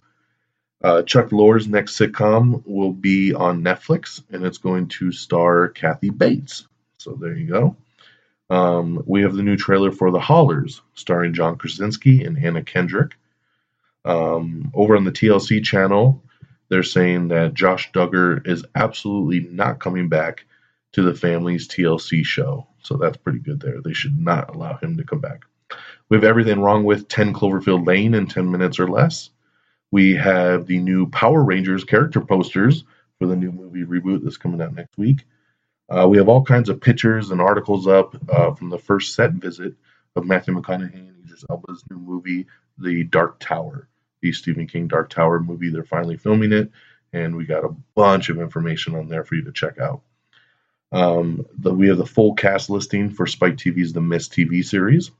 Uh, 0.84 1.02
Chuck 1.02 1.32
Lorre's 1.32 1.68
next 1.68 1.98
sitcom 1.98 2.62
will 2.66 2.94
be 2.94 3.34
on 3.34 3.64
Netflix, 3.64 4.22
and 4.32 4.46
it's 4.46 4.60
going 4.60 4.88
to 4.90 5.12
star 5.12 5.70
Kathy 5.70 6.10
Bates. 6.10 6.68
So 6.98 7.14
there 7.14 7.34
you 7.34 7.48
go. 7.48 7.76
Um, 8.50 9.04
we 9.06 9.24
have 9.24 9.34
the 9.34 9.44
new 9.44 9.58
trailer 9.58 9.92
for 9.92 10.12
The 10.12 10.20
Hollars, 10.20 10.82
starring 10.94 11.34
John 11.34 11.58
Krasinski 11.58 12.24
and 12.24 12.38
Anna 12.38 12.64
Kendrick. 12.64 13.16
Um, 14.06 14.72
over 14.74 14.96
on 14.96 15.04
the 15.04 15.12
TLC 15.12 15.64
channel, 15.64 16.24
they're 16.70 16.84
saying 16.84 17.30
that 17.30 17.54
Josh 17.54 17.92
Duggar 17.92 18.48
is 18.48 18.64
absolutely 18.76 19.50
not 19.52 19.80
coming 19.80 20.10
back 20.10 20.46
to 20.94 21.02
the 21.02 21.14
family's 21.14 21.68
TLC 21.68 22.24
show. 22.26 22.68
So 22.84 22.96
that's 22.96 23.18
pretty 23.18 23.40
good 23.40 23.60
there. 23.60 23.82
They 23.82 23.94
should 23.94 24.18
not 24.18 24.56
allow 24.56 24.78
him 24.78 24.98
to 24.98 25.04
come 25.04 25.20
back. 25.20 25.44
We 26.10 26.16
have 26.16 26.24
everything 26.24 26.62
wrong 26.62 26.86
with 26.86 27.10
10 27.10 27.34
Cloverfield 27.34 27.86
Lane 27.86 28.14
in 28.14 28.28
10 28.28 28.50
minutes 28.50 28.80
or 28.80 28.88
less. 28.88 29.30
We 29.92 30.16
have 30.16 30.68
the 30.68 30.80
new 30.80 31.10
Power 31.10 31.44
Rangers 31.44 31.84
character 31.84 32.22
posters 32.22 32.84
for 33.20 33.28
the 33.28 33.36
new 33.36 33.52
movie 33.52 33.86
reboot 33.86 34.24
that's 34.24 34.38
coming 34.38 34.62
out 34.62 34.76
next 34.76 34.98
week. 34.98 35.24
Uh, 35.90 36.08
we 36.10 36.18
have 36.18 36.28
all 36.28 36.44
kinds 36.44 36.70
of 36.70 36.82
pictures 36.82 37.32
and 37.32 37.40
articles 37.40 37.88
up 37.88 38.16
uh, 38.30 38.54
from 38.54 38.70
the 38.70 38.78
first 38.78 39.16
set 39.16 39.32
visit 39.32 39.76
of 40.16 40.26
Matthew 40.26 40.54
McConaughey 40.54 40.94
and 40.94 41.24
Idris 41.24 41.46
Elba's 41.50 41.84
new 41.90 41.98
movie, 41.98 42.48
The 42.78 43.06
Dark 43.06 43.40
Tower, 43.40 43.88
the 44.22 44.34
Stephen 44.34 44.68
King 44.68 44.88
Dark 44.88 45.10
Tower 45.10 45.40
movie. 45.40 45.70
They're 45.70 45.84
finally 45.84 46.18
filming 46.18 46.52
it, 46.52 46.72
and 47.14 47.36
we 47.36 47.46
got 47.46 47.64
a 47.64 47.76
bunch 47.96 48.30
of 48.30 48.40
information 48.40 48.96
on 48.96 49.08
there 49.08 49.24
for 49.24 49.36
you 49.36 49.44
to 49.46 49.54
check 49.54 49.80
out. 49.80 50.02
Um, 50.92 51.46
the, 51.58 51.74
we 51.74 51.88
have 51.88 51.98
the 51.98 52.06
full 52.06 52.34
cast 52.34 52.70
listing 52.70 53.10
for 53.12 53.26
Spike 53.28 53.56
TV's 53.56 53.94
The 53.94 54.02
Mist 54.02 54.34
TV 54.34 54.66
series. 54.66 55.12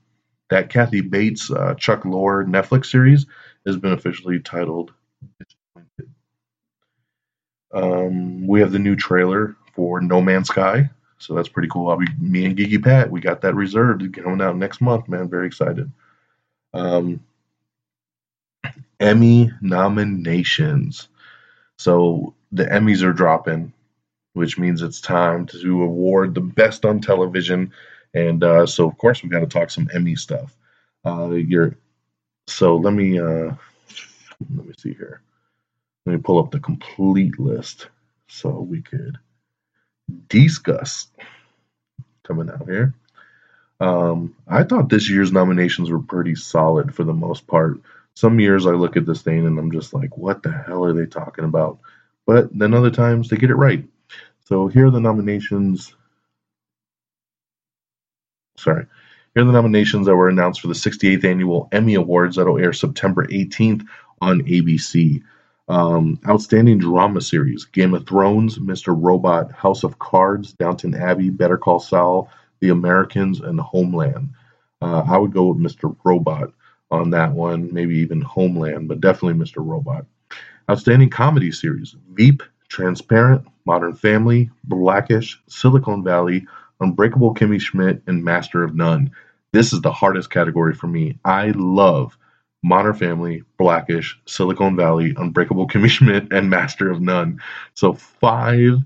That 0.50 0.70
Kathy 0.70 1.02
Bates, 1.02 1.50
uh, 1.50 1.74
Chuck 1.74 2.02
Lorre 2.02 2.46
Netflix 2.46 2.86
series 2.86 3.26
has 3.68 3.76
been 3.76 3.92
officially 3.92 4.40
titled. 4.40 4.92
Um, 7.72 8.46
we 8.46 8.60
have 8.60 8.72
the 8.72 8.78
new 8.78 8.96
trailer 8.96 9.56
for 9.74 10.00
No 10.00 10.20
Man's 10.20 10.48
Sky. 10.48 10.90
So 11.18 11.34
that's 11.34 11.48
pretty 11.48 11.68
cool. 11.68 11.90
I'll 11.90 11.96
be 11.96 12.06
me 12.18 12.44
and 12.46 12.56
Geeky 12.56 12.82
Pat. 12.82 13.10
We 13.10 13.20
got 13.20 13.40
that 13.42 13.54
reserved 13.54 14.12
coming 14.14 14.40
out 14.40 14.56
next 14.56 14.80
month, 14.80 15.08
man. 15.08 15.28
Very 15.28 15.46
excited. 15.46 15.90
Um, 16.72 17.24
Emmy 19.00 19.50
nominations. 19.60 21.08
So 21.76 22.34
the 22.52 22.64
Emmys 22.64 23.02
are 23.02 23.12
dropping, 23.12 23.72
which 24.32 24.58
means 24.58 24.82
it's 24.82 25.00
time 25.00 25.46
to 25.46 25.82
award 25.82 26.34
the 26.34 26.40
best 26.40 26.84
on 26.84 27.00
television. 27.00 27.72
And 28.14 28.42
uh, 28.42 28.66
so, 28.66 28.88
of 28.88 28.96
course, 28.96 29.22
we 29.22 29.28
got 29.28 29.40
to 29.40 29.46
talk 29.46 29.70
some 29.70 29.88
Emmy 29.92 30.16
stuff. 30.16 30.56
Uh, 31.04 31.30
you're, 31.30 31.76
so 32.48 32.76
let 32.76 32.92
me 32.92 33.18
uh, 33.20 33.52
let 34.54 34.66
me 34.66 34.74
see 34.78 34.94
here. 34.94 35.22
Let 36.06 36.12
me 36.14 36.18
pull 36.18 36.38
up 36.38 36.50
the 36.50 36.60
complete 36.60 37.38
list 37.38 37.88
so 38.28 38.50
we 38.60 38.82
could 38.82 39.18
discuss 40.28 41.08
coming 42.24 42.50
out 42.50 42.66
here. 42.66 42.94
Um, 43.80 44.34
I 44.46 44.64
thought 44.64 44.88
this 44.88 45.08
year's 45.08 45.32
nominations 45.32 45.90
were 45.90 46.00
pretty 46.00 46.34
solid 46.34 46.94
for 46.94 47.04
the 47.04 47.14
most 47.14 47.46
part. 47.46 47.80
Some 48.14 48.40
years 48.40 48.66
I 48.66 48.70
look 48.70 48.96
at 48.96 49.06
this 49.06 49.22
thing 49.22 49.46
and 49.46 49.58
I'm 49.58 49.70
just 49.70 49.94
like, 49.94 50.16
what 50.16 50.42
the 50.42 50.50
hell 50.50 50.84
are 50.84 50.92
they 50.92 51.06
talking 51.06 51.44
about? 51.44 51.78
But 52.26 52.56
then 52.56 52.74
other 52.74 52.90
times 52.90 53.28
they 53.28 53.36
get 53.36 53.50
it 53.50 53.54
right. 53.54 53.84
So 54.46 54.66
here 54.66 54.86
are 54.86 54.90
the 54.90 55.00
nominations. 55.00 55.94
Sorry. 58.56 58.86
Here 59.34 59.42
are 59.42 59.46
the 59.46 59.52
nominations 59.52 60.06
that 60.06 60.16
were 60.16 60.28
announced 60.28 60.60
for 60.60 60.68
the 60.68 60.74
68th 60.74 61.24
annual 61.24 61.68
Emmy 61.70 61.94
Awards 61.94 62.36
that'll 62.36 62.58
air 62.58 62.72
September 62.72 63.26
18th 63.26 63.86
on 64.20 64.40
ABC. 64.42 65.22
Um, 65.68 66.18
outstanding 66.26 66.78
drama 66.78 67.20
series: 67.20 67.66
Game 67.66 67.92
of 67.92 68.06
Thrones, 68.06 68.58
Mr. 68.58 68.96
Robot, 68.98 69.52
House 69.52 69.84
of 69.84 69.98
Cards, 69.98 70.52
Downton 70.54 70.94
Abbey, 70.94 71.28
Better 71.28 71.58
Call 71.58 71.78
Saul, 71.78 72.30
The 72.60 72.70
Americans, 72.70 73.40
and 73.40 73.60
Homeland. 73.60 74.30
Uh, 74.80 75.02
I 75.06 75.18
would 75.18 75.32
go 75.32 75.48
with 75.48 75.58
Mr. 75.58 75.94
Robot 76.04 76.52
on 76.90 77.10
that 77.10 77.32
one, 77.32 77.72
maybe 77.72 77.96
even 77.98 78.22
Homeland, 78.22 78.88
but 78.88 79.00
definitely 79.00 79.44
Mr. 79.44 79.56
Robot. 79.58 80.06
Outstanding 80.70 81.10
comedy 81.10 81.52
series: 81.52 81.94
Veep, 82.12 82.42
Transparent, 82.68 83.46
Modern 83.66 83.94
Family, 83.94 84.50
Blackish, 84.64 85.38
Silicon 85.48 86.02
Valley, 86.02 86.46
Unbreakable 86.80 87.34
Kimmy 87.34 87.60
Schmidt, 87.60 88.02
and 88.06 88.24
Master 88.24 88.62
of 88.64 88.74
None. 88.74 89.10
This 89.52 89.72
is 89.72 89.80
the 89.80 89.92
hardest 89.92 90.30
category 90.30 90.74
for 90.74 90.86
me. 90.86 91.18
I 91.24 91.52
love 91.56 92.16
Modern 92.62 92.94
Family, 92.94 93.42
Blackish, 93.56 94.18
Silicon 94.26 94.76
Valley, 94.76 95.14
Unbreakable 95.16 95.68
Kimmy 95.68 95.88
Schmidt, 95.88 96.32
and 96.32 96.50
Master 96.50 96.90
of 96.90 97.00
None. 97.00 97.40
So 97.74 97.92
five 97.92 98.78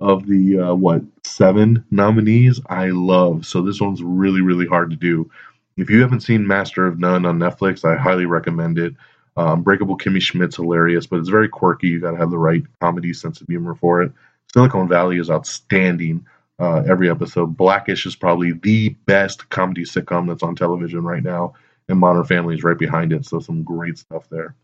of 0.00 0.26
the 0.26 0.58
uh, 0.58 0.74
what 0.74 1.02
seven 1.24 1.84
nominees 1.90 2.60
I 2.68 2.86
love. 2.86 3.46
So 3.46 3.62
this 3.62 3.80
one's 3.80 4.02
really 4.02 4.40
really 4.40 4.66
hard 4.66 4.90
to 4.90 4.96
do. 4.96 5.30
If 5.76 5.90
you 5.90 6.00
haven't 6.02 6.20
seen 6.20 6.46
Master 6.46 6.86
of 6.86 6.98
None 6.98 7.24
on 7.24 7.38
Netflix, 7.38 7.84
I 7.84 7.96
highly 7.96 8.26
recommend 8.26 8.78
it. 8.78 8.94
Um, 9.36 9.58
Unbreakable 9.58 9.96
Kimmy 9.96 10.20
Schmidt's 10.20 10.56
hilarious, 10.56 11.06
but 11.06 11.18
it's 11.18 11.28
very 11.28 11.48
quirky. 11.48 11.88
You 11.88 12.00
got 12.00 12.10
to 12.12 12.16
have 12.16 12.30
the 12.30 12.38
right 12.38 12.62
comedy 12.80 13.12
sense 13.12 13.40
of 13.40 13.46
humor 13.46 13.74
for 13.74 14.02
it. 14.02 14.12
Silicon 14.52 14.88
Valley 14.88 15.18
is 15.18 15.30
outstanding. 15.30 16.26
Uh, 16.60 16.82
every 16.86 17.08
episode. 17.08 17.56
Blackish 17.56 18.04
is 18.04 18.14
probably 18.14 18.52
the 18.52 18.90
best 19.06 19.48
comedy 19.48 19.82
sitcom 19.82 20.28
that's 20.28 20.42
on 20.42 20.54
television 20.54 21.02
right 21.02 21.22
now 21.22 21.54
and 21.90 21.98
Modern 21.98 22.24
Family 22.24 22.54
is 22.54 22.64
right 22.64 22.78
behind 22.78 23.12
it. 23.12 23.26
So 23.26 23.40
some 23.40 23.62
great 23.62 23.98
stuff 23.98 24.28
there. 24.30 24.54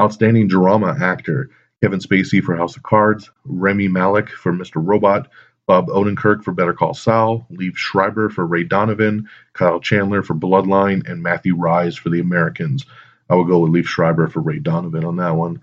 Outstanding 0.00 0.48
drama 0.48 0.96
actor 1.00 1.50
Kevin 1.82 2.00
Spacey 2.00 2.42
for 2.42 2.56
House 2.56 2.76
of 2.76 2.82
Cards, 2.82 3.30
Rami 3.44 3.88
Malek 3.88 4.30
for 4.30 4.52
Mr. 4.52 4.76
Robot, 4.76 5.28
Bob 5.66 5.88
Odenkirk 5.88 6.42
for 6.42 6.52
Better 6.52 6.72
Call 6.72 6.94
Saul, 6.94 7.46
Liev 7.52 7.76
Schreiber 7.76 8.30
for 8.30 8.46
Ray 8.46 8.64
Donovan, 8.64 9.28
Kyle 9.52 9.80
Chandler 9.80 10.22
for 10.22 10.34
Bloodline, 10.34 11.08
and 11.08 11.22
Matthew 11.22 11.54
Rhys 11.54 11.96
for 11.96 12.08
The 12.08 12.20
Americans. 12.20 12.86
I 13.28 13.34
would 13.34 13.48
go 13.48 13.58
with 13.60 13.72
Liev 13.72 13.86
Schreiber 13.86 14.28
for 14.28 14.40
Ray 14.40 14.60
Donovan 14.60 15.04
on 15.04 15.16
that 15.16 15.36
one. 15.36 15.60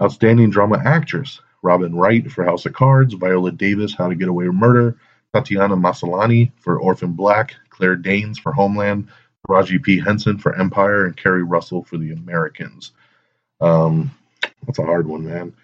Outstanding 0.00 0.50
drama 0.50 0.80
actress 0.84 1.40
Robin 1.62 1.94
Wright 1.94 2.30
for 2.30 2.44
House 2.44 2.66
of 2.66 2.72
Cards, 2.72 3.14
Viola 3.14 3.52
Davis 3.52 3.94
How 3.94 4.08
to 4.08 4.14
Get 4.14 4.28
Away 4.28 4.46
with 4.46 4.56
Murder, 4.56 4.96
Tatiana 5.34 5.76
Maslany 5.76 6.52
for 6.58 6.78
Orphan 6.78 7.12
Black, 7.12 7.54
Claire 7.70 7.96
Danes 7.96 8.38
for 8.38 8.52
Homeland, 8.52 9.08
Taraji 9.46 9.82
P. 9.82 10.00
Henson 10.00 10.38
for 10.38 10.56
Empire, 10.58 11.06
and 11.06 11.16
Keri 11.16 11.42
Russell 11.42 11.84
for 11.84 11.96
The 11.96 12.12
Americans. 12.12 12.92
Um, 13.60 14.10
that's 14.66 14.78
a 14.78 14.84
hard 14.84 15.06
one, 15.06 15.24
man. 15.26 15.54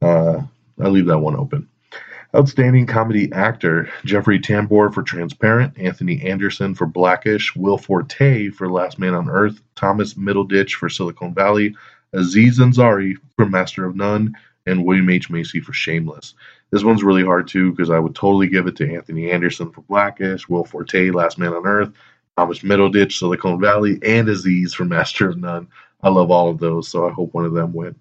Uh, 0.00 0.42
I 0.80 0.88
leave 0.88 1.06
that 1.06 1.18
one 1.18 1.36
open. 1.36 1.68
Outstanding 2.34 2.86
comedy 2.86 3.32
actor 3.32 3.88
Jeffrey 4.04 4.38
Tambor 4.38 4.92
for 4.92 5.02
Transparent, 5.02 5.78
Anthony 5.78 6.22
Anderson 6.22 6.74
for 6.74 6.86
Blackish, 6.86 7.54
Will 7.56 7.78
Forte 7.78 8.50
for 8.50 8.70
Last 8.70 8.98
Man 8.98 9.14
on 9.14 9.30
Earth, 9.30 9.60
Thomas 9.74 10.14
Middleditch 10.14 10.74
for 10.74 10.88
Silicon 10.88 11.32
Valley, 11.32 11.74
Aziz 12.12 12.58
Ansari 12.58 13.14
for 13.36 13.46
Master 13.46 13.86
of 13.86 13.96
None, 13.96 14.34
and 14.66 14.84
William 14.84 15.08
H. 15.08 15.30
Macy 15.30 15.60
for 15.60 15.72
Shameless. 15.72 16.34
This 16.70 16.84
one's 16.84 17.04
really 17.04 17.24
hard 17.24 17.48
too 17.48 17.70
because 17.70 17.90
I 17.90 17.98
would 17.98 18.14
totally 18.14 18.48
give 18.48 18.66
it 18.66 18.76
to 18.76 18.94
Anthony 18.94 19.30
Anderson 19.30 19.70
for 19.70 19.82
Blackish, 19.82 20.48
Will 20.48 20.64
Forte, 20.64 21.10
Last 21.10 21.38
Man 21.38 21.52
on 21.52 21.66
Earth, 21.66 21.92
Thomas 22.36 22.60
Middleditch, 22.60 23.18
Silicon 23.18 23.60
Valley, 23.60 23.98
and 24.02 24.28
Aziz 24.28 24.74
for 24.74 24.84
Master 24.84 25.30
of 25.30 25.38
None. 25.38 25.68
I 26.02 26.08
love 26.08 26.30
all 26.30 26.50
of 26.50 26.58
those, 26.58 26.88
so 26.88 27.08
I 27.08 27.12
hope 27.12 27.32
one 27.32 27.44
of 27.44 27.54
them 27.54 27.72
win. 27.72 27.94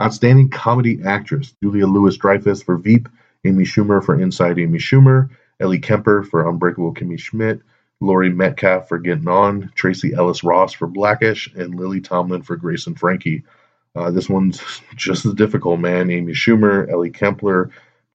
Outstanding 0.00 0.50
comedy 0.50 1.00
actress 1.04 1.54
Julia 1.62 1.86
Louis 1.86 2.16
Dreyfus 2.16 2.62
for 2.62 2.76
Veep, 2.76 3.08
Amy 3.44 3.64
Schumer 3.64 4.04
for 4.04 4.20
Inside 4.20 4.58
Amy 4.58 4.78
Schumer, 4.78 5.30
Ellie 5.60 5.78
Kemper 5.78 6.22
for 6.22 6.48
Unbreakable 6.48 6.94
Kimmy 6.94 7.18
Schmidt, 7.18 7.60
Laurie 8.00 8.30
Metcalf 8.30 8.88
for 8.88 8.98
Getting 8.98 9.28
On, 9.28 9.70
Tracee 9.74 10.14
Ellis 10.14 10.42
Ross 10.42 10.72
for 10.72 10.86
Blackish, 10.86 11.52
and 11.54 11.74
Lily 11.74 12.00
Tomlin 12.00 12.42
for 12.42 12.56
Grace 12.56 12.86
and 12.86 12.98
Frankie. 12.98 13.44
Uh, 13.94 14.10
this 14.10 14.28
one's 14.28 14.60
just 14.96 15.26
as 15.26 15.34
difficult, 15.34 15.80
man. 15.80 16.10
Amy 16.10 16.32
Schumer, 16.32 16.88
Ellie 16.90 17.10
Kemper, 17.10 17.70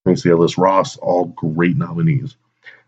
Tracee 0.05 0.29
Ellis 0.29 0.57
Ross, 0.57 0.97
all 0.97 1.25
great 1.25 1.75
nominees. 1.75 2.37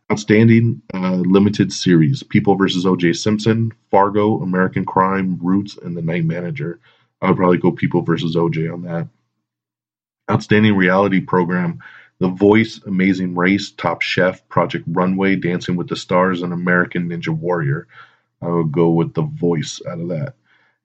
Outstanding 0.10 0.82
uh, 0.94 1.16
limited 1.16 1.74
series: 1.74 2.24
People 2.24 2.56
vs. 2.56 2.86
O.J. 2.86 3.12
Simpson, 3.14 3.74
Fargo, 3.92 4.42
American 4.42 4.86
Crime, 4.86 5.38
Roots, 5.42 5.78
and 5.78 5.98
The 5.98 6.02
Night 6.02 6.24
Manager. 6.24 6.80
I 7.22 7.28
would 7.28 7.38
probably 7.38 7.58
go 7.58 7.72
People 7.72 8.04
vs. 8.04 8.38
O.J. 8.38 8.70
on 8.70 8.84
that. 8.84 9.10
Outstanding 10.32 10.78
reality 10.78 11.20
program: 11.20 11.80
The 12.20 12.30
Voice, 12.30 12.80
Amazing 12.86 13.36
Race, 13.36 13.72
Top 13.72 14.02
Chef, 14.02 14.48
Project 14.48 14.86
Runway, 14.88 15.36
Dancing 15.36 15.76
with 15.76 15.90
the 15.90 15.98
Stars, 15.98 16.42
and 16.42 16.54
American 16.54 17.10
Ninja 17.10 17.38
Warrior. 17.38 17.88
I 18.42 18.48
would 18.48 18.72
go 18.72 18.92
with 18.92 19.14
The 19.14 19.24
Voice 19.24 19.82
out 19.86 20.00
of 20.00 20.08
that. 20.08 20.36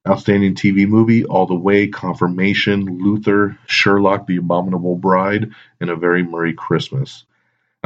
Outstanding 0.09 0.57
TV 0.57 0.88
movie: 0.88 1.24
All 1.24 1.46
the 1.46 1.55
Way, 1.55 1.86
Confirmation, 1.86 2.98
Luther, 2.98 3.57
Sherlock: 3.66 4.26
The 4.26 4.38
Abominable 4.38 4.96
Bride, 4.96 5.53
and 5.80 5.90
A 5.90 5.96
Very 5.96 6.24
Murray 6.24 6.55
Christmas. 6.55 7.24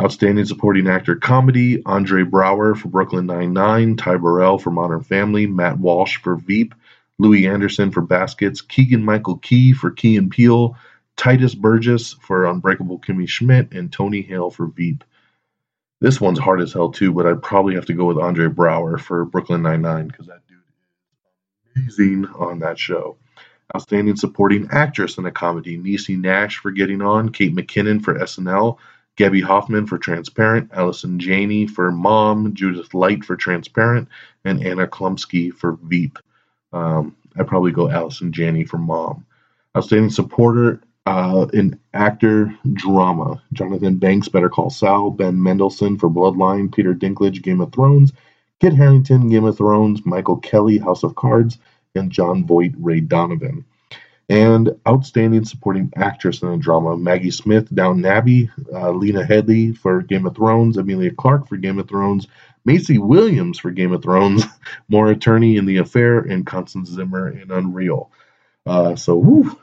Outstanding 0.00 0.46
Supporting 0.46 0.88
Actor 0.88 1.16
Comedy: 1.16 1.82
Andre 1.84 2.22
Braugher 2.22 2.74
for 2.74 2.88
Brooklyn 2.88 3.26
Nine-Nine, 3.26 3.96
Ty 3.96 4.16
Burrell 4.16 4.58
for 4.58 4.70
Modern 4.70 5.02
Family, 5.02 5.46
Matt 5.46 5.78
Walsh 5.78 6.16
for 6.16 6.36
Veep, 6.36 6.74
Louie 7.18 7.46
Anderson 7.46 7.90
for 7.90 8.00
Baskets, 8.00 8.62
Keegan-Michael 8.62 9.36
Key 9.36 9.74
for 9.74 9.90
Key 9.90 10.16
and 10.16 10.30
Peele, 10.30 10.74
Tituss 11.18 11.54
Burgess 11.54 12.14
for 12.14 12.46
Unbreakable 12.46 12.98
Kimmy 12.98 13.28
Schmidt, 13.28 13.72
and 13.72 13.92
Tony 13.92 14.22
Hale 14.22 14.50
for 14.50 14.66
Veep. 14.66 15.04
This 16.00 16.18
one's 16.18 16.38
hard 16.38 16.62
as 16.62 16.72
hell 16.72 16.90
too, 16.90 17.12
but 17.12 17.26
I'd 17.26 17.42
probably 17.42 17.74
have 17.74 17.86
to 17.86 17.94
go 17.94 18.06
with 18.06 18.18
Andre 18.18 18.46
Braugher 18.48 18.98
for 18.98 19.26
Brooklyn 19.26 19.62
Nine-Nine 19.62 20.08
because 20.08 20.28
that 20.28 20.45
amazing 21.77 22.27
on 22.37 22.61
that 22.61 22.79
show. 22.79 23.16
Outstanding 23.74 24.16
Supporting 24.16 24.68
Actress 24.70 25.18
in 25.18 25.27
a 25.27 25.31
Comedy: 25.31 25.77
Niecy 25.77 26.18
Nash 26.18 26.59
for 26.59 26.70
Getting 26.70 27.03
On, 27.03 27.31
Kate 27.31 27.55
McKinnon 27.55 28.03
for 28.03 28.14
SNL, 28.14 28.79
Gaby 29.16 29.41
Hoffmann 29.41 29.87
for 29.87 29.99
Transparent, 29.99 30.70
Allison 30.72 31.18
Janney 31.18 31.66
for 31.66 31.91
Mom, 31.91 32.55
Judith 32.55 32.95
Light 32.95 33.24
for 33.24 33.37
Transparent, 33.37 34.09
and 34.45 34.64
Anna 34.64 34.87
Chlumsky 34.87 35.53
for 35.53 35.79
Veep. 35.83 36.18
Um, 36.72 37.16
I'd 37.37 37.49
probably 37.49 37.72
go 37.72 37.91
Allison 37.91 38.33
Janney 38.33 38.64
for 38.64 38.79
Mom. 38.79 39.27
Outstanding 39.77 40.11
Supporter 40.11 40.81
uh, 41.05 41.47
in 41.53 41.79
Actor 41.93 42.57
Drama 42.72 43.43
Jonathan 43.53 43.97
Banks, 43.97 44.29
Better 44.29 44.49
Call 44.49 44.70
Saul, 44.70 45.11
Ben 45.11 45.43
Mendelsohn 45.43 45.99
for 45.99 46.09
Bloodline, 46.09 46.72
Peter 46.72 46.95
Dinklage, 46.95 47.43
Game 47.43 47.61
of 47.61 47.72
Thrones, 47.72 48.12
Kit 48.61 48.72
Harington, 48.72 49.28
Game 49.28 49.44
of 49.44 49.57
Thrones, 49.57 50.04
Michael 50.04 50.38
Kelly, 50.38 50.78
House 50.78 51.02
of 51.02 51.14
Cards, 51.14 51.59
and 51.94 52.11
Jon 52.11 52.46
Voight, 52.46 52.74
Ray 52.78 53.00
Donovan 53.00 53.64
and 54.28 54.76
Outstanding 54.88 55.44
Supporting 55.44 55.92
Actress 55.96 56.42
in 56.42 56.48
a 56.48 56.57
Drama 56.57 56.96
Maggie 56.96 57.30
Smith, 57.30 57.72
Downton 57.74 58.04
Abbey, 58.04 58.50
uh, 58.72 58.90
Lena 58.90 59.22
Headey 59.22 59.76
for 59.76 60.02
Game 60.02 60.26
of 60.26 60.34
Thrones, 60.34 60.76
Emilia 60.76 61.12
Clarke 61.12 61.48
for 61.48 61.57
Game 61.57 61.78
of 61.78 61.88
Thrones, 61.88 62.26
Maisie 62.64 62.98
Williams 62.98 63.59
for 63.59 63.70
Game 63.70 63.92
of 63.92 64.02
Thrones, 64.02 64.44
Maura 64.88 65.14
Tierney 65.14 65.57
in 65.57 65.66
The 65.66 65.76
Affair, 65.78 66.18
and 66.18 66.46
Constance 66.46 66.90
Zimmer 66.90 67.28
in 67.28 67.50
Unreal. 67.50 68.11
Uh, 68.66 68.96
so, 68.96 69.16
whew. 69.16 69.57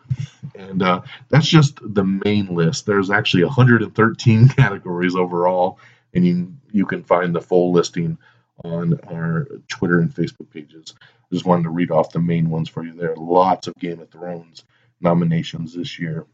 and 0.55 0.81
uh, 0.81 1.01
that's 1.27 1.47
just 1.47 1.79
the 1.81 2.05
main 2.05 2.55
list. 2.55 2.85
There's 2.85 3.11
actually 3.11 3.43
113 3.43 4.47
categories 4.49 5.15
overall, 5.15 5.77
and 6.13 6.25
you 6.25 6.53
you 6.71 6.85
can 6.85 7.03
find 7.03 7.35
the 7.35 7.41
full 7.41 7.73
listing 7.73 8.17
on 8.63 8.99
our 9.07 9.47
Twitter 9.67 9.99
and 9.99 10.13
Facebook 10.13 10.49
pages. 10.51 10.93
I 11.01 11.35
just 11.35 11.45
wanted 11.45 11.63
to 11.63 11.69
read 11.69 11.91
off 11.91 12.11
the 12.11 12.19
main 12.19 12.49
ones 12.49 12.69
for 12.69 12.83
you 12.83 12.93
there. 12.93 13.11
Are 13.11 13.15
lots 13.15 13.67
of 13.67 13.75
Game 13.75 13.99
of 13.99 14.09
Thrones 14.09 14.63
nominations 15.01 15.73
this 15.73 15.99
year. 15.99 16.25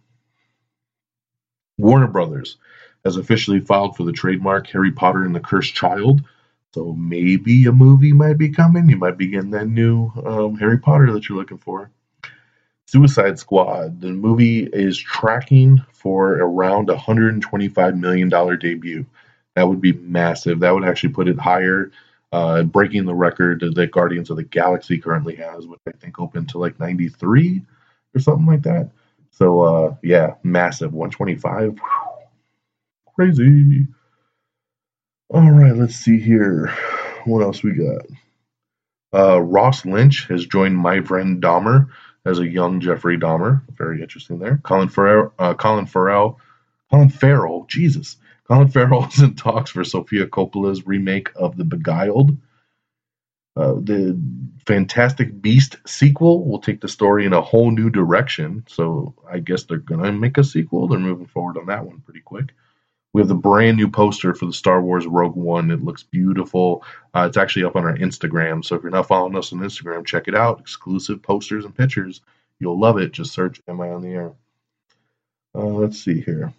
Warner 1.78 2.08
Brothers 2.08 2.58
has 3.06 3.18
officially 3.18 3.62
filed 3.62 3.96
for 3.96 4.04
the 4.04 4.12
trademark 4.12 4.68
Harry 4.68 4.92
Potter 4.92 5.24
and 5.24 5.34
the 5.34 5.40
Cursed 5.40 5.74
Child. 5.74 6.22
So 6.74 6.94
maybe 6.94 7.66
a 7.66 7.72
movie 7.72 8.14
might 8.14 8.38
be 8.38 8.50
coming. 8.50 8.90
You 8.90 8.98
might 8.98 9.18
be 9.18 9.28
getting 9.28 9.52
that 9.52 9.68
new 9.68 10.12
um, 10.24 10.56
Harry 10.58 10.78
Potter 10.78 11.12
that 11.14 11.28
you're 11.28 11.38
looking 11.38 11.58
for. 11.58 11.90
Suicide 12.86 13.40
Squad. 13.40 14.02
The 14.02 14.12
movie 14.12 14.66
is 14.66 14.98
tracking 14.98 15.84
for 15.94 16.34
around 16.34 16.90
$125 16.90 18.00
million 18.00 18.30
debut. 18.60 19.06
That 19.56 19.68
would 19.68 19.82
be 19.82 19.94
massive. 19.94 20.60
That 20.60 20.74
would 20.74 20.84
actually 20.84 21.14
put 21.14 21.28
it 21.28 21.40
higher 21.40 21.92
uh, 22.32 22.64
breaking 22.64 23.06
the 23.06 23.16
record 23.16 23.64
that 23.76 23.92
Guardians 23.92 24.30
of 24.30 24.38
the 24.38 24.44
Galaxy 24.44 24.98
currently 24.98 25.36
has, 25.36 25.66
which 25.68 25.80
I 25.88 25.92
think 25.92 26.20
opened 26.20 26.50
to 26.50 26.60
like 26.60 26.80
93 26.80 27.64
or 28.16 28.20
something 28.20 28.46
like 28.46 28.64
that. 28.64 28.92
So, 29.32 29.62
uh, 29.62 29.96
yeah, 30.04 30.36
massive 30.44 30.94
125. 30.94 31.80
Crazy. 33.16 33.88
All 35.30 35.52
right, 35.52 35.76
let's 35.76 35.96
see 35.96 36.20
here. 36.20 36.68
what 37.26 37.44
else 37.44 37.64
we 37.64 37.74
got? 37.74 38.06
Uh, 39.14 39.42
Ross 39.42 39.86
Lynch 39.86 40.28
has 40.28 40.46
joined 40.46 40.78
My 40.78 41.02
Friend 41.02 41.42
Dahmer 41.42 41.88
as 42.26 42.40
a 42.40 42.48
young 42.48 42.80
Jeffrey 42.80 43.18
Dahmer. 43.18 43.62
Very 43.76 44.02
interesting 44.02 44.40
there. 44.40 44.60
Colin 44.64 44.90
Farrell, 44.90 45.34
uh, 45.40 45.54
Colin 45.56 45.86
Farrell, 45.86 46.40
Colin 46.92 47.10
Farrell, 47.10 47.66
Jesus. 47.68 48.18
Colin 48.50 48.70
Farrell 48.70 49.08
is 49.14 49.22
in 49.22 49.36
talks 49.36 49.72
for 49.72 49.84
Sofia 49.84 50.28
Coppola's 50.28 50.86
remake 50.86 51.30
of 51.36 51.56
The 51.56 51.64
Beguiled. 51.64 52.38
Uh, 53.56 53.74
the 53.74 54.20
Fantastic 54.66 55.42
Beast 55.42 55.78
sequel 55.86 56.46
will 56.46 56.60
take 56.60 56.82
the 56.82 56.88
story 56.88 57.26
in 57.26 57.34
a 57.34 57.42
whole 57.42 57.72
new 57.72 57.90
direction. 57.90 58.64
So 58.68 59.14
I 59.30 59.40
guess 59.40 59.64
they're 59.64 59.78
going 59.78 60.04
to 60.04 60.12
make 60.12 60.38
a 60.38 60.44
sequel. 60.44 60.88
They're 60.88 61.00
moving 61.00 61.28
forward 61.28 61.58
on 61.58 61.68
that 61.68 61.86
one 61.86 62.02
pretty 62.02 62.22
quick. 62.22 62.54
We 63.12 63.22
have 63.22 63.28
the 63.28 63.36
brand 63.36 63.78
new 63.78 63.90
poster 63.90 64.36
for 64.36 64.46
the 64.46 64.54
Star 64.54 64.82
Wars 64.82 65.08
Rogue 65.08 65.36
One. 65.36 65.72
It 65.72 65.84
looks 65.84 66.04
beautiful. 66.04 66.84
Uh, 67.14 67.26
it's 67.28 67.38
actually 67.38 67.66
up 67.66 67.76
on 67.76 67.84
our 67.84 67.98
Instagram. 67.98 68.64
So 68.64 68.76
if 68.76 68.84
you're 68.84 68.92
not 68.92 69.08
following 69.08 69.36
us 69.36 69.52
on 69.52 69.60
Instagram, 69.60 70.06
check 70.06 70.28
it 70.28 70.36
out. 70.36 70.60
Exclusive 70.60 71.22
posters 71.22 71.66
and 71.66 71.76
pictures. 71.76 72.22
You'll 72.60 72.80
love 72.80 72.98
it. 72.98 73.12
Just 73.12 73.34
search 73.34 73.62
Am 73.68 73.82
I 73.82 73.90
on 73.90 74.04
the 74.04 74.10
Air? 74.10 74.32
Uh, 75.56 75.66
let's 75.66 76.00
see 76.00 76.22
here. 76.22 76.54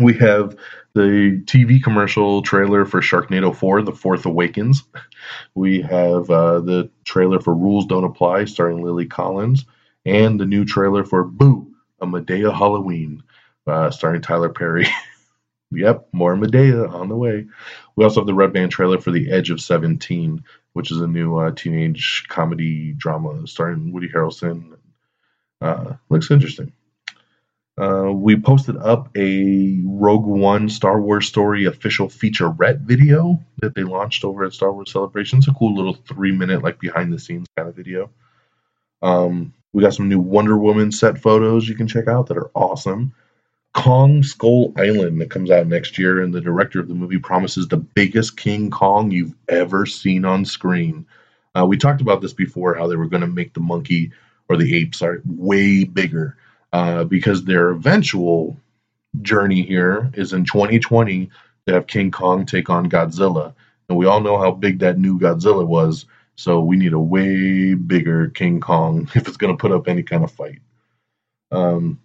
We 0.00 0.14
have 0.14 0.56
the 0.94 1.42
TV 1.44 1.82
commercial 1.82 2.42
trailer 2.42 2.84
for 2.84 3.00
Sharknado 3.00 3.54
4, 3.54 3.82
The 3.82 3.92
Fourth 3.92 4.26
Awakens. 4.26 4.82
We 5.54 5.80
have 5.82 6.30
uh, 6.30 6.60
the 6.60 6.90
trailer 7.04 7.40
for 7.40 7.54
Rules 7.54 7.86
Don't 7.86 8.04
Apply, 8.04 8.44
starring 8.46 8.82
Lily 8.82 9.06
Collins, 9.06 9.64
and 10.04 10.38
the 10.38 10.46
new 10.46 10.64
trailer 10.64 11.04
for 11.04 11.24
Boo, 11.24 11.74
A 12.00 12.06
Madea 12.06 12.52
Halloween, 12.52 13.22
uh, 13.66 13.90
starring 13.90 14.22
Tyler 14.22 14.48
Perry. 14.48 14.86
yep, 15.70 16.08
more 16.12 16.36
Madea 16.36 16.92
on 16.92 17.08
the 17.08 17.16
way. 17.16 17.46
We 17.96 18.04
also 18.04 18.20
have 18.20 18.26
the 18.26 18.34
Red 18.34 18.52
Band 18.52 18.72
trailer 18.72 19.00
for 19.00 19.10
The 19.10 19.30
Edge 19.30 19.50
of 19.50 19.60
17, 19.60 20.44
which 20.72 20.90
is 20.90 21.00
a 21.00 21.06
new 21.06 21.36
uh, 21.38 21.52
teenage 21.52 22.24
comedy 22.28 22.92
drama 22.92 23.46
starring 23.46 23.92
Woody 23.92 24.08
Harrelson. 24.08 24.76
Uh, 25.60 25.94
looks 26.10 26.30
interesting. 26.30 26.72
Uh, 27.78 28.10
we 28.10 28.36
posted 28.36 28.76
up 28.78 29.10
a 29.16 29.80
Rogue 29.84 30.24
One 30.24 30.68
Star 30.70 30.98
Wars 30.98 31.28
Story 31.28 31.66
official 31.66 32.08
featurette 32.08 32.80
video 32.80 33.38
that 33.60 33.74
they 33.74 33.82
launched 33.82 34.24
over 34.24 34.44
at 34.44 34.54
Star 34.54 34.72
Wars 34.72 34.90
Celebration. 34.90 35.38
It's 35.38 35.48
a 35.48 35.52
cool 35.52 35.74
little 35.74 35.92
three 35.92 36.32
minute, 36.32 36.62
like 36.62 36.80
behind 36.80 37.12
the 37.12 37.18
scenes 37.18 37.46
kind 37.54 37.68
of 37.68 37.76
video. 37.76 38.10
Um, 39.02 39.52
we 39.74 39.82
got 39.82 39.92
some 39.92 40.08
new 40.08 40.18
Wonder 40.18 40.56
Woman 40.56 40.90
set 40.90 41.18
photos 41.18 41.68
you 41.68 41.74
can 41.74 41.86
check 41.86 42.08
out 42.08 42.28
that 42.28 42.38
are 42.38 42.50
awesome. 42.54 43.12
Kong 43.74 44.22
Skull 44.22 44.72
Island 44.78 45.20
that 45.20 45.28
comes 45.28 45.50
out 45.50 45.66
next 45.66 45.98
year, 45.98 46.22
and 46.22 46.32
the 46.32 46.40
director 46.40 46.80
of 46.80 46.88
the 46.88 46.94
movie 46.94 47.18
promises 47.18 47.68
the 47.68 47.76
biggest 47.76 48.38
King 48.38 48.70
Kong 48.70 49.10
you've 49.10 49.34
ever 49.50 49.84
seen 49.84 50.24
on 50.24 50.46
screen. 50.46 51.06
Uh, 51.54 51.66
we 51.66 51.76
talked 51.76 52.00
about 52.00 52.22
this 52.22 52.32
before, 52.32 52.74
how 52.74 52.86
they 52.86 52.96
were 52.96 53.06
going 53.06 53.20
to 53.20 53.26
make 53.26 53.52
the 53.52 53.60
monkey 53.60 54.12
or 54.48 54.56
the 54.56 54.74
ape, 54.76 54.94
sorry, 54.94 55.20
way 55.26 55.84
bigger 55.84 56.38
uh, 56.76 57.04
because 57.04 57.42
their 57.42 57.70
eventual 57.70 58.54
journey 59.22 59.62
here 59.62 60.10
is 60.12 60.34
in 60.34 60.44
2020 60.44 61.30
to 61.66 61.72
have 61.72 61.86
King 61.86 62.10
Kong 62.10 62.44
take 62.44 62.68
on 62.68 62.90
Godzilla. 62.90 63.54
And 63.88 63.96
we 63.96 64.04
all 64.04 64.20
know 64.20 64.36
how 64.36 64.50
big 64.50 64.80
that 64.80 64.98
new 64.98 65.18
Godzilla 65.18 65.66
was, 65.66 66.04
so 66.34 66.60
we 66.60 66.76
need 66.76 66.92
a 66.92 66.98
way 66.98 67.72
bigger 67.72 68.28
King 68.28 68.60
Kong 68.60 69.08
if 69.14 69.26
it's 69.26 69.38
going 69.38 69.56
to 69.56 69.60
put 69.60 69.72
up 69.72 69.88
any 69.88 70.02
kind 70.02 70.22
of 70.22 70.32
fight. 70.32 70.58
Um, 71.50 71.98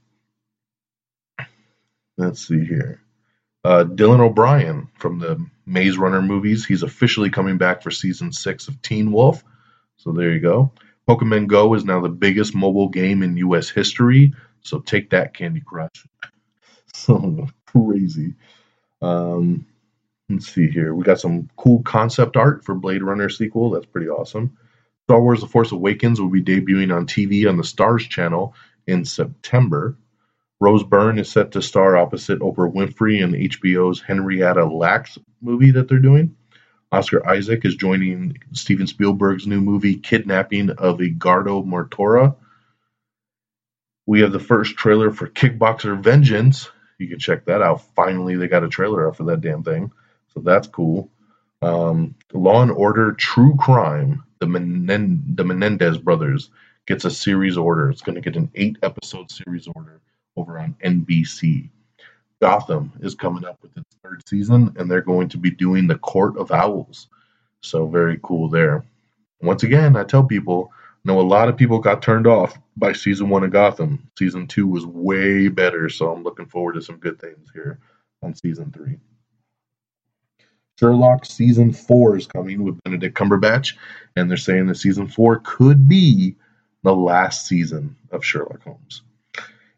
let's 2.17 2.47
see 2.47 2.63
here. 2.63 3.01
Uh, 3.65 3.83
Dylan 3.83 4.21
O'Brien 4.21 4.87
from 4.97 5.19
the 5.19 5.45
Maze 5.65 5.97
Runner 5.97 6.21
movies, 6.21 6.65
he's 6.65 6.83
officially 6.83 7.29
coming 7.29 7.57
back 7.57 7.83
for 7.83 7.91
season 7.91 8.31
six 8.31 8.69
of 8.69 8.81
Teen 8.81 9.11
Wolf. 9.11 9.43
So 9.97 10.13
there 10.13 10.31
you 10.31 10.39
go. 10.39 10.71
Pokemon 11.09 11.47
Go 11.47 11.73
is 11.73 11.83
now 11.83 11.99
the 11.99 12.07
biggest 12.07 12.55
mobile 12.55 12.87
game 12.87 13.21
in 13.21 13.35
U.S. 13.35 13.69
history. 13.69 14.33
So 14.61 14.79
take 14.79 15.09
that, 15.11 15.33
Candy 15.33 15.61
Crush. 15.61 16.05
So 16.93 17.47
crazy. 17.67 18.35
Um, 19.01 19.65
let's 20.29 20.53
see 20.53 20.67
here. 20.67 20.93
We 20.93 21.05
got 21.05 21.21
some 21.21 21.49
cool 21.55 21.81
concept 21.83 22.35
art 22.35 22.65
for 22.65 22.75
Blade 22.75 23.01
Runner 23.01 23.29
sequel. 23.29 23.69
That's 23.69 23.85
pretty 23.85 24.09
awesome. 24.09 24.57
Star 25.05 25.21
Wars 25.21 25.39
The 25.39 25.47
Force 25.47 25.71
Awakens 25.71 26.19
will 26.19 26.29
be 26.29 26.43
debuting 26.43 26.93
on 26.93 27.07
TV 27.07 27.47
on 27.47 27.55
the 27.55 27.63
Starz 27.63 28.09
channel 28.09 28.53
in 28.87 29.05
September. 29.05 29.97
Rose 30.59 30.83
Byrne 30.83 31.17
is 31.17 31.31
set 31.31 31.51
to 31.53 31.61
star 31.61 31.97
opposite 31.97 32.39
Oprah 32.39 32.71
Winfrey 32.71 33.21
in 33.21 33.31
HBO's 33.31 34.01
Henrietta 34.01 34.65
Lacks 34.65 35.17
movie 35.41 35.71
that 35.71 35.87
they're 35.87 35.97
doing. 35.97 36.35
Oscar 36.91 37.27
Isaac 37.27 37.65
is 37.65 37.75
joining 37.75 38.37
Steven 38.51 38.85
Spielberg's 38.85 39.47
new 39.47 39.61
movie 39.61 39.95
Kidnapping 39.95 40.69
of 40.71 41.01
Edgardo 41.01 41.63
Mortara 41.63 42.35
we 44.11 44.19
have 44.19 44.33
the 44.33 44.39
first 44.39 44.75
trailer 44.75 45.09
for 45.09 45.29
Kickboxer 45.29 45.97
Vengeance. 46.03 46.69
You 46.97 47.07
can 47.07 47.17
check 47.17 47.45
that 47.45 47.61
out. 47.61 47.81
Finally, 47.95 48.35
they 48.35 48.49
got 48.49 48.61
a 48.61 48.67
trailer 48.67 49.07
out 49.07 49.15
for 49.15 49.23
that 49.23 49.39
damn 49.39 49.63
thing. 49.63 49.89
So 50.33 50.41
that's 50.41 50.67
cool. 50.67 51.09
Um, 51.61 52.15
Law 52.33 52.61
and 52.61 52.71
Order 52.71 53.13
True 53.13 53.55
Crime, 53.57 54.25
the, 54.39 54.47
Menen- 54.47 55.37
the 55.37 55.45
Menendez 55.45 55.97
brothers, 55.97 56.49
gets 56.87 57.05
a 57.05 57.09
series 57.09 57.55
order. 57.55 57.89
It's 57.89 58.01
going 58.01 58.15
to 58.15 58.21
get 58.21 58.35
an 58.35 58.51
eight 58.53 58.75
episode 58.83 59.31
series 59.31 59.69
order 59.73 60.01
over 60.35 60.59
on 60.59 60.75
NBC. 60.83 61.69
Gotham 62.41 62.91
is 62.99 63.15
coming 63.15 63.45
up 63.45 63.59
with 63.61 63.77
its 63.77 63.95
third 64.03 64.27
season, 64.27 64.75
and 64.77 64.91
they're 64.91 64.99
going 64.99 65.29
to 65.29 65.37
be 65.37 65.51
doing 65.51 65.87
the 65.87 65.97
Court 65.97 66.37
of 66.37 66.51
Owls. 66.51 67.07
So, 67.61 67.87
very 67.87 68.19
cool 68.21 68.49
there. 68.49 68.83
Once 69.41 69.63
again, 69.63 69.95
I 69.95 70.03
tell 70.03 70.25
people 70.25 70.73
know 71.03 71.19
a 71.19 71.21
lot 71.21 71.49
of 71.49 71.57
people 71.57 71.79
got 71.79 72.01
turned 72.01 72.27
off 72.27 72.57
by 72.77 72.93
season 72.93 73.29
one 73.29 73.43
of 73.43 73.51
Gotham. 73.51 74.09
Season 74.17 74.47
two 74.47 74.67
was 74.67 74.85
way 74.85 75.47
better, 75.47 75.89
so 75.89 76.11
I'm 76.11 76.23
looking 76.23 76.45
forward 76.45 76.73
to 76.73 76.81
some 76.81 76.97
good 76.97 77.19
things 77.19 77.49
here 77.53 77.79
on 78.21 78.35
season 78.35 78.71
three. 78.71 78.97
Sherlock 80.79 81.25
season 81.25 81.73
four 81.73 82.17
is 82.17 82.25
coming 82.25 82.63
with 82.63 82.81
Benedict 82.83 83.15
Cumberbatch, 83.15 83.75
and 84.15 84.29
they're 84.29 84.37
saying 84.37 84.65
that 84.67 84.77
season 84.77 85.07
four 85.07 85.39
could 85.43 85.87
be 85.87 86.35
the 86.83 86.95
last 86.95 87.45
season 87.45 87.95
of 88.11 88.25
Sherlock 88.25 88.63
Holmes. 88.63 89.03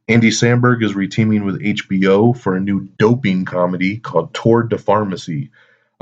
Andy 0.08 0.30
Samberg 0.30 0.84
is 0.84 0.94
reteaming 0.94 1.46
with 1.46 1.62
HBO 1.62 2.38
for 2.38 2.56
a 2.56 2.62
new 2.62 2.88
doping 3.00 3.46
comedy 3.46 3.98
called 3.98 4.34
Tour 4.34 4.64
de 4.64 4.78
Pharmacy. 4.78 5.50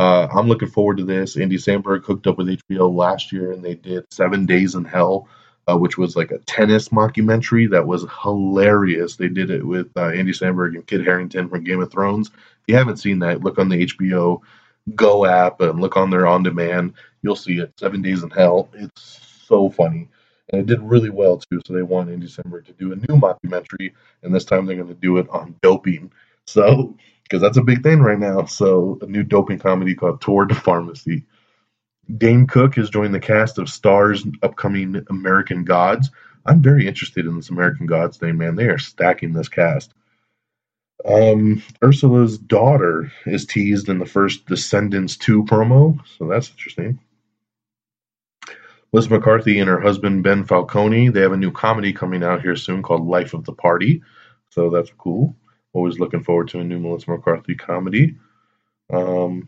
Uh, 0.01 0.27
I'm 0.33 0.47
looking 0.47 0.67
forward 0.67 0.97
to 0.97 1.03
this. 1.03 1.37
Andy 1.37 1.57
Samberg 1.57 2.03
hooked 2.03 2.25
up 2.25 2.39
with 2.39 2.47
HBO 2.47 2.91
last 2.91 3.31
year, 3.31 3.51
and 3.51 3.63
they 3.63 3.75
did 3.75 4.11
Seven 4.11 4.47
Days 4.47 4.73
in 4.73 4.83
Hell, 4.83 5.27
uh, 5.69 5.77
which 5.77 5.95
was 5.95 6.15
like 6.15 6.31
a 6.31 6.39
tennis 6.39 6.89
mockumentary 6.89 7.69
that 7.69 7.85
was 7.85 8.07
hilarious. 8.23 9.15
They 9.15 9.27
did 9.27 9.51
it 9.51 9.63
with 9.63 9.91
uh, 9.95 10.07
Andy 10.07 10.31
Samberg 10.31 10.73
and 10.73 10.87
Kit 10.87 11.01
Harington 11.01 11.49
from 11.49 11.63
Game 11.63 11.83
of 11.83 11.91
Thrones. 11.91 12.29
If 12.29 12.63
you 12.65 12.75
haven't 12.77 12.97
seen 12.97 13.19
that, 13.19 13.43
look 13.43 13.59
on 13.59 13.69
the 13.69 13.85
HBO 13.85 14.41
Go 14.95 15.27
app 15.27 15.61
and 15.61 15.79
look 15.79 15.95
on 15.95 16.09
their 16.09 16.25
on 16.25 16.41
demand. 16.41 16.95
You'll 17.21 17.35
see 17.35 17.59
it. 17.59 17.71
Seven 17.77 18.01
Days 18.01 18.23
in 18.23 18.31
Hell. 18.31 18.69
It's 18.73 19.43
so 19.45 19.69
funny. 19.69 20.09
And 20.51 20.61
it 20.61 20.65
did 20.65 20.81
really 20.81 21.11
well 21.11 21.37
too. 21.37 21.61
So 21.67 21.73
they 21.73 21.83
want 21.83 22.09
Andy 22.09 22.25
Samberg 22.25 22.65
to 22.65 22.73
do 22.73 22.91
a 22.91 22.95
new 22.95 23.19
mockumentary, 23.21 23.93
and 24.23 24.33
this 24.33 24.45
time 24.45 24.65
they're 24.65 24.77
going 24.77 24.87
to 24.87 24.95
do 24.95 25.17
it 25.17 25.29
on 25.29 25.53
doping. 25.61 26.11
So 26.47 26.97
because 27.31 27.41
that's 27.41 27.57
a 27.57 27.63
big 27.63 27.81
thing 27.81 28.01
right 28.01 28.19
now. 28.19 28.43
So, 28.43 28.99
a 29.01 29.05
new 29.05 29.23
doping 29.23 29.57
comedy 29.57 29.95
called 29.95 30.19
Tour 30.19 30.45
de 30.45 30.53
Pharmacy. 30.53 31.23
Dane 32.17 32.45
Cook 32.45 32.75
has 32.75 32.89
joined 32.89 33.13
the 33.13 33.21
cast 33.21 33.57
of 33.57 33.69
Star's 33.69 34.27
upcoming 34.43 35.05
American 35.09 35.63
Gods. 35.63 36.11
I'm 36.45 36.61
very 36.61 36.87
interested 36.87 37.25
in 37.25 37.37
this 37.37 37.49
American 37.49 37.85
Gods 37.85 38.17
thing, 38.17 38.37
man. 38.37 38.57
They 38.57 38.65
are 38.65 38.77
stacking 38.77 39.31
this 39.31 39.47
cast. 39.47 39.93
Um, 41.05 41.63
Ursula's 41.81 42.37
daughter 42.37 43.13
is 43.25 43.45
teased 43.45 43.87
in 43.87 43.99
the 43.99 44.05
first 44.05 44.45
Descendants 44.45 45.15
2 45.15 45.45
promo, 45.45 46.05
so 46.17 46.27
that's 46.27 46.49
interesting. 46.49 46.99
Liz 48.91 49.09
McCarthy 49.09 49.59
and 49.59 49.69
her 49.69 49.79
husband 49.79 50.23
Ben 50.23 50.43
Falcone, 50.43 51.09
they 51.09 51.21
have 51.21 51.31
a 51.31 51.37
new 51.37 51.51
comedy 51.51 51.93
coming 51.93 52.23
out 52.23 52.41
here 52.41 52.57
soon 52.57 52.83
called 52.83 53.07
Life 53.07 53.33
of 53.33 53.45
the 53.45 53.53
Party, 53.53 54.03
so 54.49 54.69
that's 54.69 54.91
cool. 54.97 55.37
Always 55.73 55.99
looking 55.99 56.23
forward 56.23 56.49
to 56.49 56.59
a 56.59 56.63
new 56.63 56.79
Melissa 56.79 57.11
McCarthy 57.11 57.55
comedy. 57.55 58.15
Um, 58.91 59.47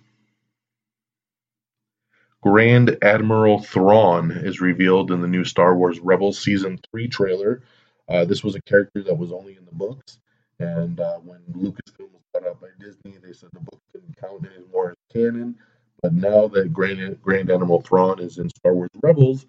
Grand 2.42 2.98
Admiral 3.02 3.60
Thrawn 3.60 4.32
is 4.32 4.62
revealed 4.62 5.12
in 5.12 5.22
the 5.22 5.28
new 5.28 5.46
Star 5.46 5.76
Wars 5.76 6.00
Rebels 6.00 6.40
Season 6.40 6.80
3 6.92 7.08
trailer. 7.08 7.62
Uh, 8.08 8.26
this 8.26 8.44
was 8.44 8.56
a 8.56 8.62
character 8.62 9.02
that 9.04 9.18
was 9.18 9.32
only 9.32 9.56
in 9.56 9.66
the 9.66 9.72
books, 9.72 10.20
and 10.60 11.00
uh, 11.00 11.20
when 11.20 11.40
Lucasfilm 11.54 12.12
was 12.12 12.22
bought 12.34 12.46
out 12.46 12.60
by 12.60 12.68
Disney, 12.80 13.18
they 13.24 13.34
said 13.34 13.50
the 13.54 13.62
book 13.62 13.80
didn't 13.94 14.18
count 14.18 14.46
anymore 14.46 14.92
as 14.92 14.98
canon. 15.14 15.56
But 16.02 16.14
now 16.14 16.50
that 16.50 16.74
Grand, 16.74 17.22
Grand 17.22 17.50
Admiral 17.50 17.82
Thrawn 17.82 18.20
is 18.20 18.38
in 18.38 18.50
Star 18.50 18.74
Wars 18.74 18.90
Rebels, 19.02 19.46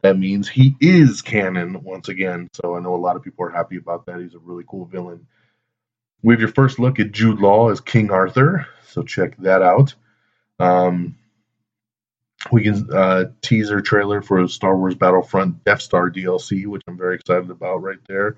that 0.00 0.18
means 0.18 0.48
he 0.48 0.74
is 0.80 1.20
canon 1.20 1.82
once 1.82 2.08
again. 2.08 2.48
So 2.54 2.76
I 2.76 2.80
know 2.80 2.94
a 2.94 2.96
lot 2.96 3.16
of 3.16 3.22
people 3.22 3.44
are 3.44 3.50
happy 3.50 3.76
about 3.76 4.06
that. 4.06 4.20
He's 4.20 4.34
a 4.34 4.38
really 4.38 4.64
cool 4.66 4.86
villain 4.86 5.26
we 6.22 6.34
have 6.34 6.40
your 6.40 6.50
first 6.50 6.78
look 6.78 6.98
at 7.00 7.12
Jude 7.12 7.40
Law 7.40 7.70
as 7.70 7.80
King 7.80 8.10
Arthur, 8.10 8.66
so 8.88 9.02
check 9.02 9.36
that 9.38 9.62
out. 9.62 9.94
Um, 10.58 11.16
we 12.52 12.62
can 12.62 12.88
uh, 12.92 13.24
teaser 13.42 13.80
trailer 13.80 14.22
for 14.22 14.46
Star 14.48 14.76
Wars 14.76 14.94
Battlefront 14.94 15.64
Death 15.64 15.82
Star 15.82 16.10
DLC, 16.10 16.66
which 16.66 16.82
I'm 16.86 16.96
very 16.96 17.16
excited 17.16 17.50
about 17.50 17.82
right 17.82 17.98
there. 18.08 18.36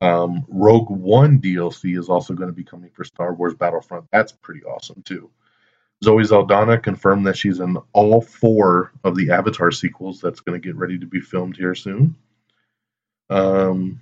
Um, 0.00 0.44
Rogue 0.48 0.90
One 0.90 1.40
DLC 1.40 1.98
is 1.98 2.08
also 2.08 2.34
going 2.34 2.48
to 2.50 2.56
be 2.56 2.64
coming 2.64 2.90
for 2.90 3.04
Star 3.04 3.32
Wars 3.32 3.54
Battlefront. 3.54 4.06
That's 4.12 4.32
pretty 4.32 4.62
awesome 4.64 5.02
too. 5.02 5.30
Zoe 6.04 6.24
Saldana 6.24 6.78
confirmed 6.78 7.26
that 7.26 7.36
she's 7.36 7.60
in 7.60 7.78
all 7.92 8.20
four 8.20 8.92
of 9.02 9.16
the 9.16 9.30
Avatar 9.30 9.70
sequels 9.70 10.20
that's 10.20 10.40
going 10.40 10.60
to 10.60 10.66
get 10.66 10.76
ready 10.76 10.98
to 10.98 11.06
be 11.06 11.20
filmed 11.20 11.56
here 11.56 11.74
soon. 11.74 12.16
Um, 13.30 14.00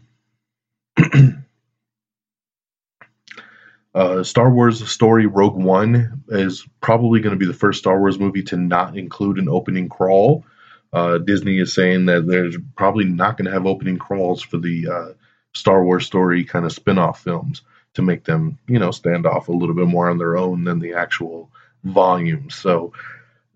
uh, 3.94 4.24
Star 4.24 4.50
Wars 4.50 4.88
story 4.90 5.26
Rogue 5.26 5.56
One 5.56 6.24
is 6.28 6.66
probably 6.80 7.20
going 7.20 7.34
to 7.34 7.38
be 7.38 7.46
the 7.46 7.58
first 7.58 7.78
Star 7.78 7.98
Wars 7.98 8.18
movie 8.18 8.42
to 8.44 8.56
not 8.56 8.96
include 8.98 9.38
an 9.38 9.48
opening 9.48 9.88
crawl. 9.88 10.44
Uh, 10.92 11.18
Disney 11.18 11.58
is 11.58 11.72
saying 11.72 12.06
that 12.06 12.26
there's 12.26 12.56
probably 12.76 13.04
not 13.04 13.36
going 13.36 13.46
to 13.46 13.52
have 13.52 13.66
opening 13.66 13.98
crawls 13.98 14.42
for 14.42 14.58
the 14.58 14.88
uh, 14.88 15.12
Star 15.54 15.84
Wars 15.84 16.06
story 16.06 16.44
kind 16.44 16.64
of 16.64 16.72
spin 16.72 16.98
off 16.98 17.22
films 17.22 17.62
to 17.94 18.02
make 18.02 18.24
them, 18.24 18.58
you 18.66 18.78
know, 18.78 18.90
stand 18.90 19.26
off 19.26 19.48
a 19.48 19.52
little 19.52 19.74
bit 19.74 19.86
more 19.86 20.10
on 20.10 20.18
their 20.18 20.36
own 20.36 20.64
than 20.64 20.80
the 20.80 20.94
actual 20.94 21.50
volumes. 21.84 22.54
So 22.56 22.92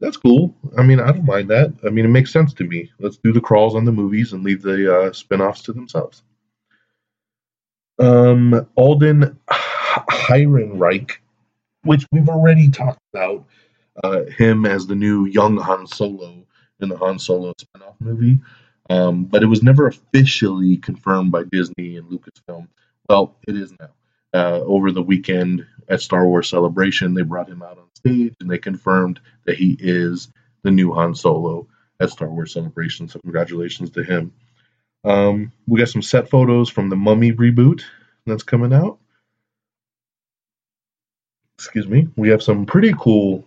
that's 0.00 0.16
cool. 0.16 0.54
I 0.76 0.82
mean, 0.82 1.00
I 1.00 1.10
don't 1.10 1.24
mind 1.24 1.50
that. 1.50 1.72
I 1.84 1.90
mean, 1.90 2.04
it 2.04 2.08
makes 2.08 2.32
sense 2.32 2.54
to 2.54 2.64
me. 2.64 2.92
Let's 3.00 3.16
do 3.16 3.32
the 3.32 3.40
crawls 3.40 3.74
on 3.74 3.84
the 3.84 3.92
movies 3.92 4.32
and 4.32 4.44
leave 4.44 4.62
the 4.62 4.96
uh, 4.96 5.12
spin 5.12 5.40
offs 5.40 5.62
to 5.62 5.72
themselves. 5.72 6.22
Um, 7.98 8.68
Alden 8.76 9.40
Ehrenreich, 10.06 11.12
which 11.82 12.06
we've 12.12 12.28
already 12.28 12.70
talked 12.70 13.00
about, 13.12 13.44
uh, 14.02 14.24
him 14.24 14.66
as 14.66 14.86
the 14.86 14.94
new 14.94 15.26
young 15.26 15.56
Han 15.56 15.86
Solo 15.86 16.44
in 16.80 16.88
the 16.88 16.96
Han 16.96 17.18
Solo 17.18 17.52
spin-off 17.58 17.96
movie. 18.00 18.40
Um, 18.90 19.24
but 19.24 19.42
it 19.42 19.46
was 19.46 19.62
never 19.62 19.86
officially 19.86 20.76
confirmed 20.76 21.30
by 21.30 21.44
Disney 21.44 21.96
and 21.96 22.08
Lucasfilm. 22.08 22.68
Well, 23.08 23.36
it 23.46 23.56
is 23.56 23.72
now. 23.78 23.90
Uh, 24.34 24.60
over 24.64 24.92
the 24.92 25.02
weekend 25.02 25.66
at 25.88 26.02
Star 26.02 26.26
Wars 26.26 26.48
Celebration, 26.48 27.14
they 27.14 27.22
brought 27.22 27.48
him 27.48 27.62
out 27.62 27.78
on 27.78 27.86
stage 27.94 28.34
and 28.40 28.50
they 28.50 28.58
confirmed 28.58 29.20
that 29.46 29.56
he 29.56 29.76
is 29.78 30.28
the 30.62 30.70
new 30.70 30.92
Han 30.92 31.14
Solo 31.14 31.66
at 32.00 32.10
Star 32.10 32.28
Wars 32.28 32.52
Celebration. 32.52 33.08
So 33.08 33.20
congratulations 33.20 33.90
to 33.92 34.02
him. 34.02 34.32
Um, 35.04 35.52
we 35.66 35.78
got 35.78 35.88
some 35.88 36.02
set 36.02 36.28
photos 36.28 36.68
from 36.68 36.90
the 36.90 36.96
Mummy 36.96 37.32
reboot 37.32 37.82
that's 38.26 38.42
coming 38.42 38.72
out. 38.72 38.98
Excuse 41.58 41.88
me. 41.88 42.08
We 42.16 42.28
have 42.30 42.42
some 42.42 42.66
pretty 42.66 42.94
cool 42.98 43.44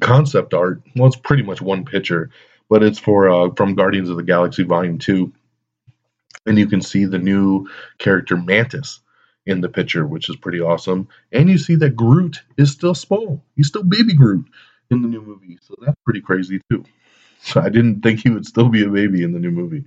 concept 0.00 0.54
art. 0.54 0.82
Well, 0.94 1.06
it's 1.06 1.16
pretty 1.16 1.42
much 1.42 1.60
one 1.60 1.84
picture 1.84 2.30
but 2.68 2.82
it's 2.82 2.98
for 2.98 3.28
uh, 3.28 3.50
from 3.54 3.74
Guardians 3.74 4.10
of 4.10 4.16
the 4.16 4.22
Galaxy 4.22 4.62
Volume 4.62 4.98
Two, 4.98 5.32
and 6.44 6.58
you 6.58 6.66
can 6.66 6.82
see 6.82 7.04
the 7.04 7.18
new 7.18 7.68
character 7.98 8.36
Mantis 8.36 9.00
in 9.46 9.60
the 9.60 9.68
picture, 9.68 10.06
which 10.06 10.28
is 10.28 10.36
pretty 10.36 10.60
awesome. 10.60 11.08
And 11.32 11.48
you 11.48 11.58
see 11.58 11.76
that 11.76 11.96
Groot 11.96 12.42
is 12.56 12.72
still 12.72 12.94
small; 12.94 13.42
he's 13.54 13.68
still 13.68 13.84
baby 13.84 14.14
Groot 14.14 14.46
in 14.90 15.02
the 15.02 15.08
new 15.08 15.22
movie, 15.22 15.58
so 15.62 15.74
that's 15.80 15.96
pretty 16.04 16.20
crazy 16.20 16.60
too. 16.70 16.84
So 17.42 17.60
I 17.60 17.68
didn't 17.68 18.00
think 18.00 18.20
he 18.20 18.30
would 18.30 18.46
still 18.46 18.70
be 18.70 18.82
a 18.82 18.88
baby 18.88 19.22
in 19.22 19.32
the 19.32 19.38
new 19.38 19.52
movie. 19.52 19.84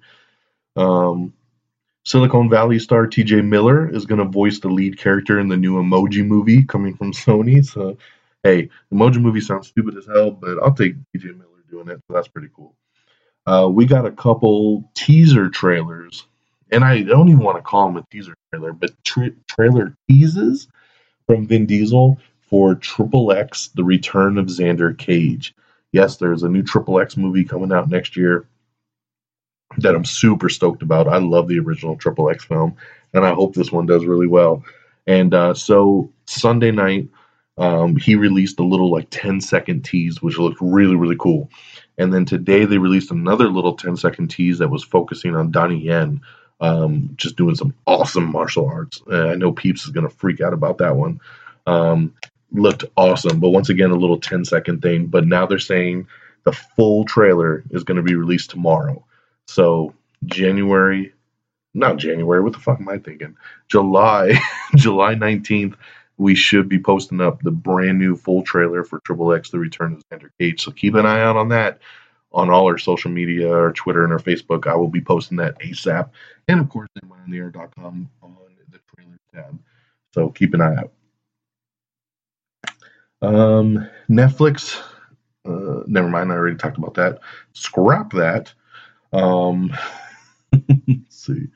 Um, 0.78 1.34
Silicon 2.10 2.49
Valley 2.49 2.80
star 2.80 3.05
T.J. 3.05 3.41
Miller 3.41 3.88
is 3.88 4.07
going 4.07 4.18
to 4.18 4.26
voice 4.26 4.60
the 4.60 4.68
lead 4.68 4.97
character 4.97 5.39
in 5.39 5.47
the 5.47 5.55
new 5.55 5.76
Emoji 5.76 6.26
movie 6.26 6.64
coming 6.64 6.95
from 6.95 7.14
Sony. 7.14 7.64
So, 7.64 7.99
hey, 8.41 8.72
Emoji 8.91 9.22
movie 9.22 9.41
sounds 9.41 9.68
stupid 9.68 9.95
as 9.95 10.07
hell, 10.07 10.32
but 10.32 10.57
I'll 10.64 10.74
take 10.74 10.95
T.J. 11.14 11.28
Miller 11.34 11.64
doing 11.70 11.88
it. 11.88 12.01
So 12.07 12.16
that's 12.16 12.28
pretty 12.28 12.49
cool. 12.55 12.74
Uh, 13.45 13.70
we 13.72 13.86
got 13.86 14.07
a 14.07 14.12
couple 14.12 14.89
teaser 14.95 15.49
trailers, 15.49 16.26
and 16.72 16.84
I 16.84 17.03
don't 17.03 17.30
even 17.30 17.43
want 17.43 17.57
to 17.57 17.62
call 17.62 17.86
them 17.86 17.97
a 17.97 18.05
teaser 18.12 18.34
trailer, 18.51 18.74
but 18.74 18.89
tra- 19.03 19.36
trailer 19.47 19.93
teases 20.10 20.68
from 21.28 21.45
Vin 21.45 21.68
Diesel 21.68 22.18
for 22.41 22.74
Triple 22.74 23.32
X: 23.32 23.70
The 23.76 23.84
Return 23.84 24.39
of 24.39 24.47
Xander 24.47 24.97
Cage. 24.97 25.53
Yes, 25.91 26.18
there's 26.18 26.41
a 26.41 26.49
new 26.49 26.64
Triple 26.64 26.99
X 26.99 27.18
movie 27.18 27.43
coming 27.43 27.72
out 27.72 27.88
next 27.88 28.18
year 28.18 28.47
that 29.84 29.95
I'm 29.95 30.05
super 30.05 30.49
stoked 30.49 30.82
about. 30.82 31.07
I 31.07 31.17
love 31.17 31.47
the 31.47 31.59
original 31.59 31.95
Triple 31.95 32.30
X 32.30 32.45
film, 32.45 32.75
and 33.13 33.25
I 33.25 33.34
hope 33.34 33.53
this 33.53 33.71
one 33.71 33.86
does 33.86 34.05
really 34.05 34.27
well. 34.27 34.63
And 35.07 35.34
uh, 35.34 35.53
so 35.53 36.11
Sunday 36.25 36.71
night, 36.71 37.07
um, 37.57 37.95
he 37.97 38.15
released 38.15 38.59
a 38.59 38.63
little 38.63 38.91
like 38.91 39.07
10 39.09 39.41
second 39.41 39.84
tease, 39.84 40.21
which 40.21 40.38
looked 40.38 40.59
really, 40.61 40.95
really 40.95 41.17
cool. 41.19 41.49
And 41.97 42.13
then 42.13 42.23
today 42.23 42.65
they 42.65 42.77
released 42.77 43.11
another 43.11 43.49
little 43.49 43.75
10 43.75 43.97
second 43.97 44.30
tease 44.30 44.59
that 44.59 44.69
was 44.69 44.84
focusing 44.84 45.36
on 45.36 45.51
Donnie 45.51 45.84
Yen, 45.84 46.21
um, 46.61 47.09
just 47.15 47.36
doing 47.36 47.55
some 47.55 47.73
awesome 47.86 48.32
martial 48.32 48.65
arts. 48.67 49.01
Uh, 49.11 49.27
I 49.30 49.36
know 49.36 49.51
Peeps 49.51 49.84
is 49.84 49.91
going 49.91 50.07
to 50.07 50.15
freak 50.15 50.39
out 50.39 50.53
about 50.53 50.77
that 50.77 50.95
one. 50.95 51.19
Um, 51.67 52.15
looked 52.51 52.86
awesome, 52.95 53.39
but 53.39 53.49
once 53.49 53.69
again, 53.69 53.91
a 53.91 53.97
little 53.97 54.19
10 54.19 54.45
second 54.45 54.82
thing. 54.82 55.07
But 55.07 55.25
now 55.25 55.45
they're 55.45 55.59
saying 55.59 56.07
the 56.45 56.53
full 56.53 57.03
trailer 57.03 57.63
is 57.71 57.84
going 57.84 57.97
to 57.97 58.03
be 58.03 58.15
released 58.15 58.51
tomorrow. 58.51 59.03
So 59.50 59.93
January, 60.26 61.14
not 61.74 61.97
January, 61.97 62.41
what 62.41 62.54
the 62.54 62.60
fuck 62.60 62.80
am 62.80 62.89
I 62.89 62.97
thinking? 62.97 63.36
July, 63.68 64.39
July 64.76 65.16
19th 65.16 65.76
we 66.20 66.36
should 66.36 66.68
be 66.70 66.78
posting 66.78 67.22
up 67.22 67.41
the 67.41 67.52
brand 67.52 67.97
new 67.97 68.16
full 68.16 68.43
trailer 68.43 68.84
for 68.84 69.00
Triple 69.00 69.34
X: 69.34 69.50
The 69.50 69.58
Return 69.58 69.93
of 69.93 70.04
Xander 70.10 70.30
Cage. 70.38 70.62
So 70.62 70.72
keep 70.72 70.93
an 70.95 71.06
eye 71.06 71.22
out 71.22 71.38
on 71.38 71.47
that 71.50 71.80
on 72.32 72.50
all 72.50 72.66
our 72.66 72.78
social 72.78 73.10
media, 73.10 73.50
our 73.52 73.72
Twitter 73.72 74.04
and 74.04 74.12
our 74.12 74.20
Facebook. 74.20 74.68
I 74.68 74.76
will 74.76 74.89
be 74.89 75.02
posting 75.02 75.38
that 75.38 75.58
ASAP, 75.60 76.10
and 76.50 76.60
of 76.60 76.70
course, 76.70 76.89
air.com 77.34 78.10
on 78.22 78.36
the 78.70 78.80
trailer 78.93 79.18
tab. 79.34 79.58
So 80.14 80.30
keep 80.30 80.54
an 80.54 80.62
eye 80.62 80.76
out. 80.76 80.91
Um, 83.22 83.89
Netflix. 84.10 84.78
Uh, 85.45 85.84
never 85.88 86.10
mind. 86.10 86.32
I 86.32 86.36
already 86.36 86.58
talked 86.58 86.78
about 86.78 86.95
that. 86.95 87.20
Scrap 87.54 88.12
that. 88.12 88.54
Um, 89.12 89.72
let's 90.53 91.16
see. 91.26 91.47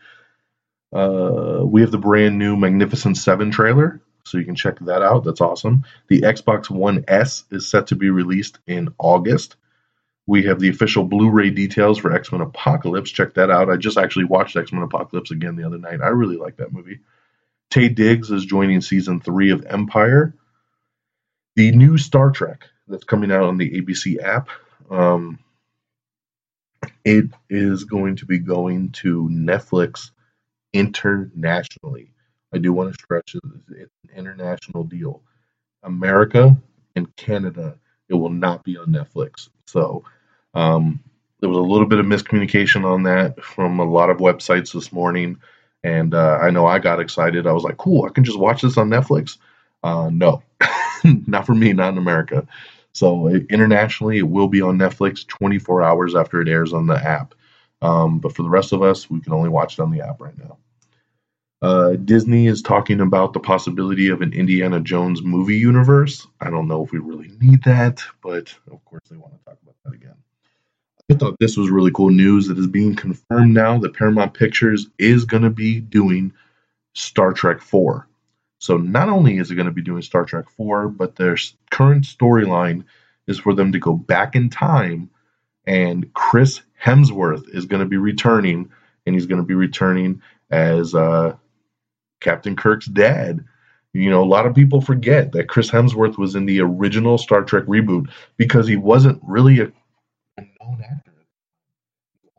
Uh, 0.92 1.62
we 1.66 1.82
have 1.82 1.92
the 1.92 1.98
brand 1.98 2.38
new 2.38 2.56
Magnificent 2.56 3.18
Seven 3.18 3.52
trailer 3.52 4.02
so 4.24 4.38
you 4.38 4.46
can 4.46 4.56
check 4.56 4.80
that 4.80 5.02
out. 5.02 5.24
That's 5.24 5.42
awesome. 5.42 5.84
The 6.08 6.22
Xbox 6.22 6.70
One 6.70 7.06
S 7.08 7.44
is 7.52 7.68
set 7.68 7.88
to 7.88 7.96
be 7.96 8.10
released 8.10 8.60
in 8.68 8.90
August. 8.98 9.58
We 10.26 10.44
have 10.44 10.60
the 10.60 10.70
official 10.70 11.04
Blu-ray 11.04 11.50
details 11.50 11.98
for 12.00 12.14
X-Men 12.14 12.42
Apocalypse. 12.42 13.12
Check 13.12 13.34
that 13.34 13.52
out. 13.52 13.70
I 13.70 13.76
just 13.76 13.98
actually 13.98 14.26
watched 14.26 14.56
X-Men 14.56 14.84
Apocalypse 14.84 15.32
again 15.32 15.58
the 15.58 15.66
other 15.66 15.78
night. 15.78 16.00
I 16.02 16.08
really 16.08 16.38
like 16.38 16.58
that 16.58 16.72
movie. 16.72 17.02
Taye 17.70 17.94
Diggs 17.94 18.32
is 18.32 18.46
joining 18.46 18.80
season 18.80 19.20
three 19.20 19.52
of 19.52 19.66
Empire. 19.66 20.34
The 21.56 21.72
new 21.72 21.98
Star 21.98 22.32
Trek 22.32 22.70
that's 22.88 23.04
coming 23.04 23.32
out 23.32 23.44
on 23.44 23.58
the 23.58 23.70
ABC 23.82 24.24
app. 24.24 24.48
Um, 24.90 25.40
it 27.06 27.26
is 27.50 27.84
going 27.84 28.16
to 28.18 28.26
be 28.26 28.40
going 28.40 28.92
to 28.92 29.30
Netflix 29.32 30.12
internationally. 30.74 32.12
I 32.54 32.58
do 32.58 32.74
want 32.74 32.94
to 32.94 33.00
stress 33.02 33.24
it's 33.34 33.46
an 33.72 33.90
international 34.16 34.84
deal. 34.84 35.22
America 35.84 36.56
and 36.96 37.14
Canada, 37.16 37.78
it 38.10 38.14
will 38.16 38.30
not 38.30 38.64
be 38.64 38.78
on 38.78 38.88
Netflix. 38.88 39.50
So 39.68 40.04
um, 40.54 41.04
there 41.40 41.50
was 41.50 41.58
a 41.58 41.62
little 41.62 41.88
bit 41.88 42.00
of 42.00 42.06
miscommunication 42.06 42.86
on 42.86 43.04
that 43.04 43.44
from 43.44 43.80
a 43.80 43.86
lot 43.86 44.10
of 44.10 44.18
websites 44.18 44.74
this 44.74 44.92
morning. 44.92 45.38
And 45.84 46.14
uh, 46.14 46.40
I 46.42 46.52
know 46.52 46.66
I 46.66 46.80
got 46.80 47.02
excited. 47.02 47.46
I 47.46 47.52
was 47.52 47.64
like, 47.64 47.78
cool, 47.78 48.06
I 48.06 48.10
can 48.10 48.24
just 48.24 48.40
watch 48.40 48.62
this 48.62 48.78
on 48.78 48.90
Netflix. 48.90 49.38
Uh, 49.84 50.10
no, 50.12 50.42
not 51.04 51.46
for 51.46 51.54
me, 51.54 51.74
not 51.74 51.92
in 51.92 51.98
America. 51.98 52.48
So 52.94 53.28
internationally, 53.28 54.20
it 54.20 54.30
will 54.30 54.48
be 54.48 54.62
on 54.62 54.78
Netflix 54.78 55.26
24 55.28 55.82
hours 55.82 56.16
after 56.16 56.42
it 56.42 56.48
airs 56.48 56.74
on 56.74 56.88
the 56.88 56.96
app. 56.96 57.34
Um, 57.82 58.20
but 58.20 58.36
for 58.36 58.44
the 58.44 58.50
rest 58.50 58.72
of 58.72 58.82
us, 58.82 59.10
we 59.10 59.20
can 59.20 59.34
only 59.34 59.50
watch 59.50 59.74
it 59.74 59.82
on 59.82 59.92
the 59.92 60.02
app 60.02 60.22
right 60.22 60.38
now. 60.38 60.58
Uh, 61.62 61.96
Disney 61.96 62.48
is 62.48 62.62
talking 62.62 63.00
about 63.00 63.34
the 63.34 63.40
possibility 63.40 64.10
of 64.10 64.22
an 64.22 64.34
Indiana 64.34 64.80
Jones 64.82 65.24
movie 65.24 65.56
universe. 65.56 66.28
I 66.42 66.50
don't 66.50 66.68
know 66.68 66.84
if 66.84 66.92
we 66.92 67.00
really 67.00 67.32
need 67.40 67.64
that, 67.64 68.04
but 68.22 68.54
of 68.70 68.84
course 68.84 69.04
they 69.10 69.16
want 69.16 69.34
to 69.34 69.46
talk 69.46 69.58
about 69.64 69.76
that 69.86 69.94
again. 69.94 70.16
I 71.10 71.16
thought 71.16 71.38
this 71.40 71.58
was 71.58 71.70
really 71.70 71.92
cool 71.92 72.10
news 72.10 72.48
that 72.48 72.58
is 72.58 72.68
being 72.68 72.96
confirmed 72.96 73.54
now 73.54 73.78
that 73.80 73.94
Paramount 73.94 74.34
Pictures 74.34 74.88
is 74.98 75.26
going 75.26 75.44
to 75.44 75.50
be 75.50 75.80
doing 75.80 76.34
Star 76.96 77.34
Trek 77.34 77.62
4. 77.62 78.08
So 78.64 78.78
not 78.78 79.10
only 79.10 79.40
is 79.40 79.52
it 79.52 79.56
going 79.56 79.66
to 79.66 79.74
be 79.74 79.82
doing 79.82 80.02
Star 80.04 80.24
Trek 80.24 80.50
4, 80.52 80.88
but 80.88 81.18
their 81.18 81.36
current 81.70 82.06
storyline 82.06 82.86
is 83.28 83.38
for 83.38 83.54
them 83.54 83.74
to 83.74 83.80
go 83.80 83.94
back 83.94 84.38
in 84.38 84.50
time 84.50 85.10
and 85.68 86.14
Chris 86.14 86.62
Hemsworth 86.82 87.54
is 87.54 87.66
going 87.66 87.82
to 87.82 87.90
be 87.90 87.98
returning 87.98 88.72
and 89.06 89.16
he's 89.16 89.26
going 89.26 89.42
to 89.42 89.46
be 89.46 89.54
returning 89.54 90.22
as 90.50 90.96
uh, 90.96 91.36
Captain 92.22 92.56
Kirk's 92.56 92.86
dad. 92.86 93.44
You 93.92 94.10
know, 94.10 94.24
a 94.24 94.32
lot 94.32 94.46
of 94.46 94.56
people 94.56 94.80
forget 94.80 95.34
that 95.34 95.50
Chris 95.50 95.70
Hemsworth 95.70 96.18
was 96.18 96.36
in 96.36 96.46
the 96.46 96.62
original 96.62 97.18
Star 97.18 97.44
Trek 97.44 97.66
reboot 97.66 98.10
because 98.38 98.66
he 98.66 98.78
wasn't 98.78 99.22
really 99.24 99.60
a 99.60 99.74
known 100.38 100.82
actor. 100.90 101.12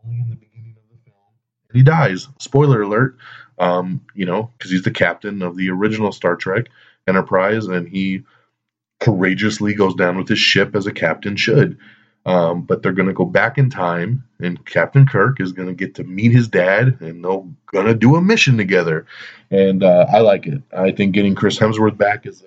Only 0.03 0.21
in 0.23 0.31
the 0.31 0.37
beginning 0.37 0.77
of 0.79 0.89
the 0.89 1.05
film, 1.05 1.19
and 1.69 1.77
he 1.77 1.83
dies. 1.83 2.29
Spoiler 2.39 2.81
alert. 2.81 3.19
Um, 3.59 4.01
you 4.15 4.27
know, 4.27 4.51
because 4.59 4.71
he's 4.71 4.83
the 4.83 4.91
captain 4.91 5.43
of 5.43 5.57
the 5.57 5.71
original 5.71 6.13
Star 6.13 6.37
Trek 6.37 6.67
Enterprise, 7.07 7.67
and 7.67 7.89
he 7.89 8.25
courageously 9.01 9.75
goes 9.75 9.95
down 9.95 10.17
with 10.17 10.29
his 10.29 10.39
ship 10.39 10.75
as 10.75 10.87
a 10.87 10.93
captain 10.93 11.37
should. 11.37 11.79
Um, 12.27 12.63
but 12.63 12.83
they're 12.83 12.93
going 12.93 13.09
to 13.09 13.15
go 13.15 13.27
back 13.27 13.59
in 13.59 13.69
time, 13.69 14.25
and 14.41 14.65
Captain 14.65 15.07
Kirk 15.07 15.41
is 15.41 15.53
going 15.53 15.69
to 15.69 15.75
get 15.75 15.97
to 15.97 16.05
meet 16.05 16.33
his 16.33 16.49
dad, 16.49 16.99
and 17.01 17.23
they're 17.23 17.43
going 17.67 17.87
to 17.87 17.95
do 17.95 18.17
a 18.17 18.23
mission 18.23 18.57
together. 18.57 19.07
And 19.51 19.83
uh, 19.83 20.07
I 20.11 20.21
like 20.21 20.47
it. 20.47 20.63
I 20.75 20.91
think 20.91 21.13
getting 21.15 21.35
Chris 21.35 21.59
Hemsworth 21.59 21.99
back 21.99 22.25
is 22.25 22.43
a 22.43 22.47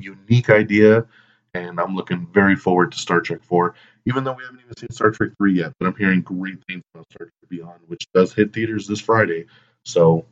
unique 0.00 0.48
idea, 0.48 1.06
and 1.54 1.80
I'm 1.80 1.96
looking 1.96 2.28
very 2.32 2.54
forward 2.54 2.92
to 2.92 2.98
Star 2.98 3.20
Trek 3.20 3.42
4, 3.42 3.74
even 4.04 4.22
though 4.22 4.34
we 4.34 4.44
haven't 4.44 4.60
even 4.60 4.76
seen 4.76 4.90
Star 4.92 5.10
Trek 5.10 5.30
3 5.38 5.54
yet. 5.54 5.72
But 5.80 5.86
I'm 5.86 5.96
hearing 5.96 6.20
great 6.22 6.62
things 6.68 6.84
about 6.94 7.10
Star 7.10 7.26
Trek 7.26 7.48
Beyond, 7.48 7.80
which 7.88 8.06
does 8.14 8.32
hit 8.32 8.52
theaters 8.52 8.86
this 8.86 9.00
Friday. 9.00 9.46
So, 9.84 10.24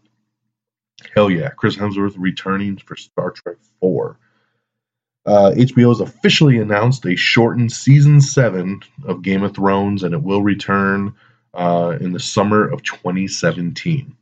hell 1.15 1.31
yeah, 1.31 1.51
Chris 1.51 1.77
Hemsworth 1.77 2.15
returning 2.17 2.77
for 2.79 2.97
Star 2.97 3.31
Trek 3.31 3.57
4. 3.81 4.19
Uh, 5.27 5.53
HBO 5.57 5.89
has 5.89 6.01
officially 6.01 6.59
announced 6.59 7.07
a 7.07 7.17
shortened 7.17 7.73
season 7.73 8.21
seven 8.21 8.81
of 9.05 9.23
Game 9.23 9.43
of 9.43 9.55
Thrones, 9.55 10.03
and 10.03 10.15
it 10.15 10.23
will 10.23 10.43
return 10.43 11.15
uh, 11.55 11.97
in 12.01 12.13
the 12.13 12.21
summer 12.21 12.69
of 12.69 12.83
2017. 12.83 14.17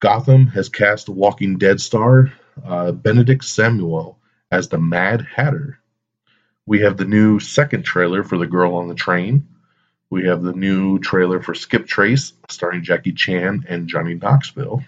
Gotham 0.00 0.46
has 0.48 0.70
cast 0.70 1.10
Walking 1.10 1.58
Dead 1.58 1.80
star 1.80 2.32
uh, 2.64 2.92
Benedict 2.92 3.44
Samuel 3.44 4.18
as 4.50 4.68
the 4.68 4.78
Mad 4.78 5.26
Hatter. 5.34 5.78
We 6.66 6.80
have 6.80 6.96
the 6.96 7.04
new 7.04 7.38
second 7.38 7.82
trailer 7.82 8.22
for 8.22 8.38
The 8.38 8.46
Girl 8.46 8.76
on 8.76 8.88
the 8.88 8.94
Train. 8.94 9.46
We 10.08 10.24
have 10.26 10.42
the 10.42 10.52
new 10.52 10.98
trailer 10.98 11.42
for 11.42 11.54
Skip 11.54 11.86
Trace, 11.86 12.32
starring 12.48 12.82
Jackie 12.82 13.12
Chan 13.12 13.64
and 13.68 13.88
Johnny 13.88 14.14
Knoxville. 14.14 14.82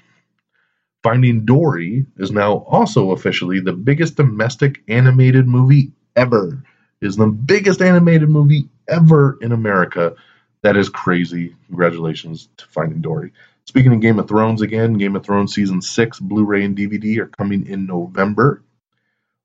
Finding 1.03 1.45
Dory 1.45 2.07
is 2.17 2.31
now 2.31 2.59
also 2.69 3.11
officially 3.11 3.61
the 3.61 3.73
biggest 3.73 4.17
domestic 4.17 4.83
animated 4.89 5.47
movie 5.47 5.93
ever. 6.15 6.63
It 7.01 7.07
is 7.07 7.17
the 7.17 7.27
biggest 7.27 7.83
animated 7.83 8.29
movie 8.29 8.69
ever 8.89 9.37
in 9.41 9.53
America. 9.53 10.15
That 10.63 10.77
is 10.77 10.89
crazy. 10.89 11.57
Congratulations 11.67 12.49
to 12.59 12.67
Finding 12.67 13.01
Dory. 13.01 13.33
Speaking 13.65 13.93
of 13.95 14.01
Game 14.01 14.19
of 14.19 14.29
Thrones 14.29 14.63
again, 14.63 14.95
Game 14.95 15.17
of 15.17 15.25
Thrones 15.25 15.55
season 15.55 15.83
six, 15.83 16.21
Blu-ray 16.21 16.65
and 16.65 16.77
DVD 16.77 17.19
are 17.19 17.31
coming 17.39 17.67
in 17.67 17.87
November. 17.87 18.63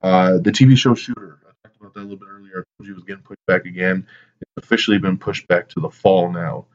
Uh, 0.01 0.37
the 0.37 0.51
TV 0.51 0.77
show 0.77 0.93
Shooter, 0.93 1.39
I 1.45 1.67
talked 1.67 1.79
about 1.79 1.93
that 1.95 2.01
a 2.01 2.03
little 2.03 2.17
bit 2.17 2.29
earlier. 2.29 2.59
I 2.59 2.63
told 2.77 2.87
you 2.87 2.91
it 2.91 2.95
was 2.95 3.03
getting 3.03 3.23
pushed 3.23 3.45
back 3.47 3.65
again. 3.65 4.07
It's 4.41 4.65
officially 4.65 4.99
been 4.99 5.17
pushed 5.17 5.47
back 5.47 5.69
to 5.69 5.79
the 5.79 5.89
fall 5.89 6.31
now. 6.31 6.65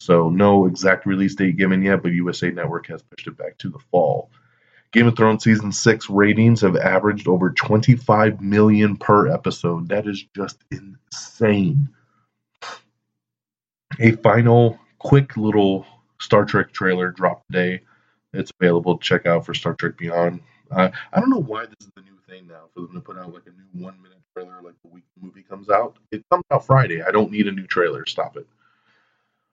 So 0.00 0.30
no 0.30 0.66
exact 0.66 1.04
release 1.04 1.34
date 1.34 1.58
given 1.58 1.82
yet, 1.82 2.02
but 2.02 2.12
USA 2.12 2.50
Network 2.50 2.86
has 2.86 3.02
pushed 3.02 3.26
it 3.26 3.36
back 3.36 3.58
to 3.58 3.68
the 3.68 3.78
fall. 3.90 4.30
Game 4.92 5.06
of 5.06 5.16
Thrones 5.16 5.44
season 5.44 5.70
six 5.70 6.10
ratings 6.10 6.62
have 6.62 6.76
averaged 6.76 7.28
over 7.28 7.50
25 7.50 8.40
million 8.40 8.96
per 8.96 9.28
episode. 9.28 9.88
That 9.88 10.08
is 10.08 10.24
just 10.34 10.58
insane. 10.70 11.90
A 14.00 14.12
final 14.12 14.80
quick 14.98 15.36
little 15.36 15.86
Star 16.18 16.44
Trek 16.44 16.72
trailer 16.72 17.10
dropped 17.10 17.46
today. 17.52 17.82
It's 18.32 18.52
available 18.58 18.96
to 18.96 19.04
check 19.04 19.26
out 19.26 19.44
for 19.44 19.54
Star 19.54 19.74
Trek 19.74 19.98
Beyond. 19.98 20.40
Uh, 20.70 20.90
I 21.12 21.20
don't 21.20 21.30
know 21.30 21.42
why 21.42 21.66
this 21.66 21.76
is 21.80 21.90
the 21.94 22.02
new 22.02 22.18
thing 22.28 22.48
now 22.48 22.64
for 22.74 22.80
them 22.80 22.94
to 22.94 23.00
put 23.00 23.18
out 23.18 23.32
like 23.32 23.42
a 23.46 23.50
new 23.50 23.84
one 23.84 24.00
minute 24.02 24.18
trailer 24.34 24.62
like 24.62 24.74
the 24.82 24.88
week 24.88 25.04
the 25.16 25.26
movie 25.26 25.42
comes 25.42 25.68
out. 25.68 25.96
It 26.10 26.24
comes 26.30 26.44
out 26.50 26.64
Friday. 26.64 27.02
I 27.02 27.10
don't 27.10 27.30
need 27.30 27.48
a 27.48 27.52
new 27.52 27.66
trailer. 27.66 28.06
Stop 28.06 28.36
it. 28.36 28.46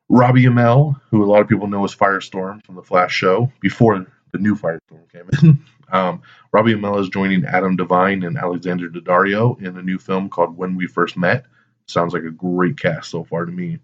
Robbie 0.10 0.45
Amell, 0.45 0.99
who 1.10 1.24
a 1.24 1.28
lot 1.28 1.41
of 1.41 1.47
people 1.47 1.68
know 1.68 1.84
as 1.84 1.95
Firestorm 1.95 2.66
from 2.66 2.76
the 2.76 2.84
Flash 2.84 3.14
show, 3.14 3.51
before 3.60 4.05
the 4.32 4.38
new 4.38 4.55
Firestorm 4.55 5.12
came 5.12 5.30
in. 5.41 5.64
um, 5.91 6.22
Robbie 6.51 6.76
Amell 6.76 7.01
is 7.01 7.10
joining 7.10 7.45
Adam 7.45 7.76
Devine 7.76 8.24
and 8.24 8.38
Alexandra 8.38 8.89
Daddario 8.89 9.62
in 9.62 9.78
a 9.78 9.82
new 9.82 9.97
film 9.97 10.30
called 10.30 10.58
When 10.58 10.76
We 10.76 10.88
First 10.88 11.18
Met. 11.18 11.45
Sounds 11.88 12.14
like 12.14 12.24
a 12.24 12.32
great 12.32 12.80
cast 12.80 13.10
so 13.10 13.24
far 13.24 13.45
to 13.45 13.51
me. 13.51 13.80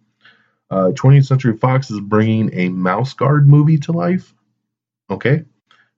Uh, 0.69 0.91
20th 0.91 1.27
Century 1.27 1.57
Fox 1.57 1.91
is 1.91 1.99
bringing 1.99 2.49
a 2.53 2.69
Mouse 2.69 3.13
Guard 3.13 3.47
movie 3.47 3.77
to 3.79 3.91
life. 3.91 4.33
Okay, 5.09 5.43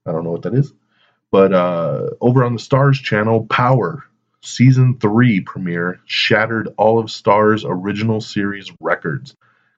I 0.05 0.11
don't 0.11 0.23
know 0.23 0.31
what 0.31 0.41
that 0.43 0.53
is. 0.53 0.73
But 1.31 1.53
uh, 1.53 2.09
over 2.21 2.43
on 2.43 2.53
the 2.53 2.59
Starz 2.59 3.01
channel, 3.01 3.45
Power 3.45 4.03
season 4.41 4.99
three 4.99 5.39
premiere 5.41 5.99
shattered 6.05 6.69
all 6.77 6.99
of 6.99 7.07
Starz 7.07 7.63
original 7.67 8.21
series 8.21 8.71
records. 8.79 9.35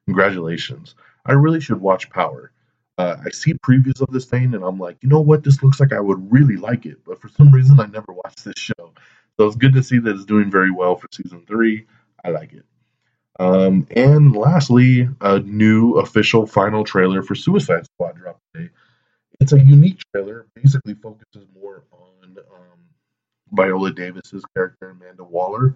Congratulations. 0.08 0.96
I 1.26 1.34
really 1.34 1.60
should 1.60 1.82
watch 1.82 2.10
Power. 2.10 2.52
Uh, 2.98 3.18
I 3.24 3.30
see 3.30 3.54
previews 3.54 4.02
of 4.02 4.12
this 4.12 4.26
thing 4.26 4.56
and 4.56 4.64
I'm 4.64 4.80
like, 4.80 4.98
you 5.02 5.10
know 5.10 5.22
what? 5.22 5.44
This 5.44 5.62
looks 5.62 5.80
like 5.80 5.94
I 5.94 6.00
would 6.00 6.32
really 6.32 6.56
like 6.56 6.86
it. 6.86 6.98
But 7.06 7.22
for 7.22 7.30
some 7.30 7.52
reason, 7.52 7.80
I 7.80 7.86
never 7.86 8.12
watched 8.14 8.44
this 8.44 8.58
show. 8.58 8.94
So 9.38 9.46
it's 9.46 9.56
good 9.56 9.74
to 9.74 9.84
see 9.84 10.00
that 10.00 10.16
it's 10.16 10.26
doing 10.26 10.50
very 10.50 10.72
well 10.72 10.96
for 10.96 11.08
season 11.12 11.44
three. 11.46 11.86
I 12.26 12.30
like 12.30 12.54
it. 12.54 12.66
Um, 13.40 13.86
and 13.92 14.36
lastly, 14.36 15.10
a 15.22 15.40
new 15.40 15.94
official 16.00 16.48
final 16.48 16.84
trailer 16.84 17.22
for 17.22 17.36
Suicide 17.36 17.86
Squad 17.86 18.18
dropped 18.18 18.42
today. 18.56 18.70
It's 19.40 19.54
a 19.54 19.60
unique 19.60 20.02
trailer. 20.12 20.48
Basically, 20.56 20.96
focuses 20.96 21.48
more 21.54 21.84
on 21.92 22.38
um, 22.38 22.80
Viola 23.52 23.92
Davis's 23.92 24.44
character 24.56 24.90
Amanda 24.90 25.24
Waller 25.24 25.76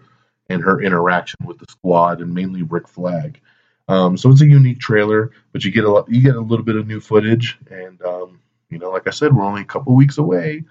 and 0.49 0.63
her 0.63 0.81
interaction 0.81 1.45
with 1.45 1.59
the 1.59 1.65
squad, 1.69 2.21
and 2.21 2.33
mainly 2.33 2.63
Rick 2.63 2.87
Flag. 2.87 3.39
Um, 3.87 4.17
so 4.17 4.31
it's 4.31 4.41
a 4.41 4.45
unique 4.47 4.79
trailer, 4.79 5.31
but 5.51 5.63
you 5.63 5.71
get 5.71 5.85
a 5.85 6.03
you 6.07 6.21
get 6.21 6.35
a 6.35 6.41
little 6.41 6.65
bit 6.65 6.75
of 6.75 6.87
new 6.87 6.99
footage, 6.99 7.57
and 7.69 8.01
um, 8.03 8.39
you 8.69 8.79
know, 8.79 8.89
like 8.89 9.07
I 9.07 9.11
said, 9.11 9.35
we're 9.35 9.43
only 9.43 9.61
a 9.61 9.65
couple 9.65 9.95
weeks 9.95 10.17
away. 10.17 10.63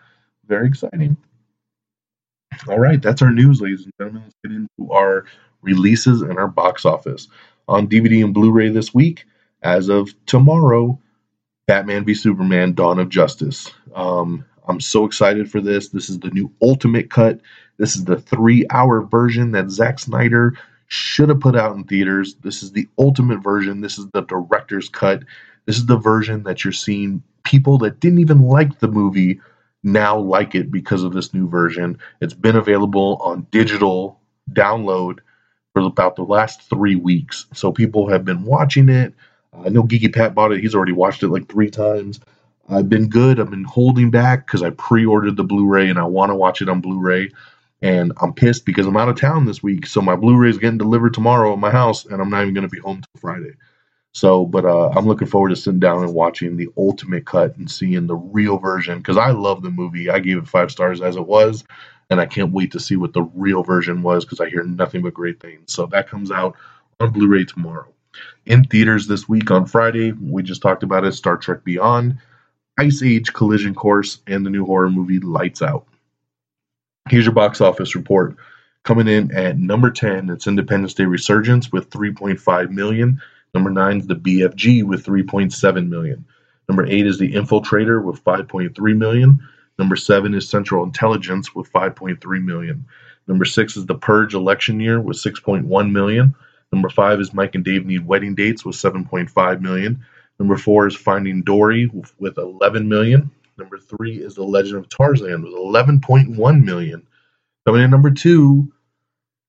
Very 0.46 0.68
exciting. 0.68 1.16
All 2.68 2.78
right, 2.78 3.00
that's 3.00 3.22
our 3.22 3.30
news, 3.30 3.60
ladies 3.60 3.84
and 3.84 3.92
gentlemen. 3.98 4.22
Let's 4.24 4.36
get 4.44 4.52
into 4.52 4.92
our 4.92 5.26
releases 5.62 6.22
and 6.22 6.38
our 6.38 6.48
box 6.48 6.84
office. 6.84 7.28
On 7.68 7.86
DVD 7.86 8.24
and 8.24 8.34
Blu 8.34 8.50
ray 8.50 8.68
this 8.70 8.92
week, 8.92 9.24
as 9.62 9.88
of 9.88 10.10
tomorrow, 10.26 10.98
Batman 11.66 12.04
v 12.04 12.14
Superman 12.14 12.72
Dawn 12.74 12.98
of 12.98 13.08
Justice. 13.08 13.70
Um, 13.94 14.44
I'm 14.66 14.80
so 14.80 15.04
excited 15.04 15.50
for 15.50 15.60
this. 15.60 15.88
This 15.88 16.10
is 16.10 16.18
the 16.18 16.30
new 16.30 16.52
Ultimate 16.60 17.10
Cut. 17.10 17.40
This 17.76 17.96
is 17.96 18.04
the 18.04 18.20
three 18.20 18.66
hour 18.70 19.02
version 19.02 19.52
that 19.52 19.70
Zack 19.70 19.98
Snyder 19.98 20.54
should 20.90 21.28
have 21.28 21.40
put 21.40 21.56
out 21.56 21.76
in 21.76 21.84
theaters. 21.84 22.34
This 22.42 22.64
is 22.64 22.72
the 22.72 22.88
ultimate 22.98 23.38
version. 23.38 23.80
This 23.80 23.96
is 23.96 24.08
the 24.12 24.22
director's 24.22 24.88
cut. 24.88 25.22
This 25.64 25.76
is 25.76 25.86
the 25.86 25.96
version 25.96 26.42
that 26.42 26.64
you're 26.64 26.72
seeing 26.72 27.22
people 27.44 27.78
that 27.78 28.00
didn't 28.00 28.18
even 28.18 28.42
like 28.42 28.80
the 28.80 28.88
movie 28.88 29.40
now 29.84 30.18
like 30.18 30.56
it 30.56 30.70
because 30.70 31.04
of 31.04 31.12
this 31.12 31.32
new 31.32 31.48
version. 31.48 31.96
It's 32.20 32.34
been 32.34 32.56
available 32.56 33.18
on 33.22 33.46
digital 33.52 34.18
download 34.52 35.20
for 35.72 35.82
about 35.82 36.16
the 36.16 36.24
last 36.24 36.68
three 36.68 36.96
weeks. 36.96 37.46
So 37.54 37.70
people 37.70 38.08
have 38.08 38.24
been 38.24 38.42
watching 38.42 38.88
it. 38.88 39.14
I 39.64 39.68
know 39.68 39.84
Geeky 39.84 40.12
Pat 40.12 40.34
bought 40.34 40.52
it. 40.52 40.60
He's 40.60 40.74
already 40.74 40.92
watched 40.92 41.22
it 41.22 41.28
like 41.28 41.48
three 41.48 41.70
times. 41.70 42.18
I've 42.68 42.88
been 42.88 43.08
good. 43.08 43.38
I've 43.38 43.50
been 43.50 43.64
holding 43.64 44.10
back 44.10 44.44
because 44.46 44.62
I 44.62 44.70
pre-ordered 44.70 45.36
the 45.36 45.44
Blu-ray 45.44 45.88
and 45.88 46.00
I 46.00 46.04
want 46.04 46.30
to 46.30 46.36
watch 46.36 46.62
it 46.62 46.68
on 46.68 46.80
Blu-ray. 46.80 47.30
And 47.82 48.12
I'm 48.20 48.34
pissed 48.34 48.66
because 48.66 48.86
I'm 48.86 48.96
out 48.96 49.08
of 49.08 49.18
town 49.18 49.46
this 49.46 49.62
week, 49.62 49.86
so 49.86 50.02
my 50.02 50.14
Blu-ray 50.14 50.50
is 50.50 50.58
getting 50.58 50.78
delivered 50.78 51.14
tomorrow 51.14 51.52
at 51.52 51.58
my 51.58 51.70
house, 51.70 52.04
and 52.04 52.20
I'm 52.20 52.28
not 52.28 52.42
even 52.42 52.54
going 52.54 52.68
to 52.68 52.74
be 52.74 52.80
home 52.80 53.00
till 53.00 53.20
Friday. 53.20 53.52
So, 54.12 54.44
but 54.44 54.64
uh, 54.64 54.88
I'm 54.88 55.06
looking 55.06 55.28
forward 55.28 55.50
to 55.50 55.56
sitting 55.56 55.80
down 55.80 56.02
and 56.02 56.12
watching 56.12 56.56
the 56.56 56.68
ultimate 56.76 57.24
cut 57.24 57.56
and 57.56 57.70
seeing 57.70 58.06
the 58.06 58.16
real 58.16 58.58
version 58.58 58.98
because 58.98 59.16
I 59.16 59.30
love 59.30 59.62
the 59.62 59.70
movie. 59.70 60.10
I 60.10 60.18
gave 60.18 60.36
it 60.36 60.48
five 60.48 60.70
stars 60.70 61.00
as 61.00 61.16
it 61.16 61.26
was, 61.26 61.64
and 62.10 62.20
I 62.20 62.26
can't 62.26 62.52
wait 62.52 62.72
to 62.72 62.80
see 62.80 62.96
what 62.96 63.12
the 63.12 63.22
real 63.22 63.62
version 63.62 64.02
was 64.02 64.24
because 64.24 64.40
I 64.40 64.50
hear 64.50 64.64
nothing 64.64 65.02
but 65.02 65.14
great 65.14 65.40
things. 65.40 65.72
So 65.72 65.86
that 65.86 66.08
comes 66.08 66.30
out 66.30 66.56
on 66.98 67.12
Blu-ray 67.12 67.44
tomorrow. 67.44 67.94
In 68.44 68.64
theaters 68.64 69.06
this 69.06 69.28
week 69.28 69.50
on 69.50 69.64
Friday, 69.64 70.12
we 70.12 70.42
just 70.42 70.60
talked 70.60 70.82
about 70.82 71.04
it: 71.04 71.12
Star 71.12 71.36
Trek 71.36 71.62
Beyond, 71.62 72.18
Ice 72.78 73.02
Age 73.02 73.32
Collision 73.32 73.74
Course, 73.74 74.18
and 74.26 74.44
the 74.44 74.50
new 74.50 74.66
horror 74.66 74.90
movie 74.90 75.20
Lights 75.20 75.62
Out. 75.62 75.86
Here's 77.08 77.24
your 77.24 77.34
box 77.34 77.60
office 77.60 77.94
report. 77.94 78.36
Coming 78.82 79.08
in 79.08 79.34
at 79.34 79.58
number 79.58 79.90
10, 79.90 80.30
it's 80.30 80.46
Independence 80.46 80.94
Day 80.94 81.04
Resurgence 81.04 81.72
with 81.72 81.90
3.5 81.90 82.70
million. 82.70 83.20
Number 83.54 83.70
9 83.70 83.98
is 83.98 84.06
the 84.06 84.14
BFG 84.14 84.84
with 84.84 85.04
3.7 85.04 85.88
million. 85.88 86.24
Number 86.68 86.86
8 86.86 87.06
is 87.06 87.18
the 87.18 87.32
Infiltrator 87.32 88.02
with 88.02 88.22
5.3 88.22 88.96
million. 88.96 89.40
Number 89.78 89.96
7 89.96 90.34
is 90.34 90.48
Central 90.48 90.84
Intelligence 90.84 91.54
with 91.54 91.72
5.3 91.72 92.44
million. 92.44 92.84
Number 93.26 93.44
6 93.44 93.76
is 93.76 93.86
The 93.86 93.94
Purge 93.96 94.34
Election 94.34 94.78
Year 94.78 95.00
with 95.00 95.16
6.1 95.16 95.90
million. 95.90 96.34
Number 96.72 96.88
5 96.88 97.20
is 97.20 97.34
Mike 97.34 97.54
and 97.54 97.64
Dave 97.64 97.86
Need 97.86 98.06
Wedding 98.06 98.34
Dates 98.34 98.64
with 98.64 98.76
7.5 98.76 99.60
million. 99.60 100.04
Number 100.38 100.56
4 100.56 100.86
is 100.86 100.96
Finding 100.96 101.42
Dory 101.42 101.90
with 102.18 102.38
11 102.38 102.88
million. 102.88 103.30
Number 103.60 103.78
3 103.78 104.16
is 104.16 104.34
The 104.34 104.42
Legend 104.42 104.78
of 104.78 104.88
Tarzan 104.88 105.42
with 105.42 105.52
11.1 105.52 106.64
million. 106.64 107.06
Coming 107.66 107.82
in 107.82 107.90
number 107.90 108.10
2, 108.10 108.72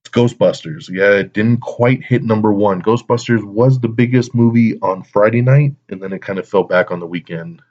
Ghostbusters. 0.09 0.89
Yeah, 0.89 1.11
it 1.11 1.33
didn't 1.33 1.61
quite 1.61 2.03
hit 2.03 2.23
number 2.23 2.51
one. 2.51 2.81
Ghostbusters 2.81 3.43
was 3.43 3.79
the 3.79 3.87
biggest 3.87 4.35
movie 4.35 4.79
on 4.81 5.03
Friday 5.03 5.41
night, 5.41 5.75
and 5.89 6.01
then 6.01 6.11
it 6.11 6.21
kind 6.21 6.37
of 6.37 6.47
fell 6.47 6.63
back 6.63 6.91
on 6.91 6.99
the 6.99 7.07
weekend 7.07 7.61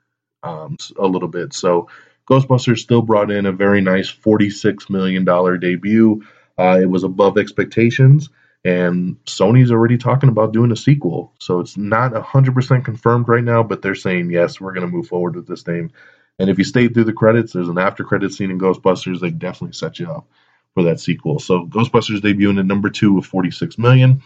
um, 0.43 0.77
a 0.99 1.07
little 1.07 1.29
bit. 1.29 1.53
So 1.53 1.89
Ghostbusters 2.29 2.79
still 2.79 3.03
brought 3.03 3.31
in 3.31 3.47
a 3.47 3.53
very 3.53 3.81
nice 3.83 4.11
$46 4.11 4.89
million 4.89 5.25
debut. 5.61 6.25
Uh, 6.57 6.79
it 6.81 6.87
was 6.87 7.05
above 7.05 7.37
expectations, 7.37 8.31
and 8.65 9.23
Sony's 9.25 9.73
already 9.73 9.99
talking 9.99 10.29
about 10.29 10.53
doing 10.53 10.73
a 10.73 10.77
sequel. 10.77 11.35
So 11.41 11.61
it's 11.61 11.77
not 11.77 12.13
100% 12.13 12.85
confirmed 12.85 13.29
right 13.29 13.45
now, 13.45 13.63
but 13.63 13.83
they're 13.83 13.95
saying, 13.95 14.31
yes, 14.31 14.61
we're 14.61 14.73
going 14.73 14.87
to 14.87 14.93
move 14.93 15.09
forward 15.09 15.37
with 15.37 15.47
this 15.47 15.63
thing. 15.63 15.93
And 16.41 16.49
if 16.49 16.57
you 16.57 16.65
stay 16.65 16.89
through 16.89 17.05
the 17.05 17.13
credits, 17.13 17.53
there's 17.53 17.69
an 17.69 17.77
after 17.77 18.03
credit 18.03 18.33
scene 18.33 18.51
in 18.51 18.59
Ghostbusters. 18.59 19.21
They 19.21 19.31
definitely 19.31 19.75
set 19.75 19.99
you 19.99 20.11
up 20.11 20.27
for 20.73 20.83
that 20.85 20.99
sequel. 20.99 21.39
So 21.39 21.67
Ghostbusters 21.67 22.21
debuting 22.21 22.59
at 22.59 22.65
number 22.65 22.89
two 22.89 23.13
with 23.13 23.27
46 23.27 23.77
million. 23.77 24.23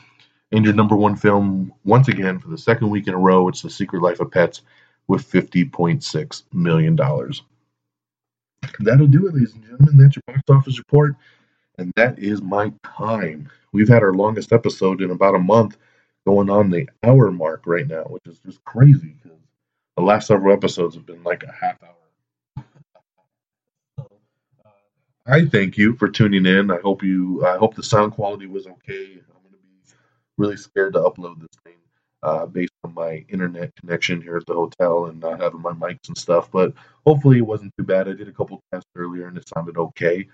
And 0.52 0.64
your 0.64 0.74
number 0.74 0.94
one 0.94 1.16
film, 1.16 1.72
once 1.82 2.06
again, 2.06 2.38
for 2.38 2.50
the 2.50 2.56
second 2.56 2.90
week 2.90 3.08
in 3.08 3.14
a 3.14 3.18
row, 3.18 3.48
it's 3.48 3.62
The 3.62 3.70
Secret 3.70 4.00
Life 4.00 4.20
of 4.20 4.30
Pets 4.30 4.62
with 5.08 5.28
$50.6 5.28 6.42
million. 6.52 6.94
That'll 6.94 7.32
do 9.08 9.26
it, 9.26 9.34
ladies 9.34 9.54
and 9.54 9.64
gentlemen. 9.64 9.98
That's 9.98 10.14
your 10.14 10.22
box 10.28 10.42
office 10.48 10.78
report. 10.78 11.16
And 11.78 11.92
that 11.96 12.20
is 12.20 12.40
my 12.40 12.72
time. 12.84 13.50
We've 13.72 13.88
had 13.88 14.04
our 14.04 14.14
longest 14.14 14.52
episode 14.52 15.02
in 15.02 15.10
about 15.10 15.34
a 15.34 15.40
month, 15.40 15.78
going 16.24 16.48
on 16.48 16.70
the 16.70 16.88
hour 17.02 17.32
mark 17.32 17.62
right 17.66 17.88
now, 17.88 18.04
which 18.04 18.26
is 18.26 18.38
just 18.38 18.64
crazy 18.64 19.16
because 19.20 19.36
the 19.96 20.04
last 20.04 20.28
several 20.28 20.54
episodes 20.54 20.94
have 20.94 21.06
been 21.06 21.24
like 21.24 21.42
a 21.42 21.52
half 21.52 21.82
hour 21.82 21.93
I 25.26 25.46
thank 25.46 25.78
you 25.78 25.96
for 25.96 26.08
tuning 26.08 26.44
in. 26.44 26.70
I 26.70 26.78
hope 26.80 27.02
you. 27.02 27.46
I 27.46 27.56
hope 27.56 27.74
the 27.74 27.82
sound 27.82 28.12
quality 28.12 28.46
was 28.46 28.66
okay. 28.66 29.04
I'm 29.04 29.42
going 29.42 29.52
to 29.52 29.58
be 29.58 29.94
really 30.36 30.56
scared 30.56 30.92
to 30.94 31.00
upload 31.00 31.40
this 31.40 31.48
thing 31.64 31.76
uh, 32.22 32.44
based 32.44 32.74
on 32.84 32.92
my 32.92 33.24
internet 33.30 33.74
connection 33.76 34.20
here 34.20 34.36
at 34.36 34.44
the 34.44 34.52
hotel 34.52 35.06
and 35.06 35.20
not 35.20 35.40
having 35.40 35.62
my 35.62 35.72
mics 35.72 36.08
and 36.08 36.18
stuff. 36.18 36.50
But 36.52 36.74
hopefully 37.06 37.38
it 37.38 37.46
wasn't 37.46 37.72
too 37.78 37.84
bad. 37.84 38.06
I 38.06 38.12
did 38.12 38.28
a 38.28 38.32
couple 38.32 38.62
tests 38.70 38.90
earlier 38.96 39.26
and 39.26 39.38
it 39.38 39.48
sounded 39.48 39.78
okay. 39.78 40.28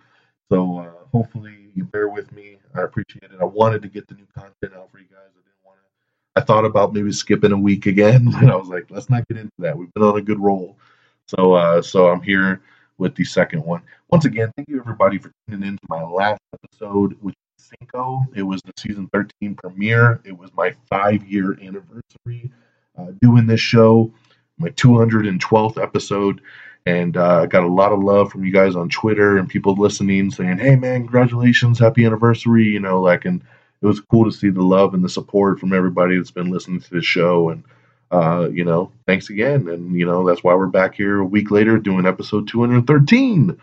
So 0.51 0.79
uh, 0.79 1.07
hopefully 1.13 1.71
you 1.75 1.85
bear 1.85 2.09
with 2.09 2.33
me. 2.33 2.59
I 2.75 2.83
appreciate 2.83 3.31
it. 3.31 3.41
I 3.41 3.45
wanted 3.45 3.83
to 3.83 3.89
get 3.89 4.09
the 4.09 4.15
new 4.15 4.27
content 4.37 4.75
out 4.75 4.91
for 4.91 4.99
you 4.99 5.05
guys. 5.05 5.31
I 5.31 5.43
didn't 5.43 5.65
want 5.65 5.79
to. 5.79 6.41
I 6.41 6.45
thought 6.45 6.65
about 6.65 6.95
maybe 6.95 7.13
skipping 7.13 7.53
a 7.53 7.59
week 7.59 7.87
again, 7.87 8.29
but 8.33 8.51
I 8.51 8.57
was 8.57 8.69
like, 8.69 8.91
let's 8.91 9.09
not 9.09 9.29
get 9.29 9.39
into 9.39 9.53
that. 9.61 9.79
We've 9.79 9.95
been 9.95 10.03
on 10.03 10.19
a 10.19 10.23
good 10.23 10.41
roll. 10.41 10.77
So 11.29 11.53
uh, 11.53 11.81
so 11.81 12.09
I'm 12.09 12.23
here 12.23 12.61
with 13.01 13.17
the 13.17 13.25
second 13.25 13.65
one. 13.65 13.83
Once 14.11 14.27
again, 14.27 14.53
thank 14.55 14.69
you 14.69 14.79
everybody 14.79 15.19
for 15.19 15.33
tuning 15.49 15.67
in 15.67 15.77
to 15.77 15.83
my 15.89 16.03
last 16.03 16.41
episode, 16.53 17.17
which 17.21 17.35
is 17.59 17.73
Cinco. 17.81 18.21
It 18.35 18.43
was 18.43 18.61
the 18.63 18.73
season 18.77 19.09
13 19.13 19.57
premiere. 19.57 20.21
It 20.25 20.37
was 20.37 20.51
my 20.55 20.77
five 20.89 21.27
year 21.27 21.59
anniversary 21.61 22.53
uh, 22.97 23.07
doing 23.23 23.47
this 23.47 23.61
show, 23.61 24.13
my 24.59 24.69
212th 24.69 25.83
episode. 25.83 26.43
And 26.87 27.17
uh, 27.17 27.43
I 27.43 27.47
got 27.47 27.65
a 27.65 27.69
lot 27.69 27.93
of 27.93 28.01
love 28.01 28.31
from 28.31 28.45
you 28.45 28.53
guys 28.53 28.77
on 28.77 28.89
Twitter 28.91 29.39
and 29.39 29.49
people 29.49 29.75
listening 29.75 30.31
saying, 30.31 30.59
hey 30.59 30.77
man, 30.77 31.01
congratulations, 31.03 31.79
happy 31.79 32.05
anniversary. 32.05 32.65
You 32.65 32.81
know, 32.81 33.01
like, 33.01 33.25
and 33.25 33.43
it 33.83 33.87
was 33.87 34.01
cool 34.01 34.27
to 34.27 34.37
see 34.37 34.51
the 34.51 34.63
love 34.63 34.93
and 34.93 35.03
the 35.03 35.09
support 35.09 35.59
from 35.59 35.73
everybody 35.73 36.17
that's 36.17 36.31
been 36.31 36.51
listening 36.51 36.81
to 36.81 36.91
this 36.91 37.05
show. 37.05 37.49
And 37.49 37.65
uh, 38.11 38.49
you 38.53 38.65
know, 38.65 38.93
thanks 39.07 39.31
again. 39.31 39.69
And, 39.69 39.95
you 39.99 40.05
know, 40.05 40.27
that's 40.27 40.43
why 40.43 40.55
we're 40.55 40.67
back 40.67 40.95
here 40.95 41.21
a 41.21 41.25
week 41.25 41.51
later 41.51 41.79
doing 41.79 42.07
episode 42.07 42.49
213. 42.49 43.57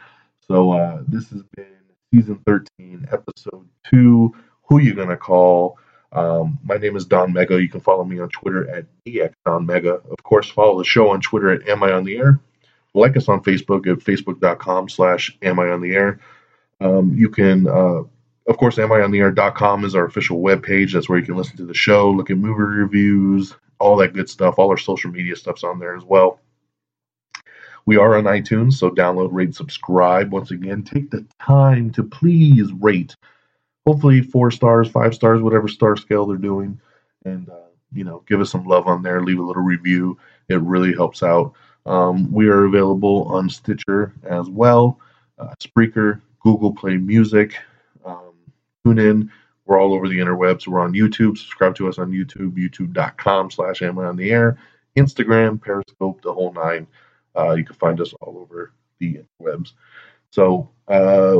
So 0.47 0.71
uh, 0.71 1.03
this 1.07 1.29
has 1.29 1.43
been 1.55 1.65
season 2.13 2.39
13, 2.45 3.09
episode 3.11 3.67
2. 3.91 4.33
Who 4.63 4.79
you 4.79 4.93
to 4.93 5.17
call? 5.17 5.77
Um, 6.13 6.59
my 6.63 6.77
name 6.77 6.95
is 6.95 7.05
Don 7.05 7.33
Mega. 7.33 7.61
You 7.61 7.69
can 7.69 7.81
follow 7.81 8.05
me 8.05 8.19
on 8.19 8.29
Twitter 8.29 8.69
at 8.69 8.85
DXDonMega. 9.05 10.09
Of 10.09 10.23
course, 10.23 10.49
follow 10.49 10.77
the 10.77 10.85
show 10.85 11.09
on 11.09 11.21
Twitter 11.21 11.51
at 11.51 11.67
Am 11.67 11.83
I 11.83 11.91
on 11.91 12.05
the 12.05 12.17
Air. 12.17 12.39
Like 12.93 13.17
us 13.17 13.27
on 13.27 13.43
Facebook 13.43 13.85
at 13.87 13.99
facebook.com 13.99 14.89
slash 14.89 15.37
Am 15.41 15.59
I 15.59 15.69
on 15.69 15.81
the 15.81 15.93
Air. 15.93 16.19
Um, 16.79 17.13
you 17.17 17.29
can, 17.29 17.67
uh, 17.67 18.03
of 18.47 18.57
course, 18.57 18.77
amiontheair.com 18.77 19.83
is 19.83 19.95
our 19.95 20.05
official 20.05 20.39
webpage. 20.39 20.93
That's 20.93 21.09
where 21.09 21.19
you 21.19 21.25
can 21.25 21.35
listen 21.35 21.57
to 21.57 21.65
the 21.65 21.73
show, 21.73 22.09
look 22.11 22.29
at 22.29 22.37
movie 22.37 22.61
reviews, 22.61 23.53
all 23.79 23.97
that 23.97 24.13
good 24.13 24.29
stuff. 24.29 24.55
All 24.57 24.69
our 24.69 24.77
social 24.77 25.11
media 25.11 25.35
stuff's 25.35 25.63
on 25.63 25.79
there 25.79 25.95
as 25.95 26.03
well. 26.03 26.39
We 27.85 27.95
are 27.95 28.17
on 28.17 28.25
iTunes, 28.25 28.73
so 28.73 28.89
download, 28.89 29.29
rate, 29.31 29.55
subscribe. 29.55 30.33
Once 30.33 30.51
again, 30.51 30.83
take 30.83 31.09
the 31.09 31.25
time 31.41 31.91
to 31.91 32.03
please 32.03 32.71
rate. 32.73 33.15
Hopefully, 33.85 34.21
four 34.21 34.51
stars, 34.51 34.89
five 34.89 35.15
stars, 35.15 35.41
whatever 35.41 35.69
star 35.69 35.95
scale 35.95 36.25
they're 36.25 36.37
doing, 36.37 36.81
and 37.23 37.47
uh, 37.49 37.69
you 37.93 38.03
know, 38.03 38.23
give 38.27 38.41
us 38.41 38.51
some 38.51 38.65
love 38.65 38.87
on 38.87 39.03
there. 39.03 39.23
Leave 39.23 39.39
a 39.39 39.43
little 39.43 39.63
review. 39.63 40.17
It 40.49 40.59
really 40.61 40.93
helps 40.93 41.23
out. 41.23 41.53
Um, 41.85 42.29
we 42.29 42.49
are 42.49 42.65
available 42.65 43.23
on 43.29 43.49
Stitcher 43.49 44.13
as 44.23 44.49
well, 44.49 44.99
uh, 45.39 45.53
Spreaker, 45.63 46.19
Google 46.41 46.73
Play 46.73 46.97
Music, 46.97 47.55
um, 48.03 48.33
TuneIn. 48.85 49.29
We're 49.67 49.79
all 49.79 49.93
over 49.93 50.07
the 50.07 50.17
interwebs. 50.17 50.65
We're 50.65 50.79
on 50.79 50.93
YouTube. 50.93 51.37
Subscribe 51.37 51.75
to 51.75 51.89
us 51.89 51.99
on 51.99 52.11
YouTube, 52.11 52.53
youtube.com 52.53 53.51
slash 53.51 53.81
am 53.81 53.99
I 53.99 54.05
on 54.05 54.15
the 54.15 54.31
air. 54.31 54.57
Instagram, 54.95 55.61
Periscope, 55.61 56.21
the 56.21 56.33
whole 56.33 56.53
nine. 56.53 56.87
Uh, 57.37 57.53
you 57.53 57.65
can 57.65 57.75
find 57.75 57.99
us 58.01 58.13
all 58.21 58.39
over 58.39 58.71
the 58.99 59.19
interwebs. 59.41 59.73
So, 60.31 60.69
uh, 60.87 61.37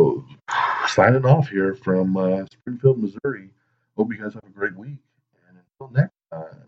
signing 0.87 1.25
off 1.25 1.49
here 1.49 1.73
from 1.73 2.17
uh, 2.17 2.45
Springfield, 2.51 3.01
Missouri. 3.01 3.49
Hope 3.95 4.11
you 4.11 4.21
guys 4.21 4.33
have 4.33 4.43
a 4.43 4.49
great 4.49 4.75
week. 4.75 4.99
And 5.47 5.57
until 5.79 5.95
next 5.95 6.13
time, 6.31 6.67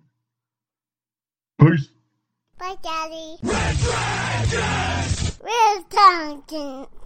peace. 1.59 1.89
Bye, 2.57 2.75
Daddy. 2.81 3.37
Red 3.43 3.77
Dragon! 3.77 5.35
Red 5.43 5.89
Dragon! 5.89 6.98